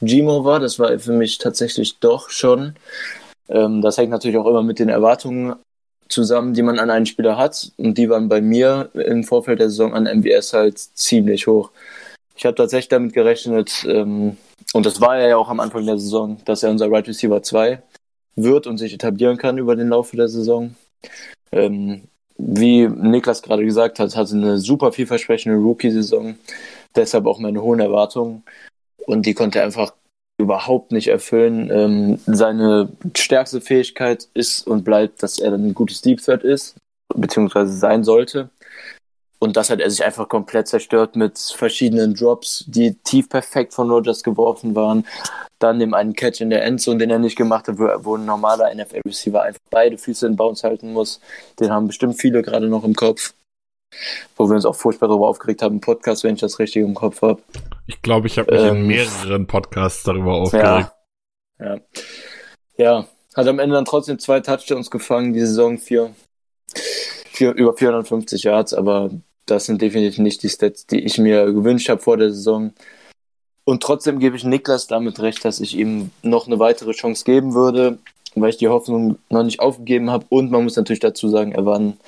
[0.00, 0.60] Gimo war.
[0.60, 2.74] Das war für mich tatsächlich doch schon.
[3.48, 5.56] Ähm, das hängt natürlich auch immer mit den Erwartungen
[6.08, 7.72] zusammen, die man an einen Spieler hat.
[7.76, 11.70] Und die waren bei mir im Vorfeld der Saison an MWS halt ziemlich hoch.
[12.36, 14.36] Ich habe tatsächlich damit gerechnet, ähm,
[14.72, 17.42] und das war er ja auch am Anfang der Saison, dass er unser Right Receiver
[17.42, 17.82] 2
[18.36, 20.74] wird und sich etablieren kann über den Laufe der Saison.
[21.52, 22.02] Ähm,
[22.36, 26.36] wie Niklas gerade gesagt hat, hatte eine super vielversprechende Rookie-Saison.
[26.94, 28.44] Deshalb auch meine hohen Erwartungen.
[29.06, 29.92] Und die konnte er einfach
[30.40, 31.68] überhaupt nicht erfüllen.
[31.70, 36.76] Ähm, seine stärkste Fähigkeit ist und bleibt, dass er dann ein gutes Deep Threat ist,
[37.14, 38.50] beziehungsweise sein sollte.
[39.40, 43.90] Und das hat er sich einfach komplett zerstört mit verschiedenen Drops, die tief perfekt von
[43.90, 45.06] Rogers geworfen waren.
[45.60, 48.24] Dann dem einen Catch in der Endzone, den er nicht gemacht hat, wo, wo ein
[48.24, 51.20] normaler NFL-Receiver einfach beide Füße in Bounce halten muss.
[51.60, 53.34] Den haben bestimmt viele gerade noch im Kopf.
[54.36, 56.94] Wo wir uns auch furchtbar darüber aufgeregt haben im Podcast, wenn ich das richtig im
[56.94, 57.40] Kopf habe.
[57.86, 60.92] Ich glaube, ich habe mich ähm, in mehreren Podcasts darüber aufgeregt.
[61.58, 61.80] Ja, ja.
[62.76, 66.14] ja, hat am Ende dann trotzdem zwei Touchdowns gefangen, die Saison vier,
[67.32, 69.10] vier, über 450 Yards, aber
[69.50, 72.72] das sind definitiv nicht die Stats, die ich mir gewünscht habe vor der Saison.
[73.64, 77.54] Und trotzdem gebe ich Niklas damit recht, dass ich ihm noch eine weitere Chance geben
[77.54, 77.98] würde,
[78.34, 80.24] weil ich die Hoffnung noch nicht aufgegeben habe.
[80.30, 81.98] Und man muss natürlich dazu sagen, er war ein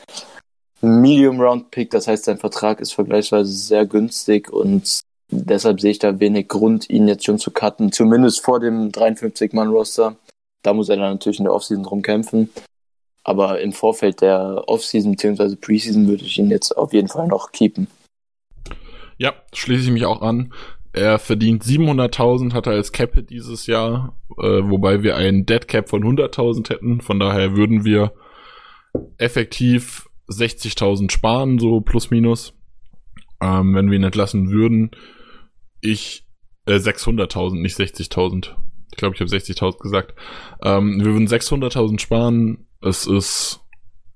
[0.80, 5.98] Medium Round Pick, das heißt, sein Vertrag ist vergleichsweise sehr günstig und deshalb sehe ich
[5.98, 10.16] da wenig Grund, ihn jetzt schon zu cutten, zumindest vor dem 53-Mann-Roster.
[10.62, 12.50] Da muss er dann natürlich in der Offseason drum kämpfen.
[13.30, 15.54] Aber im Vorfeld der Offseason bzw.
[15.54, 17.86] Preseason würde ich ihn jetzt auf jeden Fall noch keepen.
[19.18, 20.52] Ja, schließe ich mich auch an.
[20.92, 25.88] Er verdient 700.000, hat er als Cap dieses Jahr, äh, wobei wir einen Dead Cap
[25.88, 27.00] von 100.000 hätten.
[27.02, 28.14] Von daher würden wir
[29.16, 32.52] effektiv 60.000 sparen, so plus minus,
[33.40, 34.90] ähm, wenn wir ihn entlassen würden.
[35.80, 36.26] Ich,
[36.66, 38.56] äh, 600.000, nicht 60.000.
[38.90, 40.14] Ich glaube, ich habe 60.000 gesagt.
[40.62, 43.60] Ähm, wir würden 600.000 sparen, es ist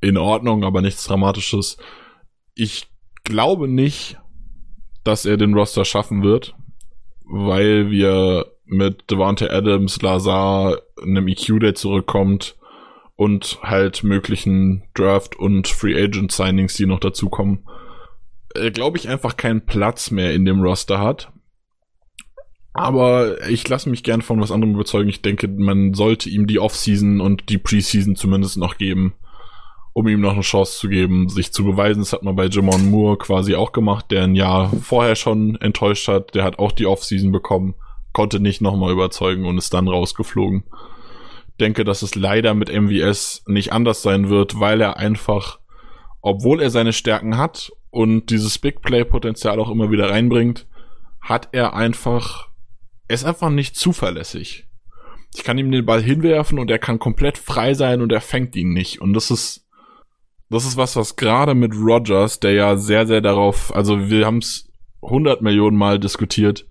[0.00, 1.76] in Ordnung, aber nichts Dramatisches.
[2.54, 2.88] Ich
[3.24, 4.18] glaube nicht,
[5.04, 6.54] dass er den Roster schaffen wird,
[7.24, 12.56] weil wir mit Devante Adams, Lazar, einem EQ, der zurückkommt
[13.16, 17.66] und halt möglichen Draft- und Free Agent Signings, die noch dazukommen,
[18.54, 21.30] äh, glaube ich einfach keinen Platz mehr in dem Roster hat.
[22.76, 25.08] Aber ich lasse mich gern von was anderem überzeugen.
[25.08, 29.14] Ich denke, man sollte ihm die Offseason und die Preseason zumindest noch geben,
[29.92, 32.00] um ihm noch eine Chance zu geben, sich zu beweisen.
[32.00, 36.08] Das hat man bei Jamon Moore quasi auch gemacht, der ein Jahr vorher schon enttäuscht
[36.08, 36.34] hat.
[36.34, 37.74] Der hat auch die Offseason bekommen,
[38.12, 40.64] konnte nicht nochmal überzeugen und ist dann rausgeflogen.
[41.60, 45.60] Denke, dass es leider mit MVS nicht anders sein wird, weil er einfach,
[46.22, 50.66] obwohl er seine Stärken hat und dieses Big Play Potenzial auch immer wieder reinbringt,
[51.20, 52.48] hat er einfach
[53.14, 54.66] er ist einfach nicht zuverlässig.
[55.36, 58.56] Ich kann ihm den Ball hinwerfen und er kann komplett frei sein und er fängt
[58.56, 59.00] ihn nicht.
[59.00, 59.68] Und das ist,
[60.50, 64.38] das ist was, was gerade mit Rogers, der ja sehr, sehr darauf, also wir haben
[64.38, 64.68] es
[65.02, 66.66] 100 Millionen Mal diskutiert,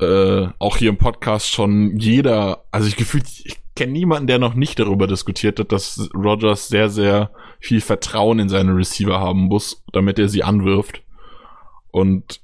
[0.00, 4.54] äh, auch hier im Podcast schon jeder, also ich gefühlt, ich kenne niemanden, der noch
[4.54, 9.84] nicht darüber diskutiert hat, dass Rogers sehr, sehr viel Vertrauen in seine Receiver haben muss,
[9.92, 11.02] damit er sie anwirft.
[11.90, 12.40] Und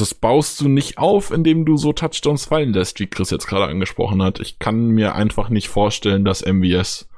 [0.00, 3.70] das baust du nicht auf, indem du so Touchdowns fallen lässt, wie Chris jetzt gerade
[3.70, 4.40] angesprochen hat.
[4.40, 7.08] Ich kann mir einfach nicht vorstellen, dass MVS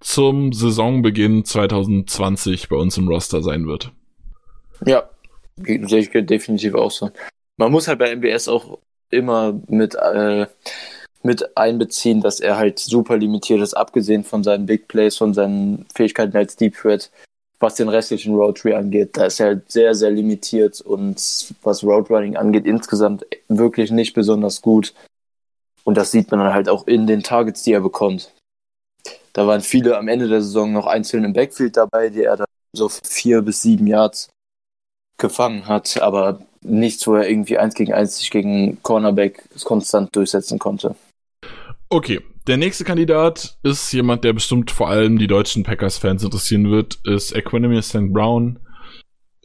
[0.00, 3.92] zum Saisonbeginn 2020 bei uns im Roster sein wird.
[4.84, 5.08] Ja,
[5.56, 7.10] sehe ich definitiv auch so.
[7.56, 8.78] Man muss halt bei MBS auch
[9.10, 10.46] immer mit, äh,
[11.22, 15.86] mit einbeziehen, dass er halt super limitiert ist, abgesehen von seinen Big Plays, von seinen
[15.94, 17.10] Fähigkeiten als Deep Threat
[17.58, 19.16] was den restlichen Roadtree angeht.
[19.16, 21.16] Da ist er halt sehr, sehr limitiert und
[21.62, 24.94] was Roadrunning angeht, insgesamt wirklich nicht besonders gut.
[25.84, 28.32] Und das sieht man dann halt auch in den Targets, die er bekommt.
[29.32, 32.46] Da waren viele am Ende der Saison noch einzeln im Backfield dabei, die er dann
[32.72, 34.28] so vier bis sieben Yards
[35.18, 40.58] gefangen hat, aber nichts, wo er irgendwie eins gegen eins sich gegen Cornerback konstant durchsetzen
[40.58, 40.94] konnte.
[41.88, 46.98] Okay, der nächste Kandidat ist jemand, der bestimmt vor allem die deutschen Packers-Fans interessieren wird,
[47.04, 48.12] ist Equanimous St.
[48.12, 48.60] Brown.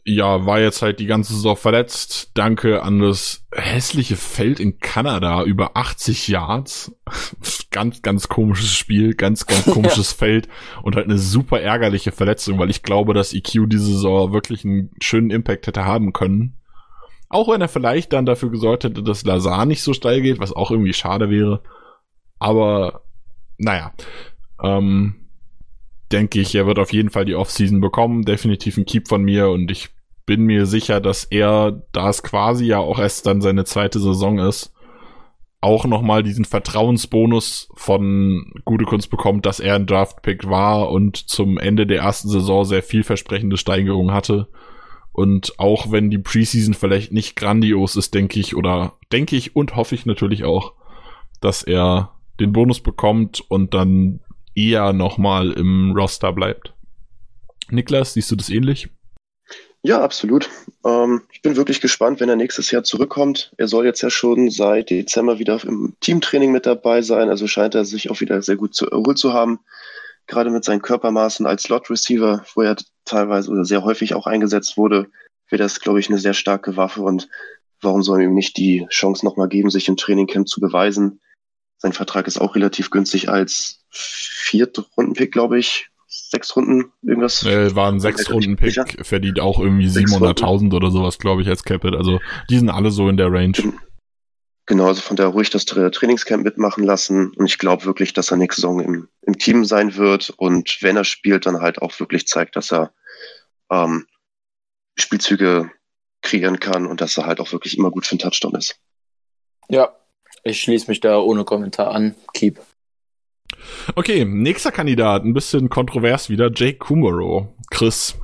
[0.04, 2.32] Ja, war jetzt halt die ganze Saison verletzt.
[2.34, 6.92] Danke an das hässliche Feld in Kanada über 80 Yards.
[7.70, 10.48] ganz, ganz komisches Spiel, ganz, ganz komisches Feld
[10.82, 14.90] und halt eine super ärgerliche Verletzung, weil ich glaube, dass EQ diese Saison wirklich einen
[15.00, 16.54] schönen Impact hätte haben können.
[17.28, 20.52] Auch wenn er vielleicht dann dafür gesorgt hätte, dass Lazar nicht so steil geht, was
[20.52, 21.62] auch irgendwie schade wäre.
[22.42, 23.02] Aber
[23.56, 23.92] naja,
[24.60, 25.14] ähm,
[26.10, 28.24] denke ich, er wird auf jeden Fall die Offseason bekommen.
[28.24, 29.90] Definitiv ein Keep von mir und ich
[30.26, 34.40] bin mir sicher, dass er, da es quasi ja auch erst dann seine zweite Saison
[34.40, 34.72] ist,
[35.60, 41.58] auch nochmal diesen Vertrauensbonus von gute Kunst bekommt, dass er ein Draftpick war und zum
[41.58, 44.48] Ende der ersten Saison sehr vielversprechende Steigerungen hatte.
[45.12, 49.76] Und auch wenn die Preseason vielleicht nicht grandios ist, denke ich, oder denke ich und
[49.76, 50.72] hoffe ich natürlich auch,
[51.40, 54.20] dass er den Bonus bekommt und dann
[54.54, 56.74] eher nochmal im Roster bleibt.
[57.70, 58.88] Niklas, siehst du das ähnlich?
[59.84, 60.48] Ja, absolut.
[60.84, 63.52] Ähm, ich bin wirklich gespannt, wenn er nächstes Jahr zurückkommt.
[63.56, 67.74] Er soll jetzt ja schon seit Dezember wieder im Teamtraining mit dabei sein, also scheint
[67.74, 69.58] er sich auch wieder sehr gut zu, erholt zu haben.
[70.28, 74.76] Gerade mit seinen Körpermaßen als Slot Receiver, wo er teilweise oder sehr häufig auch eingesetzt
[74.76, 75.08] wurde,
[75.48, 77.28] wäre das, glaube ich, eine sehr starke Waffe und
[77.80, 81.20] warum soll man ihm nicht die Chance nochmal geben, sich im Trainingcamp zu beweisen?
[81.82, 87.44] Sein Vertrag ist auch relativ günstig als Viertrunden-Pick, glaube ich sechs Runden, irgendwas.
[87.44, 88.86] Äh, war ein sechs Runden Pick, sicher.
[89.02, 91.94] verdient auch irgendwie 700.000 oder sowas, glaube ich, als Capit.
[91.94, 92.20] Also
[92.50, 93.52] die sind alle so in der Range.
[94.66, 97.32] Genau, also von der ruhig das Trainingscamp mitmachen lassen.
[97.36, 100.30] Und ich glaube wirklich, dass er nächste Saison im, im Team sein wird.
[100.30, 102.92] Und wenn er spielt, dann halt auch wirklich zeigt, dass er
[103.70, 104.06] ähm,
[104.96, 105.70] Spielzüge
[106.20, 108.76] kreieren kann und dass er halt auch wirklich immer gut für den Touchdown ist.
[109.68, 109.96] Ja,
[110.42, 112.14] ich schließe mich da ohne Kommentar an.
[112.34, 112.60] Keep.
[113.94, 117.54] Okay, nächster Kandidat, ein bisschen kontrovers wieder, Jake Kumaro.
[117.70, 118.16] Chris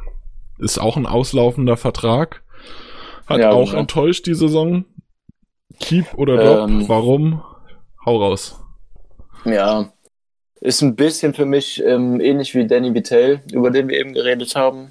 [0.59, 2.43] ist auch ein auslaufender Vertrag.
[3.27, 3.81] Hat ja, auch genau.
[3.81, 4.85] enttäuscht die Saison.
[5.81, 6.69] Keep oder Drop?
[6.69, 7.43] Ähm, Warum?
[8.05, 8.61] Hau raus.
[9.45, 9.93] Ja,
[10.61, 14.57] ist ein bisschen für mich ähm, ähnlich wie Danny Vitale, über den wir eben geredet
[14.57, 14.91] haben.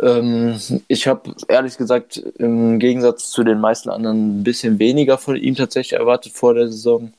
[0.00, 0.58] Ähm,
[0.88, 5.54] ich habe ehrlich gesagt im Gegensatz zu den meisten anderen ein bisschen weniger von ihm
[5.54, 7.12] tatsächlich erwartet vor der Saison.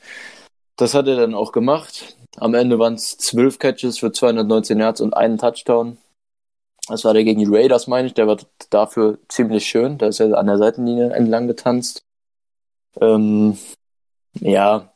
[0.76, 2.16] Das hat er dann auch gemacht.
[2.38, 5.97] Am Ende waren es zwölf Catches für 219 Yards und einen Touchdown.
[6.88, 8.13] Das war der gegen die Raiders, meine ich.
[8.13, 8.38] Der war
[8.70, 9.97] dafür ziemlich schön.
[9.97, 12.03] Da ist er an der Seitenlinie entlang getanzt.
[12.99, 13.57] Ähm,
[14.39, 14.93] ja,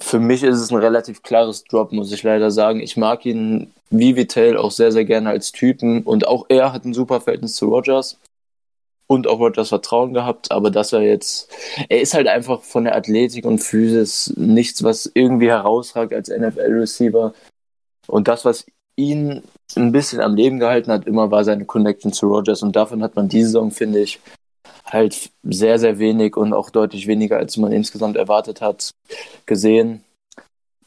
[0.00, 2.80] für mich ist es ein relativ klares Drop, muss ich leider sagen.
[2.80, 6.84] Ich mag ihn wie Vitel auch sehr, sehr gerne als Typen und auch er hat
[6.84, 8.18] ein super Verhältnis zu Rogers
[9.06, 11.50] und auch Rogers Vertrauen gehabt, aber dass er jetzt,
[11.88, 17.32] er ist halt einfach von der Athletik und Physis nichts, was irgendwie herausragt als NFL-Receiver.
[18.06, 19.42] Und das, was ihn
[19.76, 23.16] ein bisschen am Leben gehalten hat, immer war seine Connection zu Rogers und davon hat
[23.16, 24.20] man diese Saison, finde ich,
[24.92, 28.90] halt sehr, sehr wenig und auch deutlich weniger, als man insgesamt erwartet hat,
[29.46, 30.04] gesehen.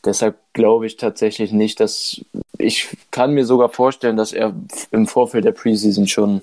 [0.03, 2.21] Deshalb glaube ich tatsächlich nicht, dass
[2.57, 4.53] ich kann mir sogar vorstellen, dass er
[4.91, 6.41] im Vorfeld der Preseason schon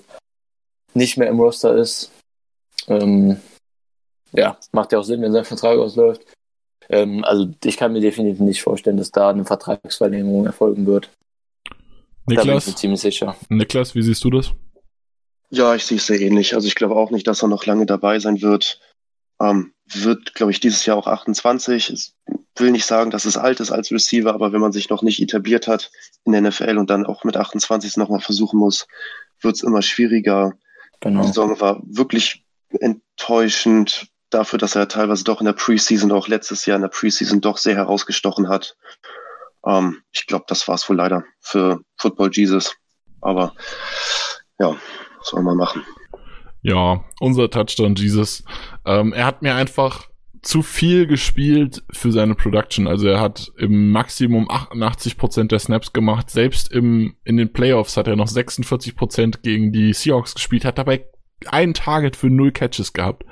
[0.93, 2.11] nicht mehr im Roster ist.
[2.87, 3.39] Ähm,
[4.31, 6.21] ja, macht ja auch Sinn, wenn sein Vertrag ausläuft.
[6.89, 11.09] Ähm, also ich kann mir definitiv nicht vorstellen, dass da eine Vertragsverlängerung erfolgen wird.
[12.25, 13.35] Niklas, da bin ich mir ziemlich sicher.
[13.49, 14.53] Niklas, wie siehst du das?
[15.49, 16.53] Ja, ich sehe es sehr ähnlich.
[16.53, 18.79] Also ich glaube auch nicht, dass er noch lange dabei sein wird.
[19.41, 21.91] Ähm, wird, glaube ich, dieses Jahr auch 28.
[21.91, 22.13] Ich
[22.55, 25.21] will nicht sagen, dass es alt ist als Receiver, aber wenn man sich noch nicht
[25.21, 25.91] etabliert hat
[26.25, 28.87] in der NFL und dann auch mit 28 nochmal versuchen muss,
[29.41, 30.53] wird es immer schwieriger.
[30.99, 31.21] Genau.
[31.21, 36.65] Die Saison war wirklich enttäuschend dafür, dass er teilweise doch in der Preseason, auch letztes
[36.65, 38.77] Jahr in der Preseason doch sehr herausgestochen hat.
[39.65, 42.75] Ähm, ich glaube, das war es wohl leider für Football Jesus.
[43.21, 43.55] Aber
[44.59, 44.75] ja,
[45.21, 45.83] soll man machen.
[46.61, 48.43] Ja, unser Touchdown Jesus.
[48.85, 50.09] Ähm, er hat mir einfach
[50.41, 52.87] zu viel gespielt für seine Production.
[52.87, 56.29] Also er hat im Maximum 88% der Snaps gemacht.
[56.29, 61.05] Selbst im, in den Playoffs hat er noch 46% gegen die Seahawks gespielt, hat dabei
[61.47, 63.23] ein Target für null Catches gehabt.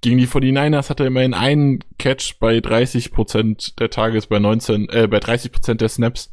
[0.00, 5.08] Gegen die 49ers hat er immerhin einen Catch bei 30% der Targets, bei 19, äh,
[5.08, 6.30] bei 30% der Snaps.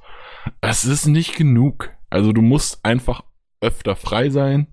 [0.61, 1.89] Es ist nicht genug.
[2.09, 3.23] Also du musst einfach
[3.61, 4.67] öfter frei sein.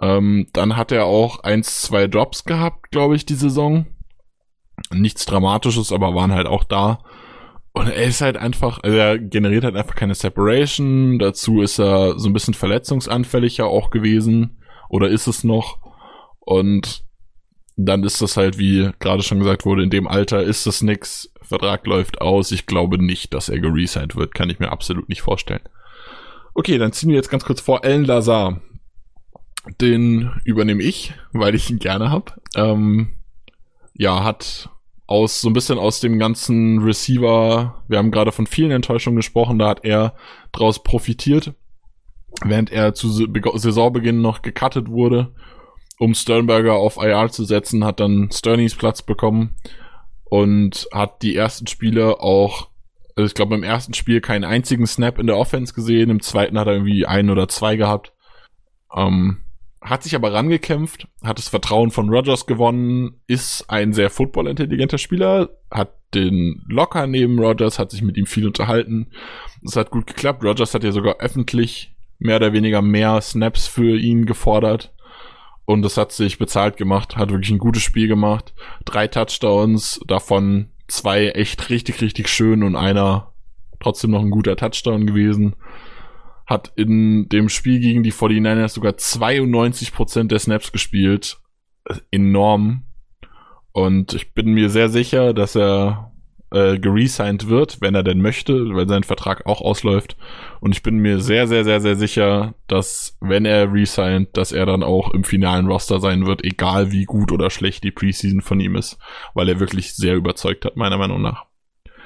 [0.00, 3.86] Ähm, dann hat er auch eins, zwei Drops gehabt, glaube ich, die Saison.
[4.90, 6.98] Nichts Dramatisches, aber waren halt auch da.
[7.72, 11.18] Und er ist halt einfach, also er generiert halt einfach keine Separation.
[11.18, 14.58] Dazu ist er so ein bisschen verletzungsanfälliger auch gewesen.
[14.90, 15.78] Oder ist es noch?
[16.40, 17.04] Und
[17.76, 21.32] dann ist das halt, wie gerade schon gesagt wurde, in dem Alter ist das nix.
[21.40, 22.52] Vertrag läuft aus.
[22.52, 24.34] Ich glaube nicht, dass er geresigned wird.
[24.34, 25.62] Kann ich mir absolut nicht vorstellen.
[26.54, 27.84] Okay, dann ziehen wir jetzt ganz kurz vor.
[27.84, 28.60] Ellen Lazar.
[29.80, 32.40] Den übernehme ich, weil ich ihn gerne hab.
[32.56, 33.14] Ähm,
[33.94, 34.70] ja, hat
[35.06, 39.58] aus so ein bisschen aus dem ganzen Receiver, wir haben gerade von vielen Enttäuschungen gesprochen,
[39.58, 40.14] da hat er
[40.52, 41.54] draus profitiert,
[42.44, 45.34] während er zu Saisonbeginn noch gecuttet wurde,
[45.98, 49.56] um Sternberger auf IR zu setzen, hat dann Sternies Platz bekommen
[50.24, 52.68] und hat die ersten Spiele auch,
[53.14, 56.58] also ich glaube beim ersten Spiel keinen einzigen Snap in der Offense gesehen, im zweiten
[56.58, 58.14] hat er irgendwie einen oder zwei gehabt.
[58.96, 59.42] Ähm,
[59.82, 65.50] hat sich aber rangekämpft, hat das Vertrauen von Rogers gewonnen, ist ein sehr footballintelligenter Spieler,
[65.70, 69.08] hat den locker neben Rogers, hat sich mit ihm viel unterhalten.
[69.64, 70.44] Es hat gut geklappt.
[70.44, 74.92] Rogers hat ja sogar öffentlich mehr oder weniger mehr Snaps für ihn gefordert.
[75.64, 78.54] Und es hat sich bezahlt gemacht, hat wirklich ein gutes Spiel gemacht.
[78.84, 83.32] Drei Touchdowns, davon zwei echt richtig, richtig schön und einer
[83.80, 85.56] trotzdem noch ein guter Touchdown gewesen
[86.46, 91.38] hat in dem Spiel gegen die 49ers sogar 92% der Snaps gespielt.
[92.10, 92.84] Enorm.
[93.72, 96.12] Und ich bin mir sehr sicher, dass er
[96.52, 100.16] äh, geresigned wird, wenn er denn möchte, weil sein Vertrag auch ausläuft.
[100.60, 104.66] Und ich bin mir sehr, sehr, sehr, sehr sicher, dass wenn er resigned, dass er
[104.66, 108.60] dann auch im finalen Roster sein wird, egal wie gut oder schlecht die Preseason von
[108.60, 108.98] ihm ist,
[109.34, 111.46] weil er wirklich sehr überzeugt hat, meiner Meinung nach.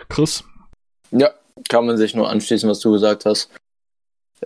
[0.09, 0.45] Chris?
[1.11, 1.31] Ja,
[1.69, 3.51] kann man sich nur anschließen, was du gesagt hast.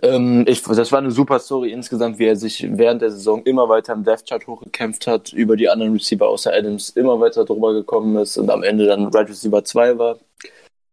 [0.01, 3.67] Ähm, ich, das war eine super Story insgesamt, wie er sich während der Saison immer
[3.67, 7.73] weiter im Death Chart hochgekämpft hat, über die anderen Receiver außer Adams immer weiter drüber
[7.73, 10.19] gekommen ist und am Ende dann Right Receiver 2 war.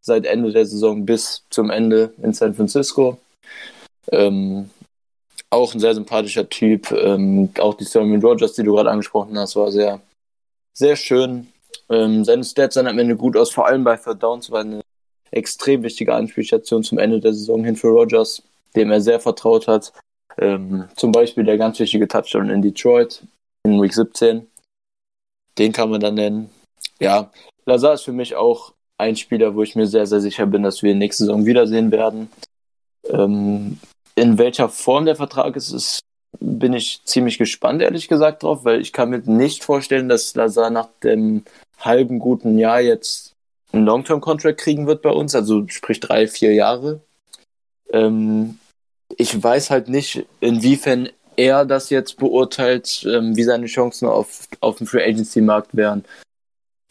[0.00, 3.18] Seit Ende der Saison bis zum Ende in San Francisco.
[4.10, 4.70] Ähm,
[5.50, 6.90] auch ein sehr sympathischer Typ.
[6.92, 10.00] Ähm, auch die Story mit Rogers, die du gerade angesprochen hast, war sehr,
[10.74, 11.48] sehr schön.
[11.88, 14.80] Ähm, seine Stats sahen am Ende gut aus, vor allem bei Third Downs war eine
[15.30, 18.42] extrem wichtige Anspielstation zum Ende der Saison hin für Rogers
[18.78, 19.92] dem er sehr vertraut hat.
[20.38, 23.22] Ähm, zum Beispiel der ganz wichtige Touchdown in Detroit
[23.64, 24.46] in Week 17.
[25.58, 26.50] Den kann man dann nennen.
[27.00, 27.30] Ja,
[27.66, 30.82] Lazar ist für mich auch ein Spieler, wo ich mir sehr, sehr sicher bin, dass
[30.82, 32.30] wir nächste Saison wiedersehen werden.
[33.10, 33.78] Ähm,
[34.14, 36.00] in welcher Form der Vertrag ist, ist,
[36.40, 40.70] bin ich ziemlich gespannt, ehrlich gesagt, drauf, weil ich kann mir nicht vorstellen, dass Lazar
[40.70, 41.44] nach dem
[41.78, 43.32] halben guten Jahr jetzt
[43.72, 47.00] einen Long-Term-Contract kriegen wird bei uns, also sprich drei, vier Jahre.
[47.90, 48.58] Ähm,
[49.16, 54.78] ich weiß halt nicht, inwiefern er das jetzt beurteilt, ähm, wie seine Chancen auf, auf
[54.78, 56.04] dem Free Agency Markt wären.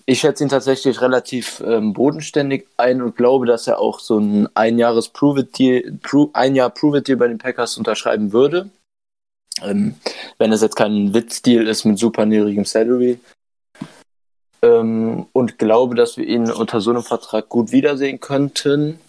[0.06, 4.48] Ich schätze ihn tatsächlich relativ ähm, bodenständig ein und glaube, dass er auch so ein
[4.56, 8.70] Einjahres Prove It Deal, Pro, ein Jahr Prove It Deal bei den Packers unterschreiben würde.
[9.62, 9.96] Ähm,
[10.38, 13.20] wenn es jetzt kein Witzdeal ist mit super niedrigem Salary.
[14.62, 19.00] Ähm, und glaube, dass wir ihn unter so einem Vertrag gut wiedersehen könnten.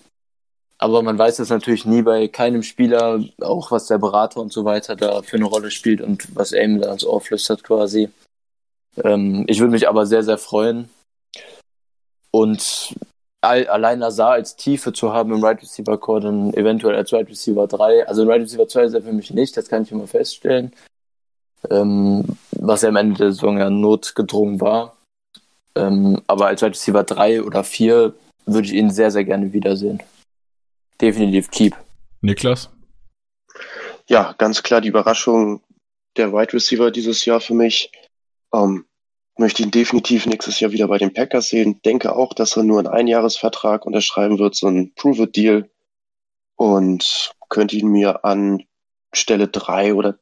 [0.78, 4.64] Aber man weiß es natürlich nie bei keinem Spieler, auch was der Berater und so
[4.64, 8.10] weiter da für eine Rolle spielt und was er ihm da ans Ohr flüstert quasi.
[9.02, 10.88] Ähm, ich würde mich aber sehr, sehr freuen.
[12.30, 12.94] Und
[13.40, 17.28] all, allein Lazar als Tiefe zu haben im Right Receiver Core, dann eventuell als Right
[17.28, 18.06] Receiver 3.
[18.06, 20.72] Also Right Receiver 2 ist er für mich nicht, das kann ich immer feststellen.
[21.70, 24.96] Ähm, was er am Ende der Saison ja notgedrungen war.
[25.74, 28.14] Ähm, aber als Right Receiver 3 oder 4
[28.46, 30.00] würde ich ihn sehr, sehr gerne wiedersehen
[31.00, 31.76] definitiv Keep.
[32.20, 32.70] Niklas?
[34.08, 35.62] Ja, ganz klar die Überraschung
[36.16, 37.90] der Wide Receiver dieses Jahr für mich.
[38.52, 38.86] Ähm,
[39.38, 41.80] möchte ihn definitiv nächstes Jahr wieder bei den Packers sehen.
[41.84, 45.70] Denke auch, dass er nur einen Einjahresvertrag unterschreiben wird, so ein Prove-It-Deal.
[46.56, 48.64] Und könnte ihn mir an
[49.12, 50.18] Stelle drei oder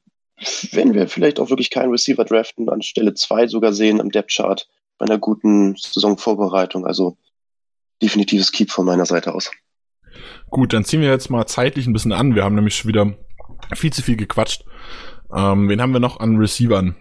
[0.72, 4.68] wenn wir vielleicht auch wirklich keinen Receiver draften, an Stelle zwei sogar sehen im Depth-Chart
[4.98, 6.86] bei einer guten Saisonvorbereitung.
[6.86, 7.16] Also
[8.02, 9.50] definitives Keep von meiner Seite aus.
[10.50, 12.34] Gut, dann ziehen wir jetzt mal zeitlich ein bisschen an.
[12.34, 13.14] Wir haben nämlich schon wieder
[13.74, 14.64] viel zu viel gequatscht.
[15.34, 16.96] Ähm, wen haben wir noch an Receivern?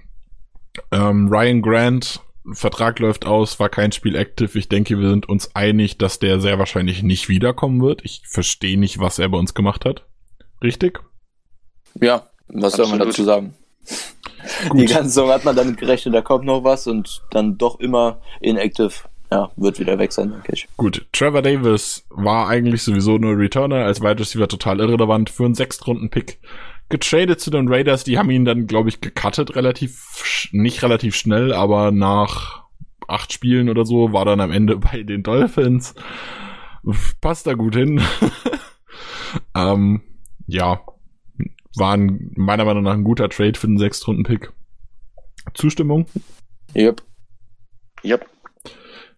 [0.91, 2.21] Ähm, Ryan Grant,
[2.53, 4.57] Vertrag läuft aus, war kein Spiel active.
[4.57, 8.03] Ich denke, wir sind uns einig, dass der sehr wahrscheinlich nicht wiederkommen wird.
[8.03, 10.05] Ich verstehe nicht, was er bei uns gemacht hat.
[10.63, 10.99] Richtig?
[12.01, 12.89] Ja, was Absolut.
[12.89, 13.53] soll man dazu sagen?
[14.69, 14.81] Gut.
[14.81, 18.21] Die ganze Saison hat man damit gerechnet, da kommt noch was und dann doch immer
[18.41, 18.93] inactive
[19.32, 20.67] ja, wird wieder weg sein, denke ich.
[20.78, 25.55] Gut, Trevor Davis war eigentlich sowieso nur Returner, als Wide Receiver total irrelevant für einen
[25.55, 26.39] Sechstrunden-Pick.
[26.89, 31.51] Getradet zu den Raiders, die haben ihn dann, glaube ich, gecuttet relativ, nicht relativ schnell,
[31.51, 32.63] aber nach
[33.07, 35.95] acht Spielen oder so war dann am Ende bei den Dolphins.
[37.21, 38.01] Passt da gut hin.
[39.55, 40.01] ähm,
[40.45, 40.82] ja,
[41.76, 44.51] war ein, meiner Meinung nach ein guter Trade für den Sechstrunden-Pick.
[45.55, 46.05] Zustimmung?
[46.76, 47.01] Yep.
[48.03, 48.30] Yep.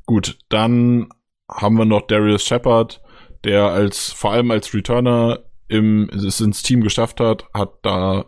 [0.08, 1.10] Gut, dann
[1.49, 3.01] haben wir noch Darius Shepard,
[3.43, 8.26] der als vor allem als Returner im, es ins Team geschafft hat, hat da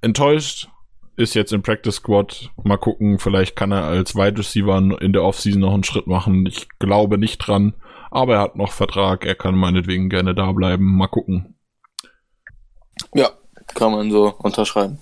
[0.00, 0.68] enttäuscht,
[1.16, 2.50] ist jetzt im Practice Squad.
[2.62, 6.46] Mal gucken, vielleicht kann er als Wide Receiver in der Offseason noch einen Schritt machen.
[6.46, 7.74] Ich glaube nicht dran,
[8.12, 10.96] aber er hat noch Vertrag, er kann meinetwegen gerne da bleiben.
[10.96, 11.56] Mal gucken.
[13.12, 13.30] Ja,
[13.74, 14.98] kann man so unterschreiben.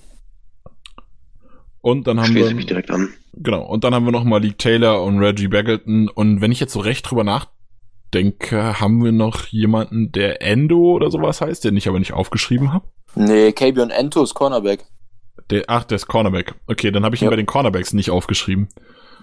[1.81, 2.55] Und dann haben Schließe wir.
[2.55, 3.13] mich direkt an.
[3.39, 3.63] Genau.
[3.65, 6.09] Und dann haben wir noch Malik Taylor und Reggie Baggleton.
[6.09, 11.11] Und wenn ich jetzt so recht drüber nachdenke, haben wir noch jemanden, der Endo oder
[11.11, 12.85] sowas heißt, den ich aber nicht aufgeschrieben habe.
[13.15, 14.85] Nee, KB und Ento ist Cornerback.
[15.49, 16.55] Der, ach, der ist Cornerback.
[16.67, 17.29] Okay, dann habe ich ihn Ja.
[17.29, 18.69] bei den Cornerbacks nicht aufgeschrieben.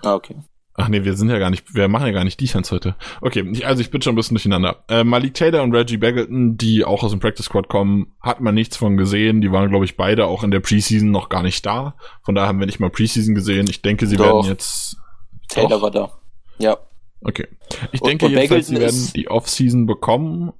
[0.02, 0.36] Ah, okay.
[0.76, 2.96] Ach nee, wir sind ja gar nicht, wir machen ja gar nicht Defense heute.
[3.20, 4.82] Okay, also ich bin schon ein bisschen durcheinander.
[4.88, 8.54] Äh, Malik Taylor und Reggie Baggleton, die auch aus dem Practice Squad kommen, hat man
[8.56, 9.40] nichts von gesehen.
[9.40, 11.94] Die waren, glaube ich, beide auch in der Preseason noch gar nicht da.
[12.24, 13.68] Von daher haben wir nicht mal Preseason gesehen.
[13.70, 14.24] Ich denke, sie Doch.
[14.42, 14.96] werden jetzt.
[15.48, 15.82] Taylor Doch?
[15.82, 16.12] war da.
[16.58, 16.76] Ja.
[17.22, 17.46] Okay.
[17.92, 20.52] Ich Und- denke und jedenfalls, sie werden die Offseason bekommen.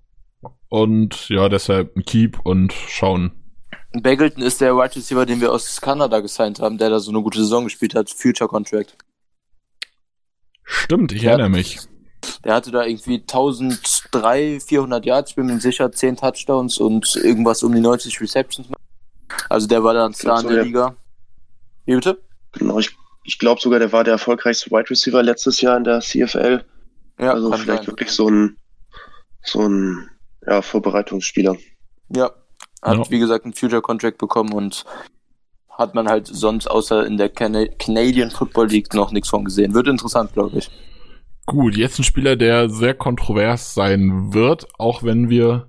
[0.68, 3.32] Und ja, deshalb ein Keep und schauen.
[3.92, 7.22] Baggleton ist der Wide Receiver, den wir aus Kanada gesigned haben, der da so eine
[7.22, 8.10] gute Saison gespielt hat.
[8.10, 8.96] Future Contract.
[10.64, 11.30] Stimmt, ich Ja.
[11.32, 11.78] erinnere mich.
[12.42, 17.62] Der hatte da irgendwie 1003, 400 Yards, ich bin mir sicher, 10 Touchdowns und irgendwas
[17.62, 18.68] um die 90 Receptions.
[19.48, 20.62] Also der war dann Star in der ja.
[20.62, 20.96] Liga.
[21.84, 22.22] Wie bitte?
[22.52, 26.00] Genau, ich, ich glaube sogar, der war der erfolgreichste Wide Receiver letztes Jahr in der
[26.00, 26.64] CFL.
[27.20, 27.86] Ja, also vielleicht sein.
[27.88, 28.56] wirklich so ein,
[29.42, 30.08] so ein
[30.46, 31.56] ja, Vorbereitungsspieler.
[32.14, 32.30] Ja.
[32.82, 33.10] Hat, Ja.
[33.10, 34.84] wie gesagt, einen Future Contract bekommen und
[35.76, 39.74] hat man halt sonst außer in der Cana Canadian Football League noch nichts von gesehen.
[39.74, 40.70] Wird interessant, glaube ich.
[41.46, 45.68] Gut, jetzt ein Spieler, der sehr kontrovers sein wird, auch wenn wir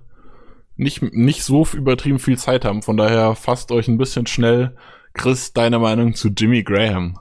[0.76, 2.82] nicht, nicht so übertrieben viel Zeit haben.
[2.82, 4.76] Von daher fasst euch ein bisschen schnell.
[5.12, 7.18] Chris, deine Meinung zu Jimmy Graham?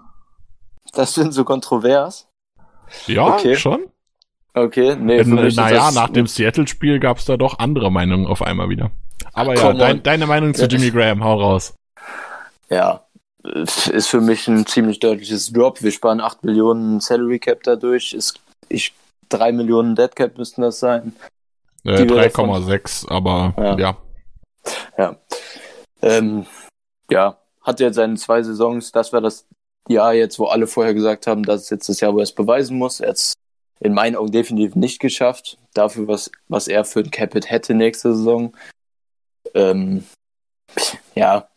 [0.93, 2.27] Das sind so kontrovers.
[3.07, 3.55] Ja, Okay.
[3.55, 3.85] schon?
[4.53, 7.91] Okay, nee, für mich ist Naja, das- nach dem Seattle-Spiel gab es da doch andere
[7.91, 8.91] Meinungen auf einmal wieder.
[9.33, 10.67] Aber ja, Come dein, deine Meinung zu Ja.
[10.67, 11.73] Jimmy Graham, hau raus.
[12.69, 13.05] Ja,
[13.43, 15.81] ist für mich ein ziemlich deutliches Drop.
[15.83, 18.13] Wir sparen 8 Millionen Salary Cap dadurch.
[18.13, 18.39] Ist,
[18.69, 18.93] ich,
[19.29, 21.15] 3 Millionen Dead Cap müssten das sein.
[21.83, 23.77] Äh, Die wir davon- 3,6, aber Ja.
[23.77, 23.97] ja.
[24.97, 25.15] Ja.
[26.01, 26.45] Ähm,
[27.11, 28.91] ja, hat jetzt seine zwei Saisons.
[28.91, 29.45] Das war das
[29.87, 32.31] Jahr jetzt, wo alle vorher gesagt haben, das ist jetzt das Jahr, wo er es
[32.33, 32.99] beweisen muss.
[32.99, 33.33] Er hat es
[33.79, 35.59] in meinen Augen definitiv nicht geschafft.
[35.75, 38.55] Dafür, was, was er für ein Capit hätte nächste Saison.
[39.53, 40.03] Ähm,
[41.13, 41.47] ja,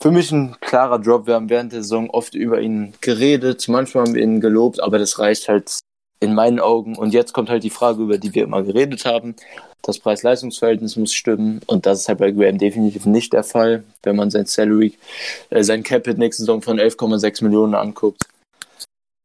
[0.00, 1.26] für mich ein klarer Drop.
[1.26, 3.66] Wir haben während der Saison oft über ihn geredet.
[3.68, 5.80] Manchmal haben wir ihn gelobt, aber das reicht halt
[6.20, 6.96] in meinen Augen.
[6.96, 9.34] Und jetzt kommt halt die Frage, über die wir immer geredet haben.
[9.82, 14.16] Das Preis-Leistungs-Verhältnis muss stimmen und das ist halt bei Graham definitiv nicht der Fall, wenn
[14.16, 14.94] man sein Salary,
[15.50, 18.24] äh, sein Capit nächste Saison von 11,6 Millionen anguckt.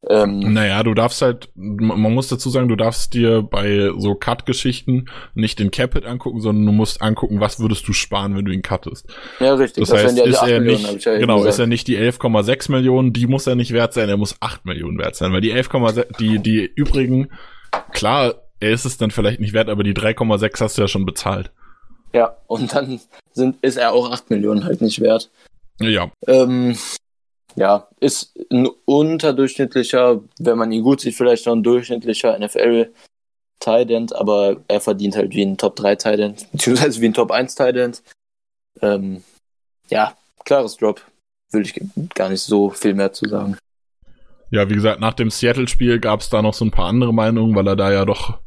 [0.09, 5.09] Ähm, Naja, du darfst halt, man muss dazu sagen, du darfst dir bei so Cut-Geschichten
[5.33, 8.61] nicht den Capit angucken, sondern du musst angucken, was würdest du sparen, wenn du ihn
[8.61, 9.07] cuttest.
[9.39, 9.87] ja, richtig.
[9.87, 11.59] Das, heißt, wären die ist 8 er Millionen, nicht, ja genau, ist gesagt.
[11.59, 14.97] er nicht die 11,6 Millionen, die muss er nicht wert sein, er muss 8 Millionen
[14.97, 17.29] wert sein, weil die 11,6, die, die übrigen,
[17.91, 21.05] klar, er ist es dann vielleicht nicht wert, aber die 3,6 hast du ja schon
[21.05, 21.51] bezahlt.
[22.13, 22.99] Ja, und dann
[23.31, 25.31] sind, ist er auch 8 Millionen halt nicht wert.
[25.79, 26.77] Ja, Ähm,
[27.55, 32.91] ja, ist ein unterdurchschnittlicher, wenn man ihn gut sieht, vielleicht noch ein durchschnittlicher NFL
[33.59, 37.13] Tight End, aber er verdient halt wie ein Top 3 Tight End, beziehungsweise wie ein
[37.13, 38.03] Top 1 Tight End.
[38.81, 39.23] Ähm,
[39.89, 41.01] ja, klares Drop.
[41.51, 41.79] Will ich
[42.15, 43.57] gar nicht so viel mehr zu sagen.
[44.49, 47.55] Ja, wie gesagt, nach dem Seattle-Spiel gab es da noch so ein paar andere Meinungen,
[47.55, 48.39] weil er da ja doch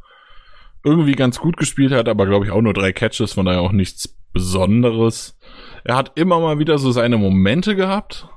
[0.84, 3.72] irgendwie ganz gut gespielt hat, aber glaube ich auch nur drei Catches, von daher auch
[3.72, 5.36] nichts Besonderes.
[5.82, 8.28] Er hat immer mal wieder so seine Momente gehabt,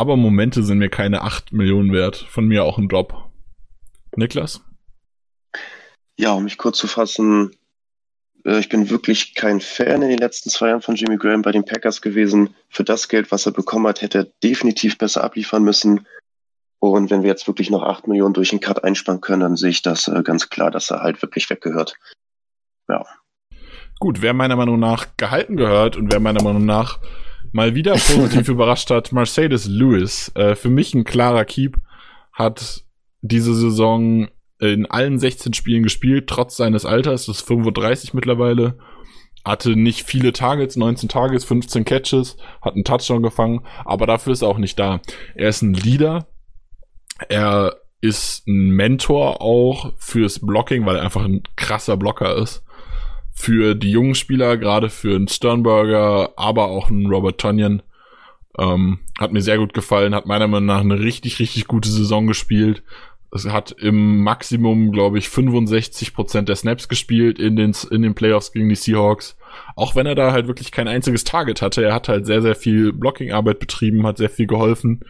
[0.00, 2.16] aber Momente sind mir keine 8 Millionen wert.
[2.16, 3.30] Von mir auch ein Drop.
[4.16, 4.62] Niklas?
[6.18, 7.50] Ja, um mich kurz zu fassen,
[8.46, 11.52] äh, ich bin wirklich kein Fan in den letzten zwei Jahren von Jimmy Graham bei
[11.52, 12.54] den Packers gewesen.
[12.70, 16.06] Für das Geld, was er bekommen hat, hätte er definitiv besser abliefern müssen.
[16.78, 19.68] Und wenn wir jetzt wirklich noch 8 Millionen durch den Cut einsparen können, dann sehe
[19.68, 21.94] ich das äh, ganz klar, dass er halt wirklich weggehört.
[23.98, 27.00] Gut, wer meiner Meinung nach gehalten gehört und wer meiner Meinung nach
[27.52, 30.30] mal wieder positiv überrascht hat, Mercedes Lewis.
[30.34, 31.78] Äh, für mich ein klarer Keep,
[32.32, 32.84] hat
[33.22, 34.28] diese Saison
[34.58, 38.78] in allen 16 Spielen gespielt, trotz seines Alters, das ist 35 mittlerweile.
[39.44, 44.42] Hatte nicht viele Targets, 19 Targets, 15 Catches, hat einen Touchdown gefangen, aber dafür ist
[44.42, 45.00] er auch nicht da.
[45.34, 46.28] Er ist ein Leader,
[47.28, 52.62] er ist ein Mentor auch fürs Blocking, weil er einfach ein krasser Blocker ist
[53.40, 57.82] für die jungen Spieler, gerade für einen Sternberger, aber auch einen Robert Tonyan.
[58.58, 62.26] Ähm, hat mir sehr gut gefallen, hat meiner Meinung nach eine richtig, richtig gute Saison
[62.26, 62.82] gespielt.
[63.32, 68.14] Es hat im Maximum, glaube ich, 65 Prozent der Snaps gespielt in den, in den
[68.14, 69.36] Playoffs gegen die Seahawks.
[69.76, 71.84] Auch wenn er da halt wirklich kein einziges Target hatte.
[71.84, 75.04] Er hat halt sehr, sehr viel Blocking-Arbeit betrieben, hat sehr viel geholfen.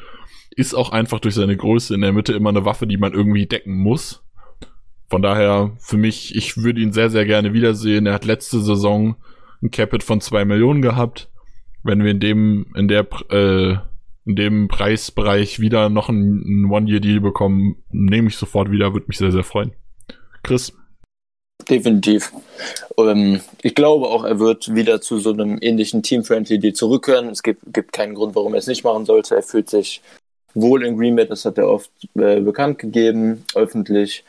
[0.55, 3.47] Ist auch einfach durch seine Größe in der Mitte immer eine Waffe, die man irgendwie
[3.47, 4.22] decken muss.
[5.11, 8.07] Von daher, für mich, ich würde ihn sehr, sehr gerne wiedersehen.
[8.07, 9.17] Er hat letzte Saison
[9.63, 11.29] ein Capit von zwei Millionen gehabt.
[11.83, 13.73] Wenn wir in dem, in der, äh,
[14.25, 19.33] in dem Preisbereich wieder noch einen, One-Year-Deal bekommen, nehme ich sofort wieder, würde mich sehr,
[19.33, 19.73] sehr freuen.
[20.43, 20.73] Chris?
[21.69, 22.33] definitiv.
[22.99, 27.29] Ähm, ich glaube auch, er wird wieder zu so einem ähnlichen Team-Friendly Deal zurückkehren.
[27.29, 29.37] Es gibt, gibt keinen Grund, warum er es nicht machen sollte.
[29.37, 30.03] Er fühlt sich
[30.55, 34.25] wohl in Green Bay, das hat er oft äh, bekannt gegeben, öffentlich.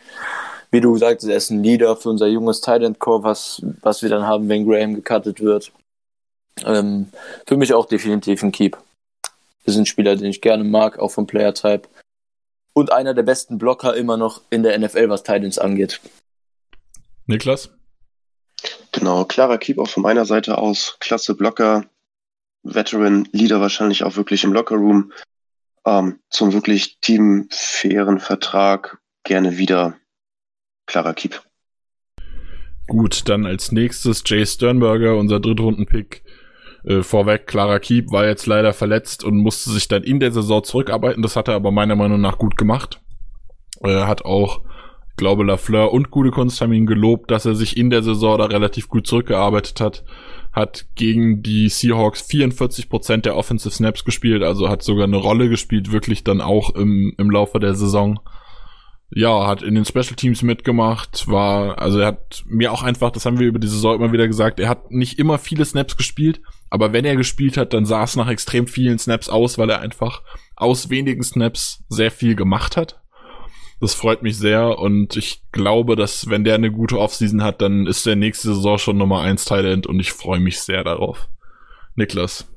[0.72, 4.02] Wie du gesagt hast, er ist ein Leader für unser junges Talent Core, was, was
[4.02, 5.72] wir dann haben, wenn Graham gecuttet wird.
[6.64, 7.10] Ähm,
[7.46, 8.78] für mich auch definitiv ein Keep.
[9.66, 11.90] Das ist ein Spieler, den ich gerne mag, auch vom Player-Type.
[12.74, 16.00] Und einer der besten Blocker immer noch in der NFL, was Titans angeht.
[17.26, 17.70] Niklas?
[18.94, 20.98] Genau, klarer Keep auch von meiner Seite aus.
[21.00, 21.86] Klasse Blocker,
[22.64, 25.12] Veteran, Leader wahrscheinlich auch wirklich im Lockerroom.
[25.86, 29.98] Ähm, zum wirklich teamfairen Vertrag gerne wieder.
[30.86, 31.42] Klarer Keep.
[32.88, 36.24] Gut, dann als nächstes Jay Sternberger, unser Drittrunden-Pick.
[36.84, 40.64] Äh, vorweg, klarer Keep war jetzt leider verletzt und musste sich dann in der Saison
[40.64, 41.22] zurückarbeiten.
[41.22, 43.00] Das hat er aber meiner Meinung nach gut gemacht.
[43.82, 44.62] Er hat auch,
[45.10, 46.32] ich glaube, Lafleur und Gute
[46.74, 50.04] ihn gelobt, dass er sich in der Saison da relativ gut zurückgearbeitet hat.
[50.52, 55.94] Hat gegen die Seahawks 44% der Offensive Snaps gespielt, also hat sogar eine Rolle gespielt,
[55.94, 58.20] wirklich dann auch im, im Laufe der Saison
[59.14, 63.26] ja, hat in den Special Teams mitgemacht, war, also er hat mir auch einfach, das
[63.26, 66.42] haben wir über die Saison immer wieder gesagt, er hat nicht immer viele Snaps gespielt,
[66.70, 69.82] aber wenn er gespielt hat, dann sah es nach extrem vielen Snaps aus, weil er
[69.82, 70.22] einfach
[70.56, 73.02] aus wenigen Snaps sehr viel gemacht hat.
[73.82, 77.88] Das freut mich sehr und ich glaube, dass wenn der eine gute Offseason hat, dann
[77.88, 81.28] ist der nächste Saison schon Nummer 1 Talent und ich freue mich sehr darauf.
[81.96, 82.48] Niklas.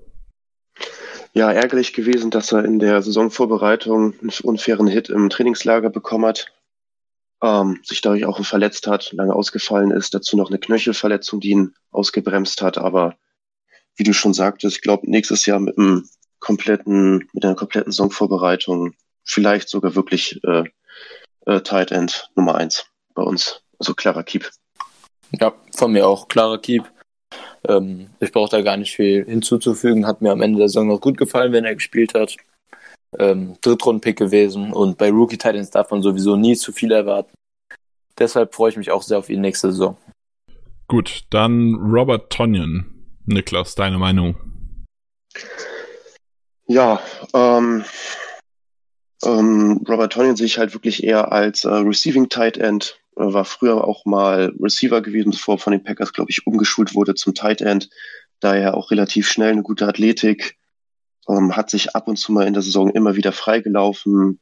[1.37, 6.53] Ja, ärgerlich gewesen, dass er in der Saisonvorbereitung einen unfairen Hit im Trainingslager bekommen hat,
[7.43, 11.75] ähm, sich dadurch auch verletzt hat, lange ausgefallen ist, dazu noch eine Knöchelverletzung, die ihn
[11.91, 12.79] ausgebremst hat.
[12.79, 13.17] Aber
[13.97, 16.09] wie du schon sagtest, ich glaube, nächstes Jahr mit einem
[16.39, 20.65] kompletten, mit einer kompletten Saisonvorbereitung vielleicht sogar wirklich äh,
[21.47, 23.61] äh, Tight End Nummer eins bei uns.
[23.81, 24.49] Also klarer Keep.
[25.33, 26.94] Ja, von mir auch klarer Keep.
[27.69, 30.07] Ähm, ich brauche da gar nicht viel hinzuzufügen.
[30.07, 32.37] Hat mir am Ende der Saison noch gut gefallen, wenn er gespielt hat.
[33.19, 37.33] Ähm, Drittrunden-Pick gewesen und bei Rookie Titans darf man sowieso nie zu viel erwarten.
[38.19, 39.97] Deshalb freue ich mich auch sehr auf ihn nächste Saison.
[40.89, 42.91] Gut, dann Robert Tonyan.
[43.27, 44.37] Niklas, deine Meinung?
[46.67, 47.01] Ja,
[47.33, 47.85] ähm,
[49.25, 53.85] ähm, Robert Tonyan sehe ich halt wirklich eher als äh, Receiving Tight End war früher
[53.85, 57.89] auch mal Receiver gewesen, bevor von den Packers, glaube ich, umgeschult wurde zum Tight End.
[58.41, 60.57] Daher auch relativ schnell eine gute Athletik.
[61.29, 64.41] Ähm, hat sich ab und zu mal in der Saison immer wieder freigelaufen.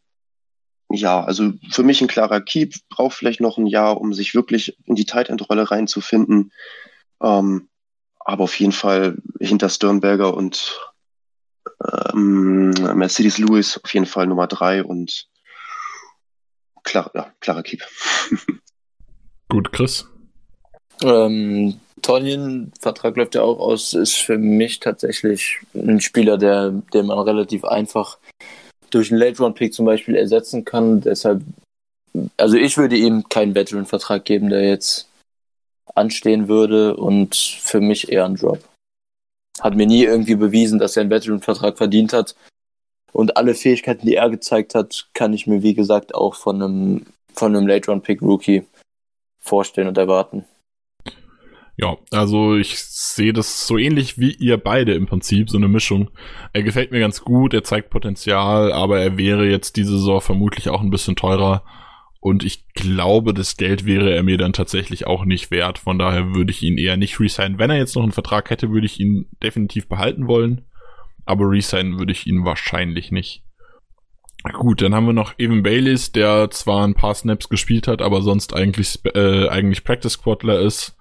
[0.91, 2.75] Ja, also für mich ein klarer Keep.
[2.89, 6.53] Braucht vielleicht noch ein Jahr, um sich wirklich in die Tight End-Rolle reinzufinden.
[7.23, 7.69] Ähm,
[8.21, 10.81] aber auf jeden Fall hinter Sternberger und
[12.13, 15.29] ähm, Mercedes Lewis auf jeden Fall Nummer drei und
[16.83, 17.83] klar, ja, klarer Keep.
[19.49, 20.07] Gut, Chris.
[21.03, 27.07] Ähm, Tonjen, Vertrag läuft ja auch aus, ist für mich tatsächlich ein Spieler, der, den
[27.07, 28.19] man relativ einfach
[28.91, 31.01] durch einen Late-Round-Pick zum Beispiel ersetzen kann.
[31.01, 31.43] Deshalb,
[32.37, 35.09] also ich würde ihm keinen Veteran-Vertrag geben, der jetzt
[35.95, 38.63] anstehen würde und für mich eher ein Drop.
[39.61, 42.35] Hat mir nie irgendwie bewiesen, dass er einen Veteran-Vertrag verdient hat.
[43.13, 47.07] Und alle Fähigkeiten, die er gezeigt hat, kann ich mir, wie gesagt, auch von einem,
[47.35, 48.65] von einem Late-Round-Pick-Rookie
[49.39, 50.45] vorstellen und erwarten.
[51.77, 56.11] Ja, also ich sehe das so ähnlich wie ihr beide im Prinzip, so eine Mischung.
[56.53, 60.69] Er gefällt mir ganz gut, er zeigt Potenzial, aber er wäre jetzt diese Saison vermutlich
[60.69, 61.65] auch ein bisschen teurer.
[62.21, 65.79] Und ich glaube, das Geld wäre er mir dann tatsächlich auch nicht wert.
[65.79, 67.59] Von daher würde ich ihn eher nicht resignen.
[67.59, 70.65] Wenn er jetzt noch einen Vertrag hätte, würde ich ihn definitiv behalten wollen
[71.25, 73.45] aber resignen würde ich ihn wahrscheinlich nicht.
[74.53, 78.23] Gut, dann haben wir noch Evan Bayliss, der zwar ein paar Snaps gespielt hat, aber
[78.23, 80.97] sonst eigentlich, äh, eigentlich Practice Squadler ist.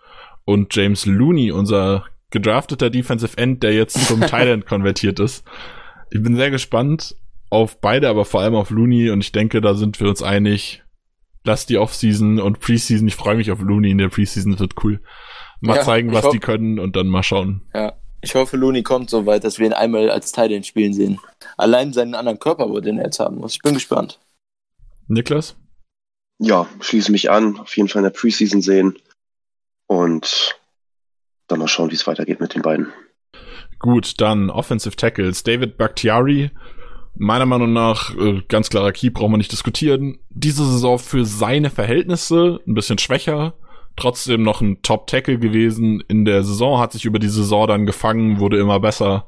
[0.45, 5.43] Und James Looney, unser gedrafteter Defensive End, der jetzt zum Thailand konvertiert ist.
[6.11, 7.15] Ich bin sehr gespannt
[7.49, 10.83] auf beide, aber vor allem auf Looney und ich denke, da sind wir uns einig.
[11.43, 13.07] Lass die Offseason und Preseason.
[13.07, 15.01] Ich freue mich auf Looney in der Preseason, das wird cool.
[15.59, 17.63] Mal ja, zeigen, was die können und dann mal schauen.
[17.73, 20.93] Ja, ich hoffe, Looney kommt so weit, dass wir ihn einmal als Teil den Spielen
[20.93, 21.19] sehen.
[21.57, 23.53] Allein seinen anderen Körper, wo den er jetzt haben muss.
[23.53, 24.19] Ich bin gespannt.
[25.07, 25.55] Niklas?
[26.39, 27.59] Ja, schließe mich an.
[27.59, 28.97] Auf jeden Fall in der Preseason sehen.
[29.87, 30.55] Und
[31.47, 32.93] dann mal schauen, wie es weitergeht mit den beiden.
[33.79, 35.43] Gut, dann Offensive Tackles.
[35.43, 36.51] David Bakhtiari,
[37.15, 40.19] meiner Meinung nach, äh, ganz klarer Key, brauchen wir nicht diskutieren.
[40.29, 43.55] Diese Saison für seine Verhältnisse ein bisschen schwächer
[43.95, 48.39] trotzdem noch ein Top-Tackle gewesen in der Saison, hat sich über die Saison dann gefangen,
[48.39, 49.25] wurde immer besser.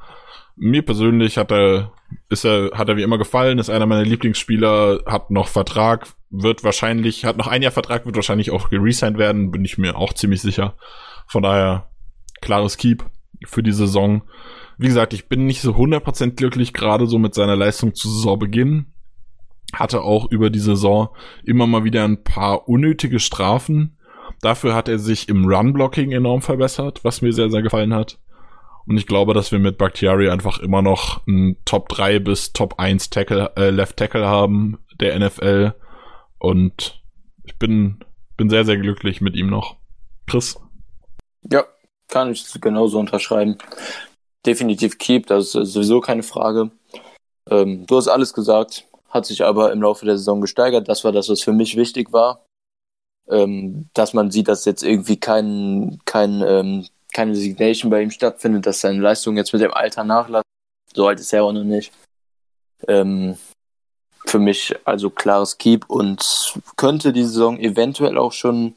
[0.55, 1.91] Mir persönlich hat er,
[2.29, 6.63] ist er, hat er wie immer gefallen, ist einer meiner Lieblingsspieler, hat noch Vertrag, wird
[6.63, 10.13] wahrscheinlich, hat noch ein Jahr Vertrag, wird wahrscheinlich auch geresigned werden, bin ich mir auch
[10.13, 10.75] ziemlich sicher.
[11.27, 11.89] Von daher,
[12.41, 13.05] klares Keep
[13.45, 14.23] für die Saison.
[14.77, 18.87] Wie gesagt, ich bin nicht so 100% glücklich, gerade so mit seiner Leistung zu Saisonbeginn.
[19.73, 21.09] Hatte auch über die Saison
[21.43, 23.97] immer mal wieder ein paar unnötige Strafen.
[24.43, 28.19] Dafür hat er sich im Run-Blocking enorm verbessert, was mir sehr, sehr gefallen hat.
[28.85, 32.77] Und ich glaube, dass wir mit Bakhtiari einfach immer noch einen Top 3 bis Top
[32.77, 35.75] 1 Tackle, äh, Left Tackle haben der NFL.
[36.39, 37.01] Und
[37.45, 38.03] ich bin,
[38.35, 39.77] bin sehr, sehr glücklich mit ihm noch.
[40.27, 40.59] Chris?
[41.49, 41.63] Ja,
[42.09, 43.57] kann ich genauso unterschreiben.
[44.45, 46.69] Definitiv Keep, das ist sowieso keine Frage.
[47.49, 50.89] Ähm, du hast alles gesagt, hat sich aber im Laufe der Saison gesteigert.
[50.89, 52.43] Das war das, was für mich wichtig war.
[53.29, 58.65] Ähm, dass man sieht, dass jetzt irgendwie kein, kein ähm, keine Resignation bei ihm stattfindet,
[58.65, 60.45] dass seine Leistung jetzt mit dem Alter nachlässt.
[60.93, 61.93] So alt ist er auch noch nicht.
[62.87, 63.37] Ähm,
[64.25, 68.75] für mich also klares Keep und könnte die Saison eventuell auch schon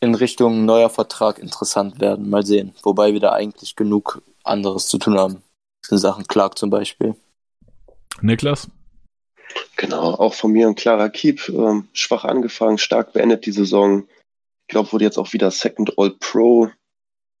[0.00, 2.30] in Richtung neuer Vertrag interessant werden.
[2.30, 2.74] Mal sehen.
[2.82, 5.42] Wobei wir da eigentlich genug anderes zu tun haben.
[5.90, 7.14] In Sachen Clark zum Beispiel.
[8.20, 8.68] Niklas?
[9.76, 11.48] Genau, auch von mir ein klarer Keep.
[11.48, 14.08] Ähm, schwach angefangen, stark beendet die Saison.
[14.62, 16.70] Ich glaube, wurde jetzt auch wieder Second All Pro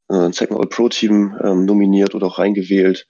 [0.08, 3.08] äh, Second All-Pro-Team ähm, nominiert oder auch reingewählt.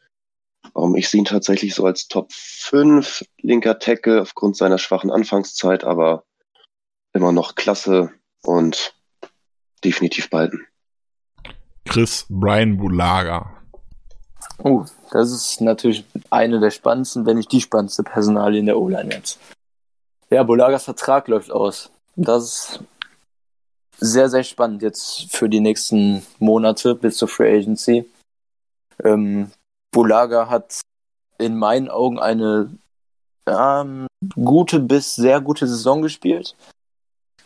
[0.76, 5.84] Ähm, ich sehe ihn tatsächlich so als Top 5 linker Tackle aufgrund seiner schwachen Anfangszeit,
[5.84, 6.24] aber
[7.12, 8.12] immer noch klasse
[8.42, 8.94] und
[9.84, 10.66] definitiv behalten.
[11.84, 13.55] Chris Brian Bulaga.
[14.58, 19.14] Oh, das ist natürlich eine der spannendsten, wenn nicht die spannendste Personalie in der O-Line
[19.14, 19.38] jetzt.
[20.30, 21.90] Ja, Bulagas Vertrag läuft aus.
[22.16, 22.80] Das ist
[23.98, 28.08] sehr, sehr spannend jetzt für die nächsten Monate bis zur Free Agency.
[29.04, 29.50] Ähm,
[29.92, 30.80] Bulaga hat
[31.38, 32.70] in meinen Augen eine
[33.46, 36.56] ähm, gute bis sehr gute Saison gespielt.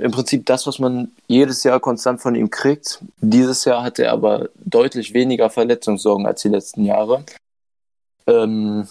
[0.01, 3.02] Im Prinzip das, was man jedes Jahr konstant von ihm kriegt.
[3.20, 7.24] Dieses Jahr hat er aber deutlich weniger Verletzungssorgen als die letzten Jahre.
[8.27, 8.89] Ähm,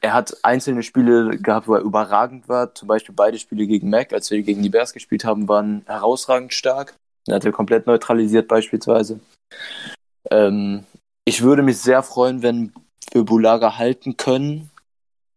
[0.00, 2.74] er hat einzelne Spiele gehabt, wo er überragend war.
[2.74, 6.54] Zum Beispiel beide Spiele gegen Mac, als wir gegen die Bears gespielt haben, waren herausragend
[6.54, 6.94] stark.
[7.26, 9.20] Er hat er komplett neutralisiert beispielsweise.
[10.30, 10.84] Ähm,
[11.24, 12.72] ich würde mich sehr freuen, wenn
[13.12, 14.70] wir Bulaga halten können.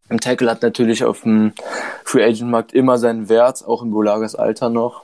[0.10, 1.54] Im Tackle hat natürlich auf dem
[2.04, 5.04] Free Agent Markt immer seinen Wert, auch im Bulagas Alter noch.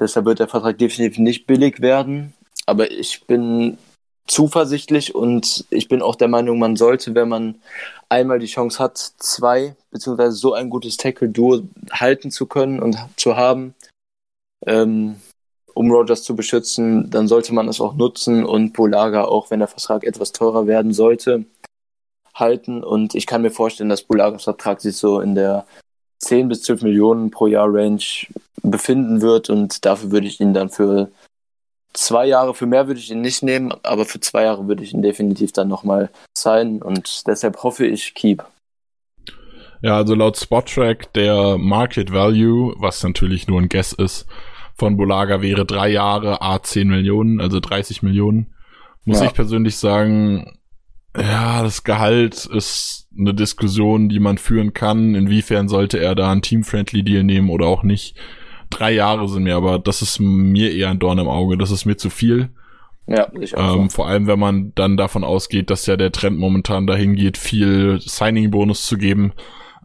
[0.00, 2.34] Deshalb wird der Vertrag definitiv nicht billig werden.
[2.66, 3.78] Aber ich bin
[4.26, 7.56] zuversichtlich und ich bin auch der Meinung, man sollte, wenn man
[8.08, 13.36] einmal die Chance hat, zwei beziehungsweise so ein gutes Tackle-Duo halten zu können und zu
[13.36, 13.74] haben,
[14.66, 15.16] ähm,
[15.72, 19.68] um Rogers zu beschützen, dann sollte man es auch nutzen und Bulaga, auch wenn der
[19.68, 21.44] Vertrag etwas teurer werden sollte,
[22.40, 22.82] halten.
[22.82, 25.66] Und ich kann mir vorstellen, dass Bulagas Vertrag sich so in der
[26.20, 28.02] 10 bis 12 Millionen pro Jahr Range
[28.62, 31.10] befinden wird und dafür würde ich ihn dann für
[31.92, 34.92] zwei Jahre, für mehr würde ich ihn nicht nehmen, aber für zwei Jahre würde ich
[34.92, 38.44] ihn definitiv dann nochmal sein und deshalb hoffe ich Keep.
[39.80, 44.26] Ja, also laut Spottrack der Market Value, was natürlich nur ein Guess ist,
[44.74, 48.54] von Bolaga wäre drei Jahre A 10 Millionen, also 30 Millionen.
[49.04, 49.26] Muss ja.
[49.26, 50.57] ich persönlich sagen,
[51.16, 55.14] ja, das Gehalt ist eine Diskussion, die man führen kann.
[55.14, 58.16] Inwiefern sollte er da einen Team-Friendly Deal nehmen oder auch nicht?
[58.70, 61.56] drei Jahre sind mir, aber das ist mir eher ein Dorn im Auge.
[61.56, 62.50] Das ist mir zu viel.
[63.06, 63.76] Ja, ich auch.
[63.76, 63.96] Ähm, so.
[63.96, 68.00] Vor allem, wenn man dann davon ausgeht, dass ja der Trend momentan dahin geht, viel
[68.00, 69.32] Signing-Bonus zu geben.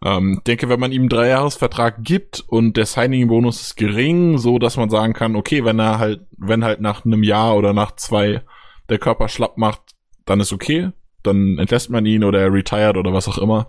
[0.03, 4.75] Ähm, denke, wenn man ihm einen Dreijahresvertrag gibt und der Signing-Bonus ist gering, so dass
[4.75, 8.41] man sagen kann, okay, wenn er halt, wenn halt nach einem Jahr oder nach zwei
[8.89, 9.81] der Körper schlapp macht,
[10.25, 10.89] dann ist okay.
[11.23, 13.67] Dann entlässt man ihn oder er retired oder was auch immer.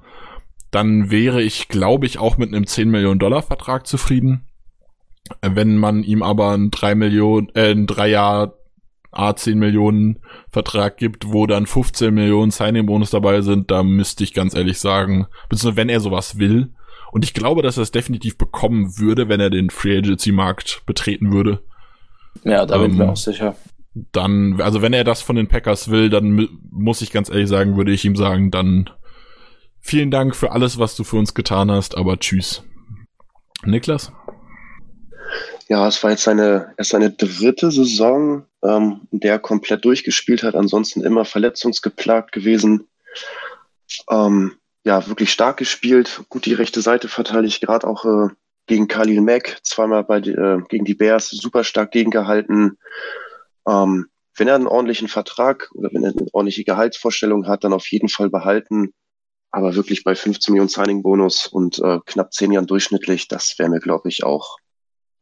[0.70, 4.48] Dann wäre ich, glaube ich, auch mit einem 10 Millionen Dollar Vertrag zufrieden.
[5.40, 8.54] Wenn man ihm aber einen drei Millionen, äh, einen drei Jahr
[9.12, 10.18] A10 Millionen
[10.50, 15.26] Vertrag gibt, wo dann 15 Millionen Signing-Bonus dabei sind, da müsste ich ganz ehrlich sagen,
[15.48, 16.72] beziehungsweise wenn er sowas will,
[17.12, 20.82] und ich glaube, dass er es definitiv bekommen würde, wenn er den Free Agency Markt
[20.84, 21.60] betreten würde.
[22.42, 23.54] Ja, da bin ich mir ähm, auch sicher.
[23.94, 27.76] Dann, also wenn er das von den Packers will, dann muss ich ganz ehrlich sagen,
[27.76, 28.90] würde ich ihm sagen, dann
[29.80, 32.64] vielen Dank für alles, was du für uns getan hast, aber tschüss.
[33.64, 34.12] Niklas?
[35.68, 40.42] Ja, es war jetzt seine, erst seine dritte Saison, ähm, in der er komplett durchgespielt
[40.42, 42.88] hat, ansonsten immer verletzungsgeplagt gewesen.
[44.10, 44.52] Ähm,
[44.84, 48.28] ja, wirklich stark gespielt, gut die rechte Seite verteidigt, gerade auch äh,
[48.66, 52.78] gegen Khalil Mack, zweimal bei, äh, gegen die Bears, super stark gegengehalten.
[53.68, 57.86] Ähm, wenn er einen ordentlichen Vertrag oder wenn er eine ordentliche Gehaltsvorstellung hat, dann auf
[57.90, 58.92] jeden Fall behalten.
[59.50, 63.78] aber wirklich bei 15 Millionen Signing-Bonus und äh, knapp 10 Jahren durchschnittlich, das wäre mir,
[63.78, 64.58] glaube ich, auch,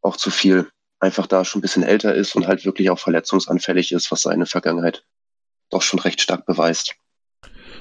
[0.01, 0.71] auch zu viel.
[1.01, 4.47] Einfach da schon ein bisschen älter ist und halt wirklich auch verletzungsanfällig ist, was seine
[4.47, 5.05] Vergangenheit
[5.69, 6.95] doch schon recht stark beweist.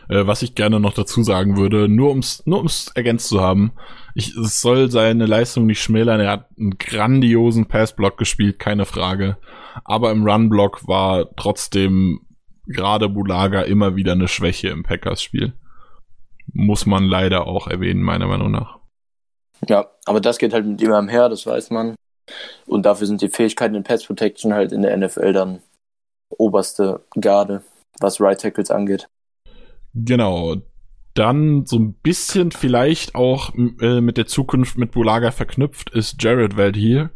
[0.10, 3.72] Äh, was ich gerne noch dazu sagen würde, nur ums, nur ums ergänzt zu haben,
[4.16, 6.20] ich, es soll seine Leistung nicht schmälern.
[6.20, 9.38] Er hat einen grandiosen Passblock gespielt, keine Frage.
[9.86, 12.22] Aber im Runblock war trotzdem
[12.68, 15.54] gerade Bulaga immer wieder eine Schwäche im Packers-Spiel.
[16.54, 18.80] Muss man leider auch erwähnen, meiner Meinung nach.
[19.68, 21.96] Ja, aber das geht halt mit ihm einher, das weiß man.
[22.66, 25.62] Und dafür sind die Fähigkeiten in Pass Protection halt in der NFL dann
[26.30, 27.64] oberste Garde,
[28.00, 29.08] was Right Tackles angeht.
[29.94, 30.58] Genau.
[31.14, 36.56] Dann so ein bisschen vielleicht auch äh, mit der Zukunft mit Bulaga verknüpft ist Jared
[36.56, 37.10] Valdir,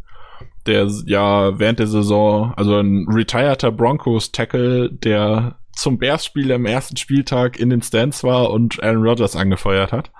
[0.65, 6.97] der ja während der Saison, also ein retireder Broncos Tackle, der zum Bears-Spiel am ersten
[6.97, 10.11] Spieltag in den Stands war und Aaron Rodgers angefeuert hat.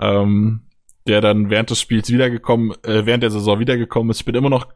[0.00, 0.62] Ähm,
[1.06, 4.20] der dann während des Spiels wiedergekommen, äh, während der Saison wiedergekommen ist.
[4.20, 4.68] Ich bin immer noch,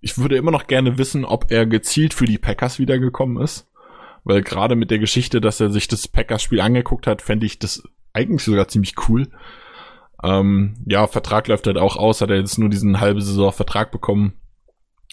[0.00, 3.69] ich würde immer noch gerne wissen, ob er gezielt für die Packers wiedergekommen ist.
[4.30, 7.82] Weil gerade mit der Geschichte, dass er sich das Packers-Spiel angeguckt hat, fände ich das
[8.12, 9.26] eigentlich sogar ziemlich cool.
[10.22, 13.90] Ähm, ja, Vertrag läuft halt auch aus, hat er jetzt nur diesen halbe Saison Vertrag
[13.90, 14.34] bekommen.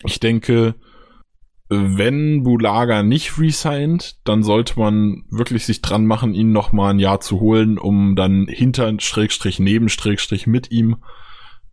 [0.03, 0.75] Ich denke,
[1.67, 6.99] wenn Bulaga nicht resigned, dann sollte man wirklich sich dran machen, ihn noch mal ein
[6.99, 10.97] Jahr zu holen, um dann hinter Schrägstrich, neben Schrägstrich mit ihm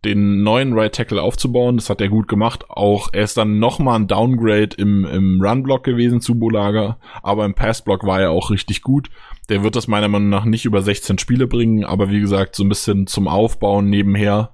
[0.05, 1.77] den neuen Right Tackle aufzubauen.
[1.77, 2.69] Das hat er gut gemacht.
[2.69, 7.45] Auch er ist dann noch mal ein Downgrade im, im Run-Block gewesen zu Bulaga, aber
[7.45, 9.09] im Pass-Block war er auch richtig gut.
[9.49, 12.63] Der wird das meiner Meinung nach nicht über 16 Spiele bringen, aber wie gesagt, so
[12.63, 14.53] ein bisschen zum Aufbauen nebenher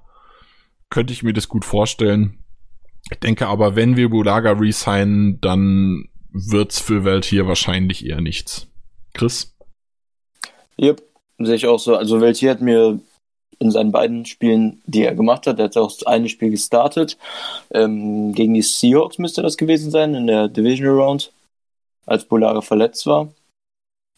[0.90, 2.38] könnte ich mir das gut vorstellen.
[3.10, 8.68] Ich denke aber, wenn wir Bulaga resignen, dann wird's für Welt hier wahrscheinlich eher nichts.
[9.14, 9.56] Chris?
[10.80, 11.02] Yep,
[11.38, 11.96] sehe ich auch so.
[11.96, 13.00] Also Welt hier hat mir
[13.62, 17.16] in seinen beiden Spielen, die er gemacht hat, er hat auch das eine Spiel gestartet.
[17.72, 21.32] Ähm, gegen die Seahawks müsste das gewesen sein, in der Divisional Round,
[22.06, 23.28] als Bulaga verletzt war.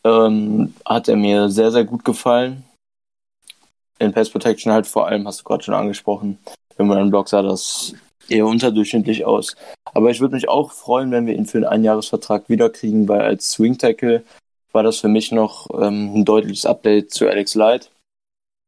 [0.05, 2.65] Ähm, hat er mir sehr, sehr gut gefallen.
[3.99, 6.39] In Pass Protection halt vor allem, hast du gerade schon angesprochen.
[6.77, 7.95] Wenn man einen Block sah, das
[8.29, 9.57] eher unterdurchschnittlich aus.
[9.93, 13.53] Aber ich würde mich auch freuen, wenn wir ihn für einen Einjahresvertrag wiederkriegen, weil als
[13.53, 14.25] Swing Tackle
[14.73, 17.91] war das für mich noch ähm, ein deutliches Update zu Alex Light.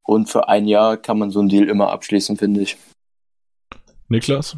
[0.07, 2.77] Und für ein Jahr kann man so einen Deal immer abschließen, finde ich.
[4.09, 4.57] Niklas?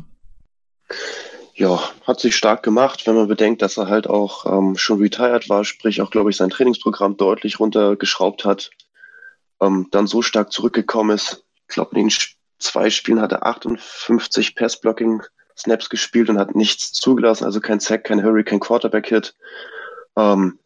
[1.55, 5.49] Ja, hat sich stark gemacht, wenn man bedenkt, dass er halt auch ähm, schon retired
[5.49, 8.71] war, sprich auch, glaube ich, sein Trainingsprogramm deutlich runtergeschraubt hat,
[9.61, 11.45] ähm, dann so stark zurückgekommen ist.
[11.69, 12.17] Ich glaube, in den
[12.59, 18.23] zwei Spielen hat er 58 Pass-Blocking-Snaps gespielt und hat nichts zugelassen, also kein Sack, kein
[18.23, 19.35] Hurry, kein Quarterback-Hit.
[20.17, 20.59] Ähm,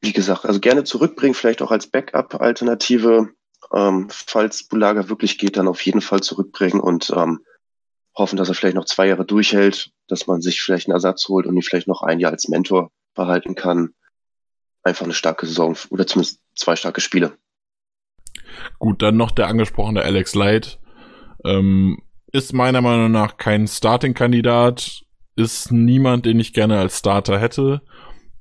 [0.00, 3.28] wie gesagt, also gerne zurückbringen, vielleicht auch als Backup-Alternative.
[3.74, 7.40] Ähm, falls Bulaga wirklich geht, dann auf jeden Fall zurückbringen und ähm,
[8.14, 11.46] hoffen, dass er vielleicht noch zwei Jahre durchhält, dass man sich vielleicht einen Ersatz holt
[11.46, 13.94] und ihn vielleicht noch ein Jahr als Mentor behalten kann.
[14.82, 17.36] Einfach eine starke Saison oder zumindest zwei starke Spiele.
[18.78, 20.78] Gut, dann noch der angesprochene Alex Light.
[21.44, 22.02] Ähm,
[22.32, 25.02] ist meiner Meinung nach kein Starting-Kandidat,
[25.36, 27.82] ist niemand, den ich gerne als Starter hätte.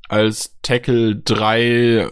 [0.08, 2.10] Als Tackle 3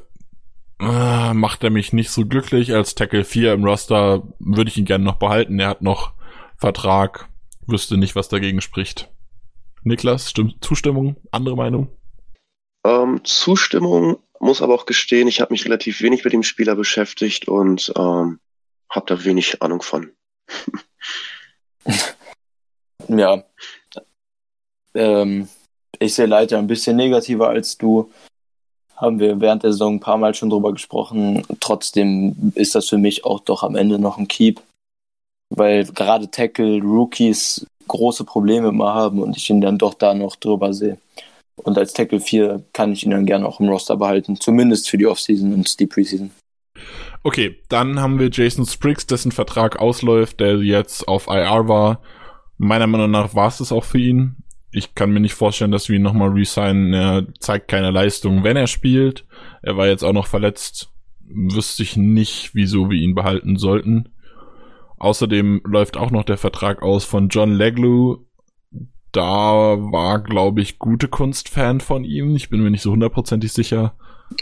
[0.84, 2.74] äh, macht er mich nicht so glücklich.
[2.74, 5.60] Als Tackle 4 im Roster würde ich ihn gerne noch behalten.
[5.60, 6.14] Er hat noch
[6.58, 7.30] Vertrag,
[7.68, 9.10] wüsste nicht, was dagegen spricht.
[9.84, 11.90] Niklas, Stimm Zustimmung, andere Meinung?
[12.86, 17.48] Ähm, Zustimmung muss aber auch gestehen, ich habe mich relativ wenig mit dem Spieler beschäftigt
[17.48, 18.40] und ähm,
[18.90, 20.12] habe da wenig Ahnung von.
[23.08, 23.44] ja.
[24.94, 25.48] Ähm,
[26.00, 28.12] ich sehe leider ein bisschen negativer als du.
[29.04, 31.44] Haben wir während der Saison ein paar Mal schon drüber gesprochen.
[31.60, 34.62] Trotzdem ist das für mich auch doch am Ende noch ein Keep.
[35.50, 40.38] Weil gerade Tackle, Rookies große Probleme immer haben und ich ihn dann doch da noch
[40.38, 40.98] drüber sehe.
[41.58, 44.40] Und als Tackle 4 kann ich ihn dann gerne auch im Roster behalten.
[44.40, 46.32] Zumindest für die Offseason und die Preseason.
[47.24, 52.00] Okay, dann haben wir Jason Spriggs, dessen Vertrag ausläuft, der jetzt auf IR war.
[52.58, 54.38] Meiner Meinung nach war es das auch für ihn.
[54.74, 56.94] Ich kann mir nicht vorstellen, dass wir ihn nochmal resignen.
[56.94, 59.26] Er zeigt keine Leistung, wenn er spielt.
[59.62, 60.92] Er war jetzt auch noch verletzt.
[61.22, 64.10] Wüsste ich nicht, wieso wir ihn behalten sollten.
[64.98, 68.26] Außerdem läuft auch noch der Vertrag aus von John Leglu.
[69.12, 72.36] Da war, glaube ich, gute Kunst Fan von ihm.
[72.36, 73.96] Ich bin mir nicht so hundertprozentig sicher.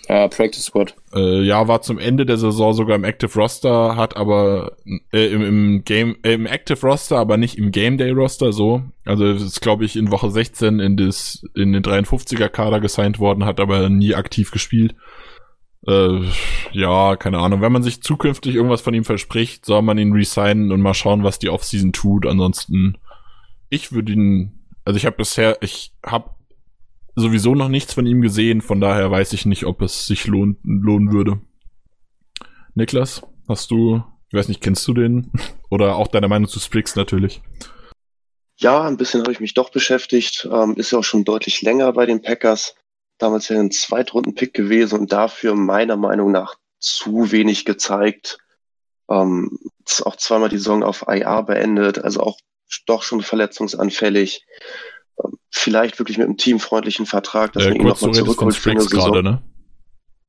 [0.09, 0.95] Uh, Practice Squad.
[1.13, 4.77] Äh, ja, war zum Ende der Saison sogar im Active Roster, hat aber
[5.11, 8.83] äh, im, im Game, äh, im Active Roster, aber nicht im Game Day Roster, so.
[9.05, 13.45] Also ist, glaube ich, in Woche 16 in das, in den 53er Kader gesigned worden,
[13.45, 14.95] hat aber nie aktiv gespielt.
[15.87, 16.19] Äh,
[16.71, 17.61] ja, keine Ahnung.
[17.61, 21.23] Wenn man sich zukünftig irgendwas von ihm verspricht, soll man ihn resignen und mal schauen,
[21.23, 22.25] was die Offseason tut.
[22.25, 22.97] Ansonsten,
[23.69, 26.29] ich würde ihn, also ich habe bisher, ich habe
[27.15, 30.59] sowieso noch nichts von ihm gesehen, von daher weiß ich nicht, ob es sich lohnt,
[30.63, 31.41] lohnen würde.
[32.73, 35.31] Niklas, hast du, ich weiß nicht, kennst du den?
[35.69, 37.41] Oder auch deine Meinung zu Spriggs natürlich?
[38.57, 40.47] Ja, ein bisschen habe ich mich doch beschäftigt.
[40.51, 42.75] Ähm, ist ja auch schon deutlich länger bei den Packers
[43.21, 48.39] damals ja ein Zweitrunden-Pick gewesen und dafür meiner Meinung nach zu wenig gezeigt.
[49.09, 49.59] Ähm,
[50.03, 52.39] auch zweimal die Saison auf IR beendet, also auch
[52.85, 54.45] doch schon verletzungsanfällig.
[55.49, 59.11] Vielleicht wirklich mit einem teamfreundlichen Vertrag, dass äh, man ihn nochmal zurückholt für eine Saison.
[59.11, 59.41] Grade, ne?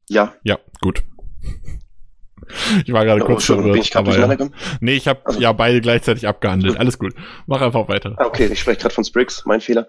[0.08, 0.34] Ja.
[0.42, 1.02] Ja, gut.
[2.84, 3.78] Ich war gerade ja, kurz verwirrt.
[3.78, 4.48] Ich aber ja.
[4.80, 5.40] Nee, ich habe also.
[5.40, 6.76] ja beide gleichzeitig abgehandelt.
[6.76, 7.14] Alles gut.
[7.46, 8.14] Mach einfach weiter.
[8.18, 9.86] Ah, okay, ich spreche gerade von Spriggs, mein Fehler.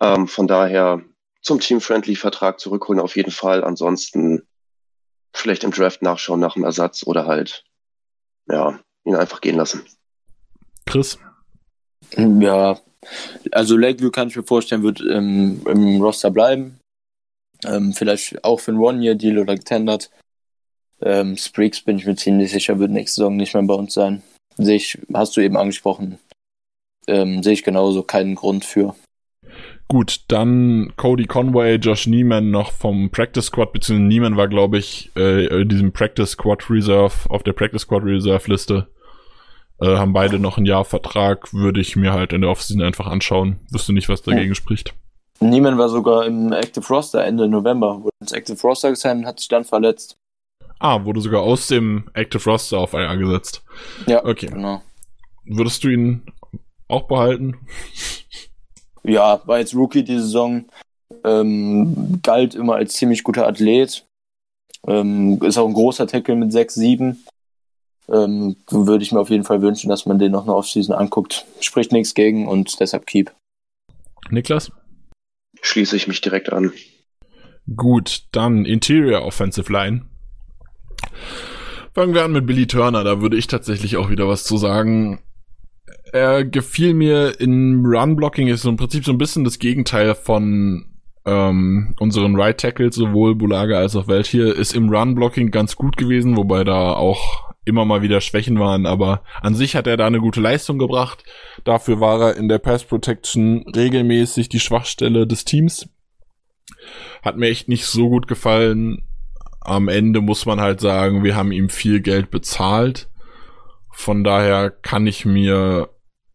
[0.00, 1.02] Ähm, von daher
[1.42, 3.64] zum Team-Friendly-Vertrag zurückholen auf jeden Fall.
[3.64, 4.46] Ansonsten
[5.34, 7.64] vielleicht im Draft nachschauen nach dem Ersatz oder halt,
[8.48, 9.84] ja, ihn einfach gehen lassen.
[10.86, 11.18] Chris?
[12.16, 12.78] Ja,
[13.52, 16.78] also Lakeview kann ich mir vorstellen, wird im, im Roster bleiben.
[17.64, 20.10] Ähm, vielleicht auch für ein One-Year-Deal oder getendert.
[21.02, 24.22] Ähm, Spriggs bin ich mir ziemlich sicher, wird nächste Saison nicht mehr bei uns sein.
[24.56, 26.18] Sehe ich, hast du eben angesprochen.
[27.06, 28.94] Ähm, sehe ich genauso keinen Grund für.
[29.88, 35.10] Gut, dann Cody Conway, Josh Neiman noch vom Practice Squad, beziehungsweise Neiman war, glaube ich,
[35.16, 38.86] äh, in diesem Practice Squad Reserve, auf der Practice Squad Reserve Liste.
[39.80, 43.06] Äh, haben beide noch ein Jahr Vertrag, würde ich mir halt in der Offseason einfach
[43.06, 43.60] anschauen.
[43.70, 44.54] Wüsste nicht, was dagegen ja.
[44.54, 44.94] spricht.
[45.40, 49.40] Neiman war sogar im Active Roster Ende November, wurde ins Active Roster gesigned und hat
[49.40, 50.18] sich dann verletzt.
[50.78, 53.62] Ah, wurde sogar aus dem Active Roster auf IR gesetzt.
[54.06, 54.46] Ja, okay.
[54.46, 54.82] genau.
[55.44, 56.22] Würdest du ihn
[56.88, 57.56] auch behalten?
[59.02, 60.66] ja, war jetzt Rookie die Saison,
[61.24, 64.06] ähm, galt immer als ziemlich guter Athlet,
[64.86, 67.16] ähm, ist auch ein großer Tackle mit 6-7.
[68.08, 71.44] Ähm, würde ich mir auf jeden Fall wünschen, dass man den noch eine Offseason anguckt.
[71.60, 73.32] Spricht nichts gegen und deshalb keep.
[74.30, 74.72] Niklas?
[75.62, 76.72] Schließe ich mich direkt an.
[77.76, 80.06] Gut, dann Interior Offensive Line.
[81.94, 85.20] Fangen wir an mit Billy Turner, da würde ich tatsächlich auch wieder was zu sagen
[86.12, 90.86] er gefiel mir in Run-Blocking, ist im Prinzip so ein bisschen das Gegenteil von
[91.26, 95.96] ähm, unseren Right Tackles, sowohl Bulaga als auch Welt hier, ist im Run-Blocking ganz gut
[95.96, 100.06] gewesen, wobei da auch immer mal wieder Schwächen waren, aber an sich hat er da
[100.06, 101.24] eine gute Leistung gebracht.
[101.64, 105.88] Dafür war er in der Pass Protection regelmäßig die Schwachstelle des Teams.
[107.22, 109.06] Hat mir echt nicht so gut gefallen.
[109.60, 113.08] Am Ende muss man halt sagen, wir haben ihm viel Geld bezahlt.
[113.92, 115.90] Von daher kann ich mir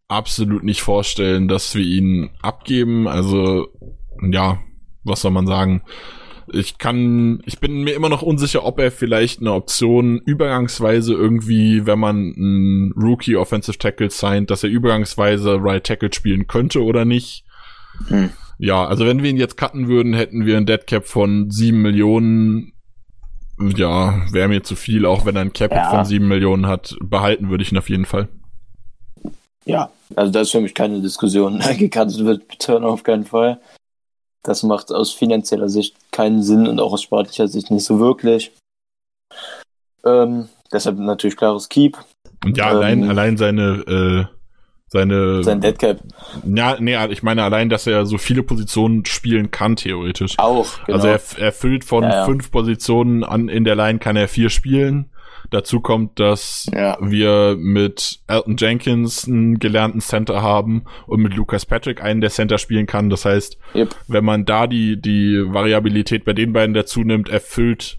[0.08, 3.08] absolut nicht vorstellen, dass wir ihn abgeben.
[3.08, 3.66] Also,
[4.22, 4.60] ja,
[5.02, 5.82] was soll man sagen?
[6.52, 11.86] Ich kann, ich bin mir immer noch unsicher, ob er vielleicht eine Option übergangsweise irgendwie,
[11.86, 17.04] wenn man einen Rookie Offensive Tackle signed, dass er übergangsweise Right Tackle spielen könnte oder
[17.04, 17.44] nicht.
[18.08, 18.30] Hm.
[18.58, 22.72] Ja, also wenn wir ihn jetzt cutten würden, hätten wir ein Deadcap von sieben Millionen.
[23.58, 25.90] Ja, wäre mir zu viel, auch wenn er ein Cap ja.
[25.90, 26.96] von sieben Millionen hat.
[27.00, 28.28] Behalten würde ich ihn auf jeden Fall.
[29.64, 31.60] Ja, also das ist für mich keine Diskussion.
[31.78, 33.58] Gekannt wird Turner auf keinen Fall.
[34.46, 38.52] Das macht aus finanzieller Sicht keinen Sinn und auch aus sportlicher Sicht nicht so wirklich.
[40.04, 41.98] Ähm, deshalb natürlich klares Keep.
[42.44, 44.36] Und ja, allein, ähm, allein seine, äh,
[44.86, 45.42] seine.
[45.42, 45.98] Sein Deadcap.
[46.44, 50.38] Ja, nee, ich meine allein, dass er so viele Positionen spielen kann, theoretisch.
[50.38, 50.98] Auch, genau.
[50.98, 52.24] Also er erfüllt von ja, ja.
[52.24, 55.10] fünf Positionen an, in der Line kann er vier spielen.
[55.50, 56.98] Dazu kommt, dass ja.
[57.00, 62.58] wir mit Elton Jenkins einen gelernten Center haben und mit Lucas Patrick einen, der Center
[62.58, 63.10] spielen kann.
[63.10, 63.94] Das heißt, yep.
[64.08, 67.98] wenn man da die, die Variabilität bei den beiden dazu nimmt, erfüllt,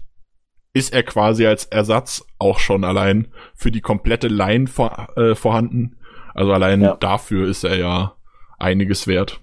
[0.74, 5.96] ist er quasi als Ersatz auch schon allein für die komplette Line vor, äh, vorhanden.
[6.34, 6.96] Also allein ja.
[6.96, 8.14] dafür ist er ja
[8.58, 9.40] einiges wert.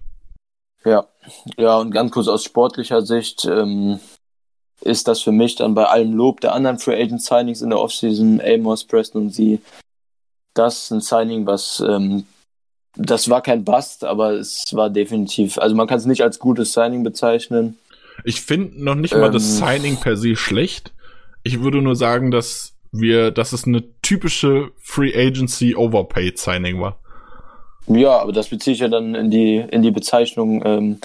[0.86, 1.08] Ja,
[1.58, 4.00] ja, und ganz kurz aus sportlicher Sicht, ähm,
[4.82, 7.80] ist das für mich dann bei allem Lob der anderen Free Agent Signings in der
[7.80, 9.60] Offseason, Amos, Preston und sie,
[10.54, 12.26] das ein Signing, was ähm,
[12.96, 16.74] das war kein Bust, aber es war definitiv, also man kann es nicht als gutes
[16.74, 17.78] Signing bezeichnen.
[18.24, 20.94] Ich finde noch nicht ähm, mal das ähm, Signing per se schlecht.
[21.44, 26.98] Ich würde nur sagen, dass wir, dass es eine typische Free Agency Overpaid Signing war.
[27.88, 31.00] Ja, aber das beziehe ich ja dann in die, in die Bezeichnung ähm,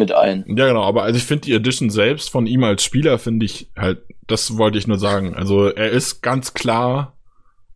[0.00, 0.44] mit ein.
[0.48, 3.70] Ja, genau, aber also ich finde die Edition selbst von ihm als Spieler finde ich
[3.76, 5.34] halt, das wollte ich nur sagen.
[5.34, 7.16] Also er ist ganz klar,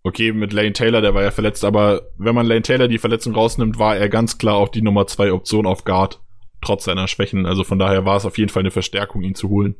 [0.03, 3.35] okay, mit Lane Taylor, der war ja verletzt, aber wenn man Lane Taylor die Verletzung
[3.35, 6.21] rausnimmt, war er ganz klar auch die Nummer zwei Option auf Guard,
[6.61, 7.47] trotz seiner Schwächen.
[7.47, 9.77] Also von daher war es auf jeden Fall eine Verstärkung, ihn zu holen.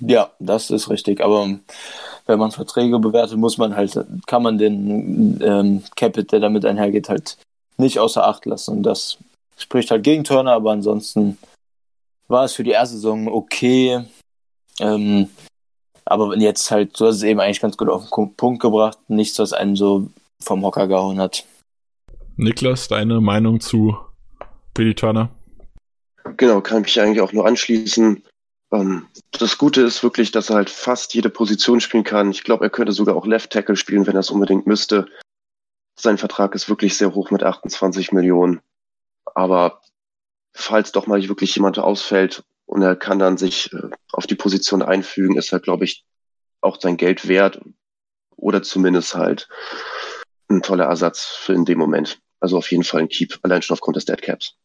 [0.00, 1.20] Ja, das ist richtig.
[1.20, 1.48] Aber
[2.26, 7.08] wenn man Verträge bewertet, muss man halt, kann man den ähm, Capit, der damit einhergeht,
[7.08, 7.36] halt
[7.78, 8.78] nicht außer Acht lassen.
[8.78, 9.18] Und das
[9.56, 11.38] spricht halt gegen Turner, aber ansonsten
[12.28, 14.04] war es für die erste Saison okay.
[14.80, 15.28] Ähm,
[16.04, 19.38] aber jetzt halt, du hast es eben eigentlich ganz gut auf den Punkt gebracht, nichts,
[19.38, 20.08] was einen so
[20.40, 21.44] vom Hocker gehauen hat.
[22.36, 23.96] Niklas, deine Meinung zu
[24.72, 25.30] Billy Turner?
[26.36, 28.22] Genau, kann mich eigentlich auch nur anschließen.
[28.72, 32.30] Ähm, das Gute ist wirklich, dass er halt fast jede Position spielen kann.
[32.30, 35.08] Ich glaube, er könnte sogar auch Left Tackle spielen, wenn er es unbedingt müsste.
[35.98, 38.60] Sein Vertrag ist wirklich sehr hoch mit 28 Millionen.
[39.34, 39.80] Aber
[40.58, 44.82] falls doch mal wirklich jemand ausfällt und er kann dann sich äh, auf die Position
[44.82, 46.04] einfügen, ist er, glaube ich,
[46.60, 47.60] auch sein Geld wert
[48.36, 49.48] oder zumindest halt
[50.48, 52.20] ein toller Ersatz für in dem Moment.
[52.40, 54.56] Also auf jeden Fall ein Keep, allein schon aufgrund des Dead Caps.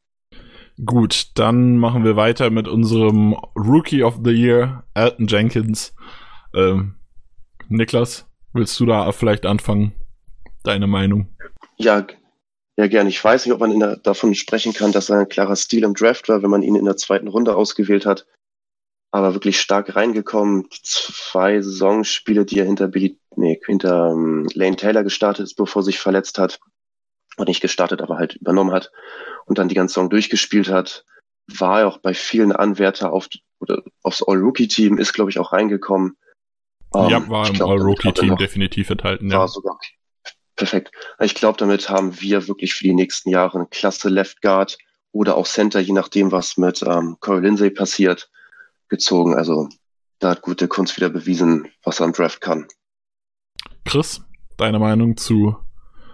[0.83, 5.93] Gut, dann machen wir weiter mit unserem Rookie of the Year, Elton Jenkins.
[6.55, 6.95] Ähm,
[7.69, 9.93] Niklas, willst du da vielleicht anfangen?
[10.63, 11.35] Deine Meinung?
[11.77, 12.05] Ja,
[12.75, 13.09] ja, gerne.
[13.09, 15.93] Ich weiß nicht, ob man der, davon sprechen kann, dass er ein klarer Stil im
[15.93, 18.25] Draft war, wenn man ihn in der zweiten Runde ausgewählt hat.
[19.11, 20.69] Aber wirklich stark reingekommen.
[20.69, 25.81] Die zwei Saisonspiele, die er hinter Billy, nee, hinter um, Lane Taylor gestartet ist, bevor
[25.81, 26.59] er sich verletzt hat.
[27.37, 28.91] Und nicht gestartet, aber halt übernommen hat.
[29.45, 31.05] Und dann die ganze Saison durchgespielt hat.
[31.47, 33.27] War er auch bei vielen Anwärter auf,
[33.59, 36.17] oder aufs All-Rookie-Team, ist, glaube ich, auch reingekommen.
[36.95, 39.39] ja, um, war im All-Rookie-Team definitiv enthalten, ja.
[39.39, 39.77] War sogar
[40.63, 40.93] Perfekt.
[41.19, 44.77] Ich glaube, damit haben wir wirklich für die nächsten Jahre eine klasse Left Guard
[45.11, 48.31] oder auch Center, je nachdem, was mit ähm, Corey Lindsay passiert,
[48.87, 49.35] gezogen.
[49.35, 49.67] Also
[50.19, 52.65] da hat gute Kunst wieder bewiesen, was er am Draft kann.
[53.83, 54.21] Chris,
[54.55, 55.57] deine Meinung zu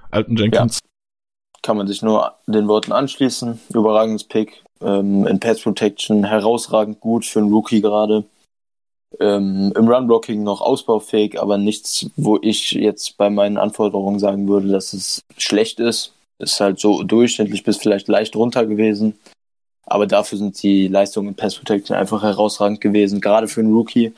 [0.10, 0.80] Alton Jenkins?
[0.84, 1.60] Ja.
[1.62, 3.60] Kann man sich nur den Worten anschließen.
[3.72, 4.64] Überragendes Pick.
[4.82, 8.26] Ähm, in Pass Protection herausragend gut für einen Rookie gerade
[9.20, 14.70] ähm, im Run-Blocking noch ausbaufähig, aber nichts, wo ich jetzt bei meinen Anforderungen sagen würde,
[14.70, 16.14] dass es schlecht ist.
[16.38, 19.20] Ist halt so durchschnittlich bis vielleicht leicht runter gewesen.
[19.86, 24.14] Aber dafür sind die Leistungen in Pass Protection einfach herausragend gewesen, gerade für einen Rookie.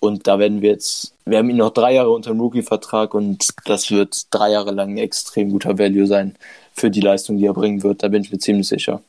[0.00, 3.48] Und da werden wir jetzt, wir haben ihn noch drei Jahre unter dem Rookie-Vertrag und
[3.66, 6.36] das wird drei Jahre lang ein extrem guter Value sein
[6.72, 8.02] für die Leistung, die er bringen wird.
[8.02, 9.02] Da bin ich mir ziemlich sicher.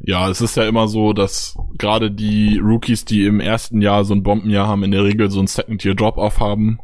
[0.00, 4.14] Ja, es ist ja immer so, dass gerade die Rookies, die im ersten Jahr so
[4.14, 6.78] ein Bombenjahr haben, in der Regel so ein Second-Year-Drop-Off haben.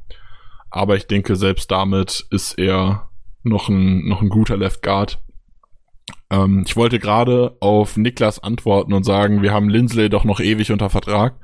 [0.70, 3.10] Aber ich denke, selbst damit ist er
[3.42, 5.20] noch ein, noch ein guter Left Guard.
[6.30, 10.72] Ähm, ich wollte gerade auf Niklas antworten und sagen, wir haben Lindsley doch noch ewig
[10.72, 11.38] unter Vertrag.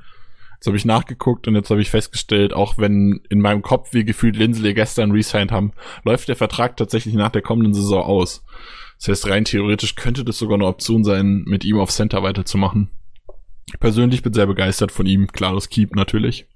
[0.55, 4.03] Jetzt habe ich nachgeguckt und jetzt habe ich festgestellt, auch wenn in meinem Kopf wir
[4.03, 5.71] gefühlt Lindsley gestern resigned haben,
[6.03, 8.43] läuft der Vertrag tatsächlich nach der kommenden Saison aus.
[8.99, 12.89] Das heißt, rein theoretisch könnte das sogar eine Option sein, mit ihm auf Center weiterzumachen.
[13.67, 15.27] Ich persönlich bin sehr begeistert von ihm.
[15.27, 16.47] Klares Keep natürlich.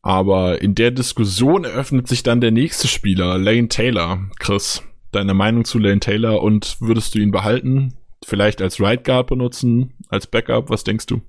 [0.00, 4.20] Aber in der Diskussion eröffnet sich dann der nächste Spieler, Lane Taylor.
[4.38, 4.82] Chris,
[5.12, 7.94] deine Meinung zu Lane Taylor und würdest du ihn behalten?
[8.24, 10.70] Vielleicht als Right Guard benutzen, als Backup?
[10.70, 11.20] Was denkst du?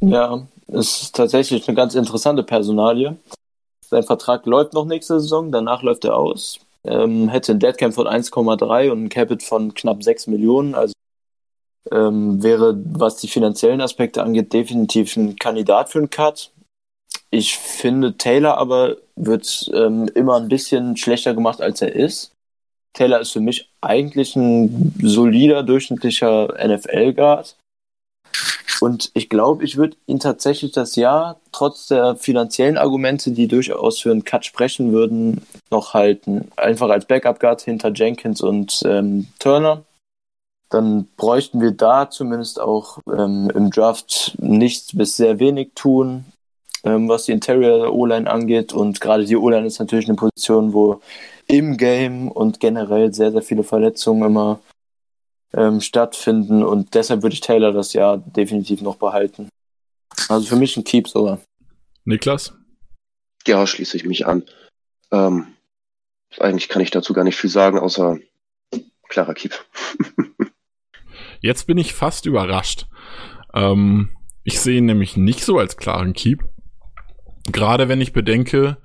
[0.00, 3.16] Ja, ist tatsächlich eine ganz interessante Personalie.
[3.80, 8.06] Sein Vertrag läuft noch nächste Saison, danach läuft er aus ähm, hätte ein Deadcamp von
[8.06, 10.74] 1,3 und ein Capit von knapp 6 Millionen.
[10.74, 10.94] Also
[11.90, 16.52] ähm, wäre, was die finanziellen Aspekte angeht, definitiv ein Kandidat für einen Cut.
[17.30, 22.32] Ich finde, Taylor aber wird ähm, immer ein bisschen schlechter gemacht, als er ist.
[22.92, 27.56] Taylor ist für mich eigentlich ein solider, durchschnittlicher NFL-Guard.
[28.80, 34.00] Und ich glaube, ich würde ihn tatsächlich das Jahr, trotz der finanziellen Argumente, die durchaus
[34.00, 36.50] für einen Cut sprechen würden, noch halten.
[36.56, 39.84] Einfach als Backup-Guard hinter Jenkins und ähm, Turner.
[40.70, 46.24] Dann bräuchten wir da zumindest auch ähm, im Draft nichts bis sehr wenig tun,
[46.84, 48.72] ähm, was die Interior O-Line angeht.
[48.72, 51.00] Und gerade die O-Line ist natürlich eine Position, wo
[51.48, 54.60] im Game und generell sehr, sehr viele Verletzungen immer
[55.52, 59.48] ähm, stattfinden und deshalb würde ich Taylor das Jahr definitiv noch behalten.
[60.28, 61.40] Also für mich ein Keep sogar.
[62.04, 62.54] Niklas?
[63.46, 64.44] Ja, schließe ich mich an.
[65.10, 65.46] Ähm,
[66.38, 68.18] eigentlich kann ich dazu gar nicht viel sagen, außer
[69.08, 69.54] klarer Keep.
[71.40, 72.86] Jetzt bin ich fast überrascht.
[73.54, 74.10] Ähm,
[74.44, 76.44] ich sehe ihn nämlich nicht so als klaren Keep.
[77.50, 78.76] Gerade wenn ich bedenke,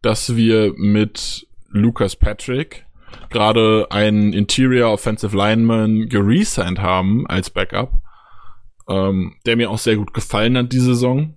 [0.00, 2.86] dass wir mit Lucas Patrick
[3.30, 7.92] gerade einen Interior Offensive Lineman geresigned haben als Backup,
[8.88, 11.36] ähm, der mir auch sehr gut gefallen hat diese Saison.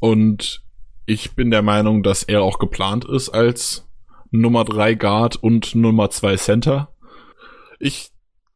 [0.00, 0.62] Und
[1.06, 3.88] ich bin der Meinung, dass er auch geplant ist als
[4.30, 6.94] Nummer 3 Guard und Nummer 2 Center.
[7.78, 8.10] Ich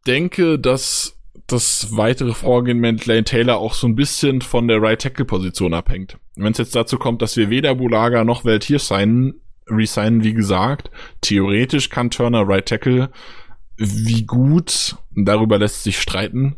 [0.07, 5.01] denke, dass das weitere Vorgehen mit Lane Taylor auch so ein bisschen von der Right
[5.01, 6.19] Tackle Position abhängt.
[6.35, 10.35] Wenn es jetzt dazu kommt, dass wir weder Bulaga noch Welt hier signen, resignen, wie
[10.35, 10.91] gesagt,
[11.21, 13.11] theoretisch kann Turner Right Tackle
[13.77, 16.57] wie gut, darüber lässt sich streiten.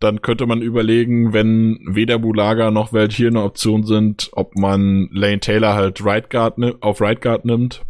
[0.00, 5.08] Dann könnte man überlegen, wenn weder Bulaga noch Welt hier eine Option sind, ob man
[5.12, 7.84] Lane Taylor halt Right Guard auf Right Guard nimmt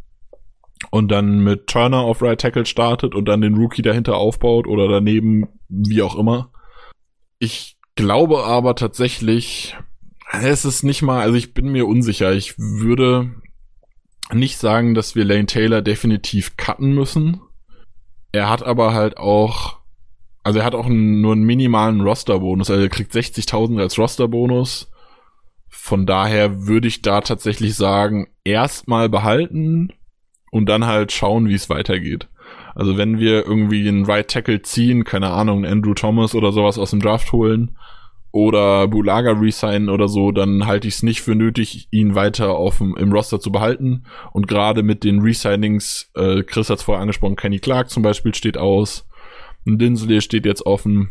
[0.91, 4.89] und dann mit Turner auf Right Tackle startet und dann den Rookie dahinter aufbaut oder
[4.89, 6.51] daneben, wie auch immer.
[7.39, 9.77] Ich glaube aber tatsächlich,
[10.33, 12.33] es ist nicht mal, also ich bin mir unsicher.
[12.33, 13.35] Ich würde
[14.33, 17.41] nicht sagen, dass wir Lane Taylor definitiv cutten müssen.
[18.33, 19.79] Er hat aber halt auch,
[20.43, 24.91] also er hat auch einen, nur einen minimalen Roster-Bonus, also er kriegt 60.000 als Roster-Bonus.
[25.69, 29.93] Von daher würde ich da tatsächlich sagen, erstmal behalten,
[30.55, 32.29] und dann halt schauen, wie es weitergeht.
[32.77, 36.91] Also wenn wir irgendwie einen Right Tackle ziehen, keine Ahnung, Andrew Thomas oder sowas aus
[36.91, 37.77] dem Draft holen
[38.35, 42.79] oder Bulaga resignen oder so, dann halte ich es nicht für nötig, ihn weiter auf
[42.79, 44.07] dem, im Roster zu behalten.
[44.33, 48.35] Und gerade mit den Resignings, äh, Chris hat es vorher angesprochen, Kenny Clark zum Beispiel
[48.35, 49.07] steht aus,
[49.65, 51.11] Dinsley steht jetzt offen,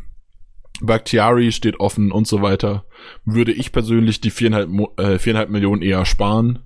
[0.81, 2.83] Bakhtiari steht offen und so weiter,
[3.23, 6.59] würde ich persönlich die viereinhalb, äh, viereinhalb Millionen eher sparen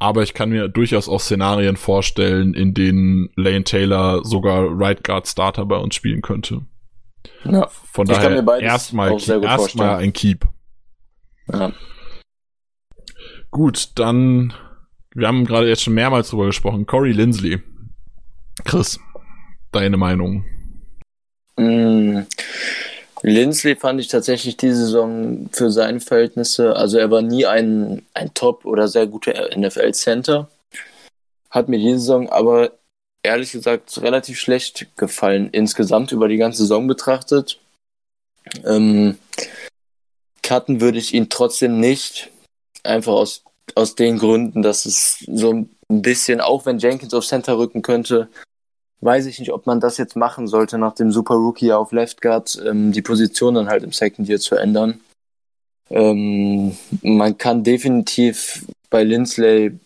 [0.00, 5.28] aber ich kann mir durchaus auch Szenarien vorstellen, in denen Lane Taylor sogar Right Guard
[5.28, 6.62] Starter bei uns spielen könnte.
[7.44, 10.46] Ja, Von daher erstmal erstmal ein Keep.
[11.52, 11.72] Ja.
[13.50, 14.54] Gut, dann
[15.14, 16.86] wir haben gerade jetzt schon mehrmals drüber gesprochen.
[16.86, 17.60] Corey Lindsley.
[18.64, 19.00] Chris,
[19.72, 20.44] deine Meinung?
[21.56, 22.20] Mm,
[23.22, 28.32] Lindsley fand ich tatsächlich diese Saison für seine Verhältnisse, also er war nie ein, ein
[28.34, 30.48] Top- oder sehr guter NFL-Center.
[31.50, 32.72] Hat mir diese Saison aber
[33.22, 37.58] ehrlich gesagt relativ schlecht gefallen, insgesamt über die ganze Saison betrachtet.
[38.64, 39.18] Ähm,
[40.42, 42.30] cutten würde ich ihn trotzdem nicht,
[42.82, 43.44] einfach aus,
[43.74, 48.28] aus den Gründen, dass es so ein bisschen, auch wenn Jenkins auf Center rücken könnte,
[49.00, 52.20] weiß ich nicht, ob man das jetzt machen sollte, nach dem Super Rookie auf Left
[52.20, 55.00] Guard, ähm, die Position dann halt im Second Year zu ändern.
[55.90, 59.78] Ähm, man kann definitiv bei Lindsley,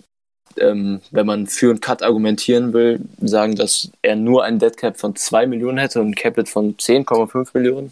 [0.59, 5.17] ähm, wenn man für einen Cut argumentieren will, sagen, dass er nur ein Deadcap von
[5.17, 7.91] 2 Millionen hätte und ein Capit von 10,5 Millionen.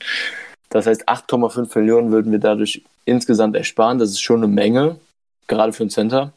[0.68, 3.98] Das heißt, 8,5 Millionen würden wir dadurch insgesamt ersparen.
[3.98, 4.96] Das ist schon eine Menge,
[5.46, 6.32] gerade für einen Center.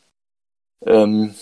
[0.85, 1.33] Ähm,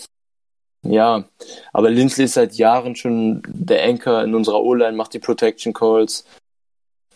[0.82, 1.24] ja,
[1.72, 6.24] aber Lindsley ist seit Jahren schon der Anchor in unserer O-Line, macht die Protection Calls.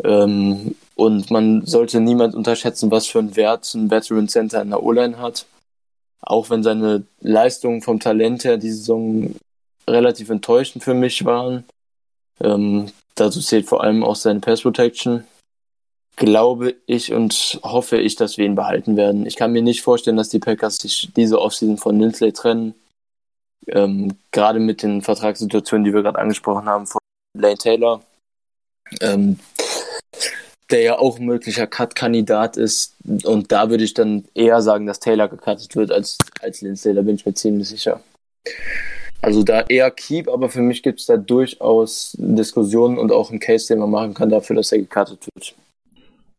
[0.02, 4.82] Ähm, und man sollte niemand unterschätzen, was für einen Wert ein Veteran Center in der
[4.82, 5.46] O-Line hat.
[6.20, 9.34] Auch wenn seine Leistungen vom Talent her diese Saison
[9.88, 11.64] relativ enttäuschend für mich waren.
[12.40, 15.24] Ähm, dazu zählt vor allem auch seine Pass Protection.
[16.16, 19.24] Glaube ich und hoffe ich, dass wir ihn behalten werden.
[19.24, 22.74] Ich kann mir nicht vorstellen, dass die Packers sich diese Offseason von Lindsley trennen
[23.68, 27.00] ähm, gerade mit den Vertragssituationen, die wir gerade angesprochen haben, von
[27.36, 28.02] Lane Taylor,
[29.00, 29.38] ähm,
[30.70, 32.94] der ja auch ein möglicher Cut-Kandidat ist.
[33.24, 37.02] Und da würde ich dann eher sagen, dass Taylor gecuttet wird als, als Lindsay, da
[37.02, 38.00] bin ich mir ziemlich sicher.
[39.20, 43.40] Also da eher Keep, aber für mich gibt es da durchaus Diskussionen und auch einen
[43.40, 45.54] Case, den man machen kann dafür, dass er gecuttet wird.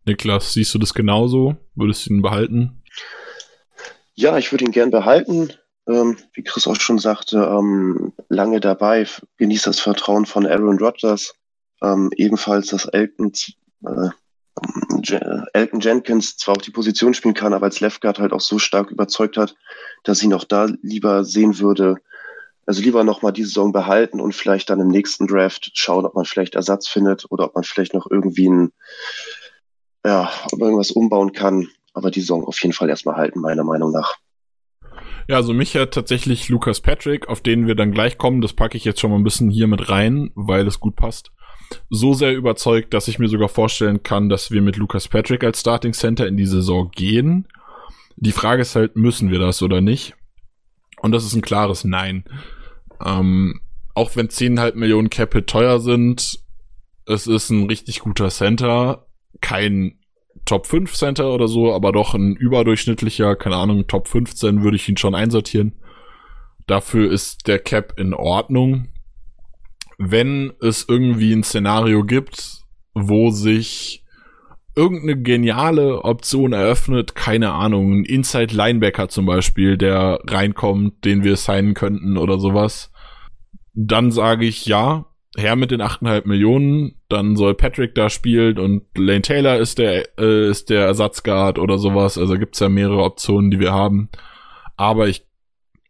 [0.06, 1.56] Niklas, siehst du das genauso?
[1.76, 2.82] Würdest du ihn behalten?
[4.16, 5.52] Ja, ich würde ihn gern behalten
[5.90, 9.08] ähm, wie Chris auch schon sagte, ähm, lange dabei,
[9.38, 11.34] genießt das Vertrauen von Aaron Rodgers,
[11.82, 13.34] ähm, ebenfalls, dass Elton,
[13.86, 14.10] äh,
[15.54, 18.60] Elton Jenkins zwar auch die Position spielen kann, aber als Left Guard halt auch so
[18.60, 19.56] stark überzeugt hat,
[20.04, 21.96] dass ich ihn auch da lieber sehen würde,
[22.66, 26.26] also lieber nochmal die Saison behalten und vielleicht dann im nächsten Draft schauen, ob man
[26.26, 28.72] vielleicht Ersatz findet oder ob man vielleicht noch irgendwie ein,
[30.06, 31.68] ja, ob irgendwas umbauen kann.
[31.94, 34.16] Aber die Saison auf jeden Fall erstmal halten, meiner Meinung nach.
[35.28, 38.78] Ja, also mich hat tatsächlich Lucas Patrick, auf den wir dann gleich kommen, das packe
[38.78, 41.32] ich jetzt schon mal ein bisschen hier mit rein, weil es gut passt.
[41.90, 45.60] So sehr überzeugt, dass ich mir sogar vorstellen kann, dass wir mit Lucas Patrick als
[45.60, 47.48] Starting Center in die Saison gehen.
[48.18, 50.16] Die Frage ist halt, müssen wir das oder nicht?
[51.02, 52.26] Und das ist ein klares Nein.
[53.04, 53.62] Ähm,
[53.94, 56.40] auch wenn 10,5 Millionen Capit teuer sind,
[57.06, 59.08] es ist ein richtig guter Center,
[59.42, 60.00] kein
[60.46, 64.88] Top 5 Center oder so, aber doch ein überdurchschnittlicher, keine Ahnung, Top 15 würde ich
[64.90, 65.74] ihn schon einsortieren.
[66.68, 68.90] Dafür ist der Cap in Ordnung.
[70.00, 72.64] Wenn es irgendwie ein Szenario gibt,
[72.96, 74.04] wo sich
[74.76, 81.36] irgendeine geniale Option eröffnet, keine Ahnung, ein Inside Linebacker zum Beispiel, der reinkommt, den wir
[81.36, 82.92] signen könnten oder sowas,
[83.74, 85.06] dann sage ich ja,
[85.38, 90.18] her mit den 8,5 Millionen, dann soll Patrick da spielen und Lane Taylor ist der,
[90.18, 92.18] äh, ist der Ersatzguard oder sowas.
[92.18, 94.10] Also gibt's ja mehrere Optionen, die wir haben.
[94.78, 95.26] Aber ich,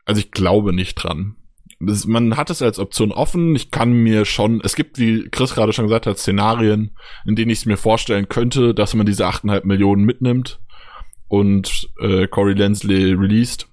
[0.05, 1.35] also ich glaube nicht dran.
[1.79, 3.55] Man hat es als Option offen.
[3.55, 6.91] Ich kann mir schon, es gibt, wie Chris gerade schon gesagt hat, Szenarien,
[7.25, 10.59] in denen ich es mir vorstellen könnte, dass man diese 8,5 Millionen mitnimmt
[11.29, 13.67] und äh, Corey Lensley released.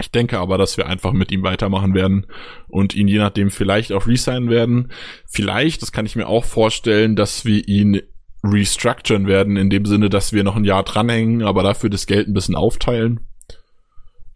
[0.00, 2.26] Ich denke aber, dass wir einfach mit ihm weitermachen werden
[2.68, 4.92] und ihn je nachdem vielleicht auch resignen werden.
[5.26, 8.02] Vielleicht, das kann ich mir auch vorstellen, dass wir ihn
[8.44, 12.28] restructuren werden, in dem Sinne, dass wir noch ein Jahr dranhängen, aber dafür das Geld
[12.28, 13.26] ein bisschen aufteilen.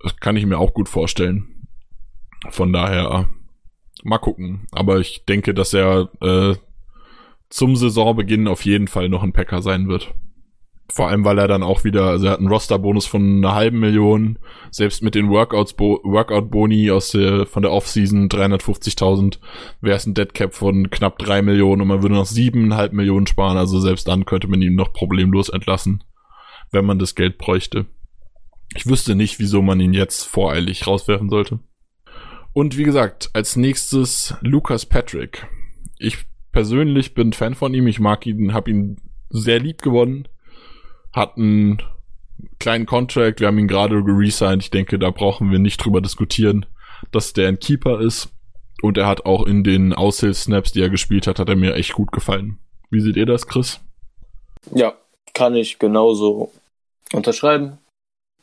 [0.03, 1.60] Das kann ich mir auch gut vorstellen.
[2.49, 3.29] Von daher,
[4.03, 4.67] mal gucken.
[4.73, 6.55] Aber ich denke, dass er äh,
[7.51, 10.15] zum Saisonbeginn auf jeden Fall noch ein Packer sein wird.
[10.93, 13.79] Vor allem, weil er dann auch wieder, also er hat einen Roster-Bonus von einer halben
[13.79, 14.39] Million,
[14.73, 19.39] selbst mit den Workouts, Workout-Boni aus der, von der Off-Season 350.000,
[19.81, 23.57] wäre es ein Deadcap von knapp drei Millionen und man würde noch siebeneinhalb Millionen sparen,
[23.57, 26.03] also selbst dann könnte man ihn noch problemlos entlassen,
[26.73, 27.87] wenn man das Geld bräuchte.
[28.75, 31.61] Ich wüsste nicht, wieso man ihn jetzt voreilig rauswerfen sollte.
[32.53, 35.47] Und wie gesagt, als nächstes Lucas Patrick.
[35.99, 36.19] Ich
[36.53, 40.27] persönlich bin Fan von ihm, ich mag ihn, habe ihn sehr lieb gewonnen
[41.13, 41.83] hat einen
[42.59, 44.63] kleinen Contract, wir haben ihn gerade geresigned.
[44.63, 46.67] Ich denke, da brauchen wir nicht drüber diskutieren,
[47.11, 48.29] dass der ein Keeper ist.
[48.83, 51.93] Und er hat auch in den Aushilfs-Snaps, die er gespielt hat, hat er mir echt
[51.93, 52.59] gut gefallen.
[52.89, 53.81] Wie seht ihr das, Chris?
[54.75, 54.95] Ja,
[55.35, 56.51] kann ich genauso
[57.13, 57.79] unterschreiben.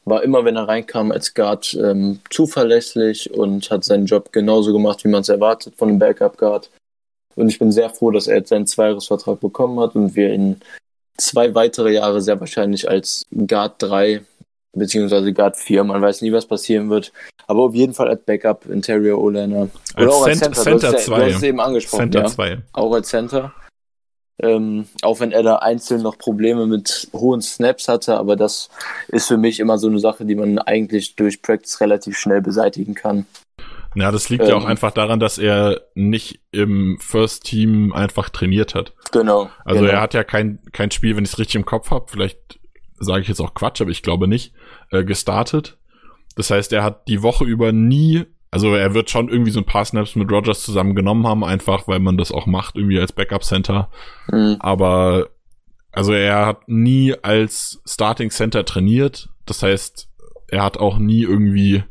[0.07, 5.03] War immer, wenn er reinkam als Guard, ähm, zuverlässig und hat seinen Job genauso gemacht,
[5.03, 6.69] wie man es erwartet von einem Backup-Guard.
[7.35, 10.61] Und ich bin sehr froh, dass er jetzt seinen Zweijahresvertrag bekommen hat und wir ihn
[11.17, 14.21] zwei weitere Jahre sehr wahrscheinlich als Guard 3
[14.73, 15.83] beziehungsweise Guard 4.
[15.83, 17.11] Man weiß nie, was passieren wird.
[17.47, 19.69] Aber auf jeden Fall als Backup Interior O-Liner.
[19.97, 20.61] Oder auch als Center.
[20.61, 21.17] Center 2.
[21.17, 22.11] Du, hast es eben angesprochen.
[22.11, 22.49] Center 2.
[22.49, 22.57] Ja.
[22.73, 23.53] Auch als Center.
[24.41, 28.69] Ähm, auch wenn er da einzeln noch Probleme mit hohen Snaps hatte, aber das
[29.07, 32.93] ist für mich immer so eine Sache, die man eigentlich durch Practice relativ schnell beseitigen
[32.93, 33.25] kann.
[33.95, 34.67] Ja, das liegt ähm, ja auch ähm.
[34.67, 38.93] einfach daran, dass er nicht im First Team einfach trainiert hat.
[39.11, 39.49] Genau.
[39.65, 39.93] Also genau.
[39.93, 42.59] er hat ja kein, kein Spiel, wenn ich es richtig im Kopf habe, vielleicht
[42.99, 44.53] sage ich jetzt auch Quatsch, aber ich glaube nicht,
[44.91, 45.77] äh, gestartet.
[46.35, 49.65] Das heißt, er hat die Woche über nie, also er wird schon irgendwie so ein
[49.65, 53.11] paar Snaps mit Rogers zusammen genommen haben, einfach weil man das auch macht, irgendwie als
[53.11, 53.89] Backup Center.
[54.31, 54.57] Mhm.
[54.59, 55.29] Aber
[55.91, 59.29] also er hat nie als Starting Center trainiert.
[59.45, 60.09] Das heißt,
[60.49, 61.83] er hat auch nie irgendwie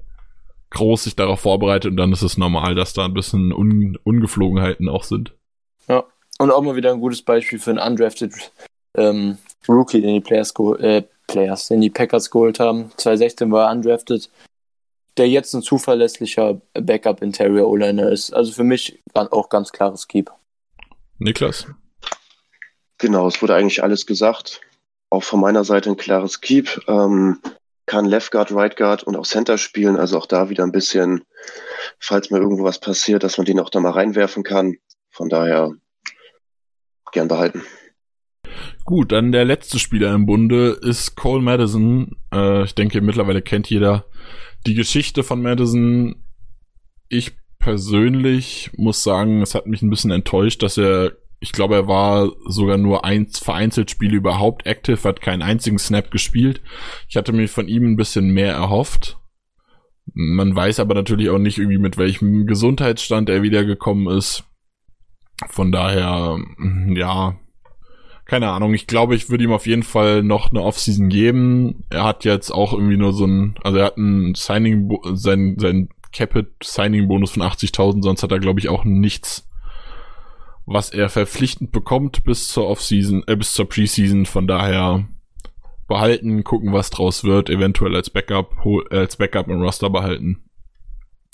[0.71, 4.89] groß sich darauf vorbereitet und dann ist es normal, dass da ein bisschen Un Ungeflogenheiten
[4.89, 5.35] auch sind.
[5.89, 6.05] Ja,
[6.39, 8.33] und auch mal wieder ein gutes Beispiel für einen undrafted
[8.95, 9.39] ähm,
[9.69, 12.91] Rookie, den die Players, äh, Players, den die Packers geholt haben.
[12.97, 14.31] 2016 war er undrafted,
[15.17, 18.33] der jetzt ein zuverlässlicher Backup Interior O-Liner ist.
[18.33, 20.31] Also für mich auch ganz klares Keep.
[21.19, 21.67] Niklas?
[22.99, 24.61] Genau, es wurde eigentlich alles gesagt.
[25.11, 26.83] Auch von meiner Seite ein klares Keep.
[26.89, 27.41] Ähm,
[27.87, 29.97] kann Left Guard, Right Guard und auch Center spielen.
[29.97, 31.23] Also auch da wieder ein bisschen,
[31.99, 34.77] falls mir irgendwo was passiert, dass man den auch da mal reinwerfen kann.
[35.11, 35.73] Von daher
[37.13, 37.63] gern behalten.
[38.85, 42.17] Gut, dann der letzte Spieler im Bunde ist Cole Madison.
[42.33, 44.07] Äh, ich denke, mittlerweile kennt jeder
[44.67, 46.25] die Geschichte von Madison.
[47.09, 51.87] Ich persönlich muss sagen, es hat mich ein bisschen enttäuscht, dass er ich glaube, er
[51.87, 56.63] war sogar nur eins vereinzelt Spiele überhaupt active, hat keinen einzigen Snap gespielt.
[57.09, 59.19] Ich hatte mir von ihm ein bisschen mehr erhofft.
[60.15, 64.45] Man weiß aber natürlich auch nicht irgendwie mit welchem Gesundheitsstand er wiedergekommen ist.
[65.49, 66.39] Von daher,
[66.95, 67.39] ja,
[68.27, 68.75] keine Ahnung.
[68.75, 71.85] Ich glaube, ich würde ihm auf jeden Fall noch eine Offseason geben.
[71.91, 75.89] Er hat jetzt auch irgendwie nur so ein, also er hat ein Signing, sein, sein
[76.13, 79.47] Capit Signing Bonus von 80.000, sonst hat er glaube ich auch nichts
[80.67, 84.27] was er verpflichtend bekommt bis zur Offseason, äh, bis zur Preseason.
[84.27, 85.07] Von daher
[85.87, 88.57] behalten, gucken, was draus wird, eventuell als Backup,
[88.91, 90.43] äh, als Backup im Roster behalten.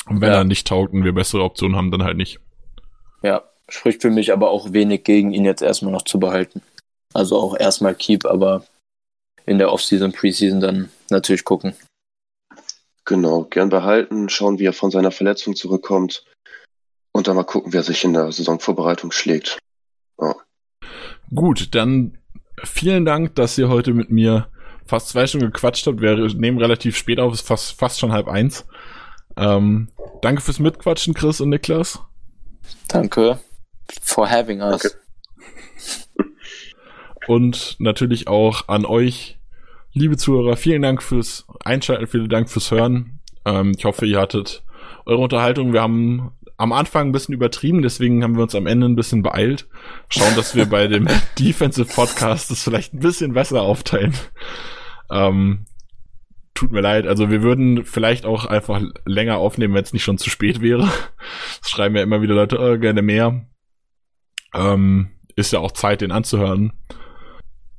[0.06, 0.39] Und wenn ja.
[0.39, 2.40] er nicht taugt und wir bessere Optionen haben, dann halt nicht.
[3.23, 6.60] Ja, spricht für mich aber auch wenig gegen ihn jetzt erstmal noch zu behalten.
[7.14, 8.64] Also auch erstmal Keep, aber
[9.47, 11.74] in der Offseason, Preseason dann natürlich gucken.
[13.05, 16.24] Genau, gern behalten, schauen, wie er von seiner Verletzung zurückkommt.
[17.12, 19.59] Und dann mal gucken, wer sich in der Saisonvorbereitung schlägt.
[20.20, 20.34] Ja.
[21.34, 22.18] Gut, dann
[22.62, 24.48] vielen Dank, dass ihr heute mit mir
[24.86, 26.01] fast zwei Stunden gequatscht habt.
[26.01, 28.64] Wir nehmen relativ spät auf, ist fast, fast schon halb eins.
[29.36, 29.89] Ähm,
[30.22, 32.01] danke fürs Mitquatschen, Chris und Niklas.
[32.89, 33.40] Danke
[34.01, 34.82] for having us.
[34.82, 35.02] Danke.
[37.27, 39.39] Und natürlich auch an euch,
[39.93, 43.20] liebe Zuhörer, vielen Dank fürs Einschalten, vielen Dank fürs Hören.
[43.44, 44.65] Ähm, ich hoffe, ihr hattet
[45.07, 45.73] eure Unterhaltung.
[45.73, 49.23] Wir haben am Anfang ein bisschen übertrieben, deswegen haben wir uns am Ende ein bisschen
[49.23, 49.69] beeilt.
[50.09, 51.09] Schauen, dass wir bei dem
[51.39, 54.15] Defensive Podcast das vielleicht ein bisschen besser aufteilen.
[55.11, 55.66] Ähm,
[56.55, 60.19] tut mir leid, also wir würden vielleicht auch einfach länger aufnehmen, wenn es nicht schon
[60.19, 60.89] zu spät wäre.
[61.61, 63.47] Das schreiben ja immer wieder Leute, oh, gerne mehr.
[64.55, 66.73] Ähm, ist ja auch Zeit, den anzuhören.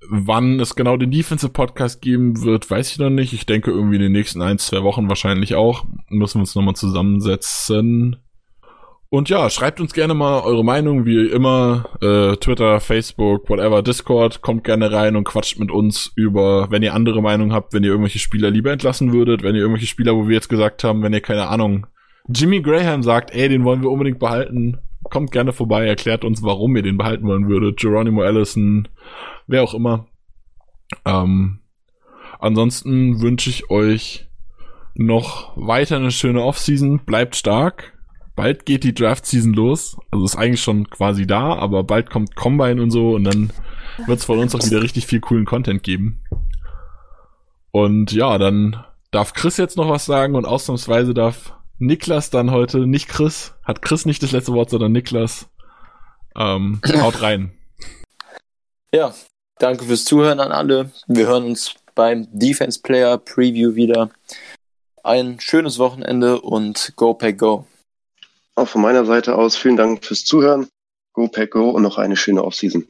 [0.09, 3.33] Wann es genau den Defensive Podcast geben wird, weiß ich noch nicht.
[3.33, 5.85] Ich denke irgendwie in den nächsten ein, zwei Wochen wahrscheinlich auch.
[6.09, 8.17] Müssen wir uns nochmal zusammensetzen.
[9.13, 11.85] Und ja, schreibt uns gerne mal eure Meinung, wie immer.
[12.01, 14.41] Äh, Twitter, Facebook, whatever, Discord.
[14.41, 17.91] Kommt gerne rein und quatscht mit uns über, wenn ihr andere Meinung habt, wenn ihr
[17.91, 21.13] irgendwelche Spieler lieber entlassen würdet, wenn ihr irgendwelche Spieler, wo wir jetzt gesagt haben, wenn
[21.13, 21.85] ihr keine Ahnung,
[22.27, 24.79] Jimmy Graham sagt, ey, den wollen wir unbedingt behalten.
[25.13, 27.79] Kommt gerne vorbei, erklärt uns, warum ihr den behalten wollen würdet.
[27.79, 28.87] Geronimo Allison,
[29.45, 30.07] wer auch immer.
[31.05, 31.59] Ähm,
[32.39, 34.27] ansonsten wünsche ich euch
[34.95, 37.05] noch weiter eine schöne Offseason.
[37.05, 37.93] Bleibt stark.
[38.35, 39.97] Bald geht die Draft-Season los.
[40.09, 43.53] Also ist eigentlich schon quasi da, aber bald kommt Combine und so und dann
[44.07, 46.23] wird es von uns auch wieder richtig viel coolen Content geben.
[47.69, 51.53] Und ja, dann darf Chris jetzt noch was sagen und ausnahmsweise darf
[51.85, 55.47] Niklas dann heute, nicht Chris, hat Chris nicht das letzte Wort, sondern Niklas.
[56.35, 57.51] Ähm, haut rein.
[58.93, 59.13] Ja,
[59.59, 60.91] danke fürs Zuhören an alle.
[61.07, 64.09] Wir hören uns beim Defense Player Preview wieder.
[65.03, 67.67] Ein schönes Wochenende und Go Pack Go.
[68.55, 70.69] Auch von meiner Seite aus vielen Dank fürs Zuhören.
[71.11, 72.87] Go Pack Go und noch eine schöne Offseason.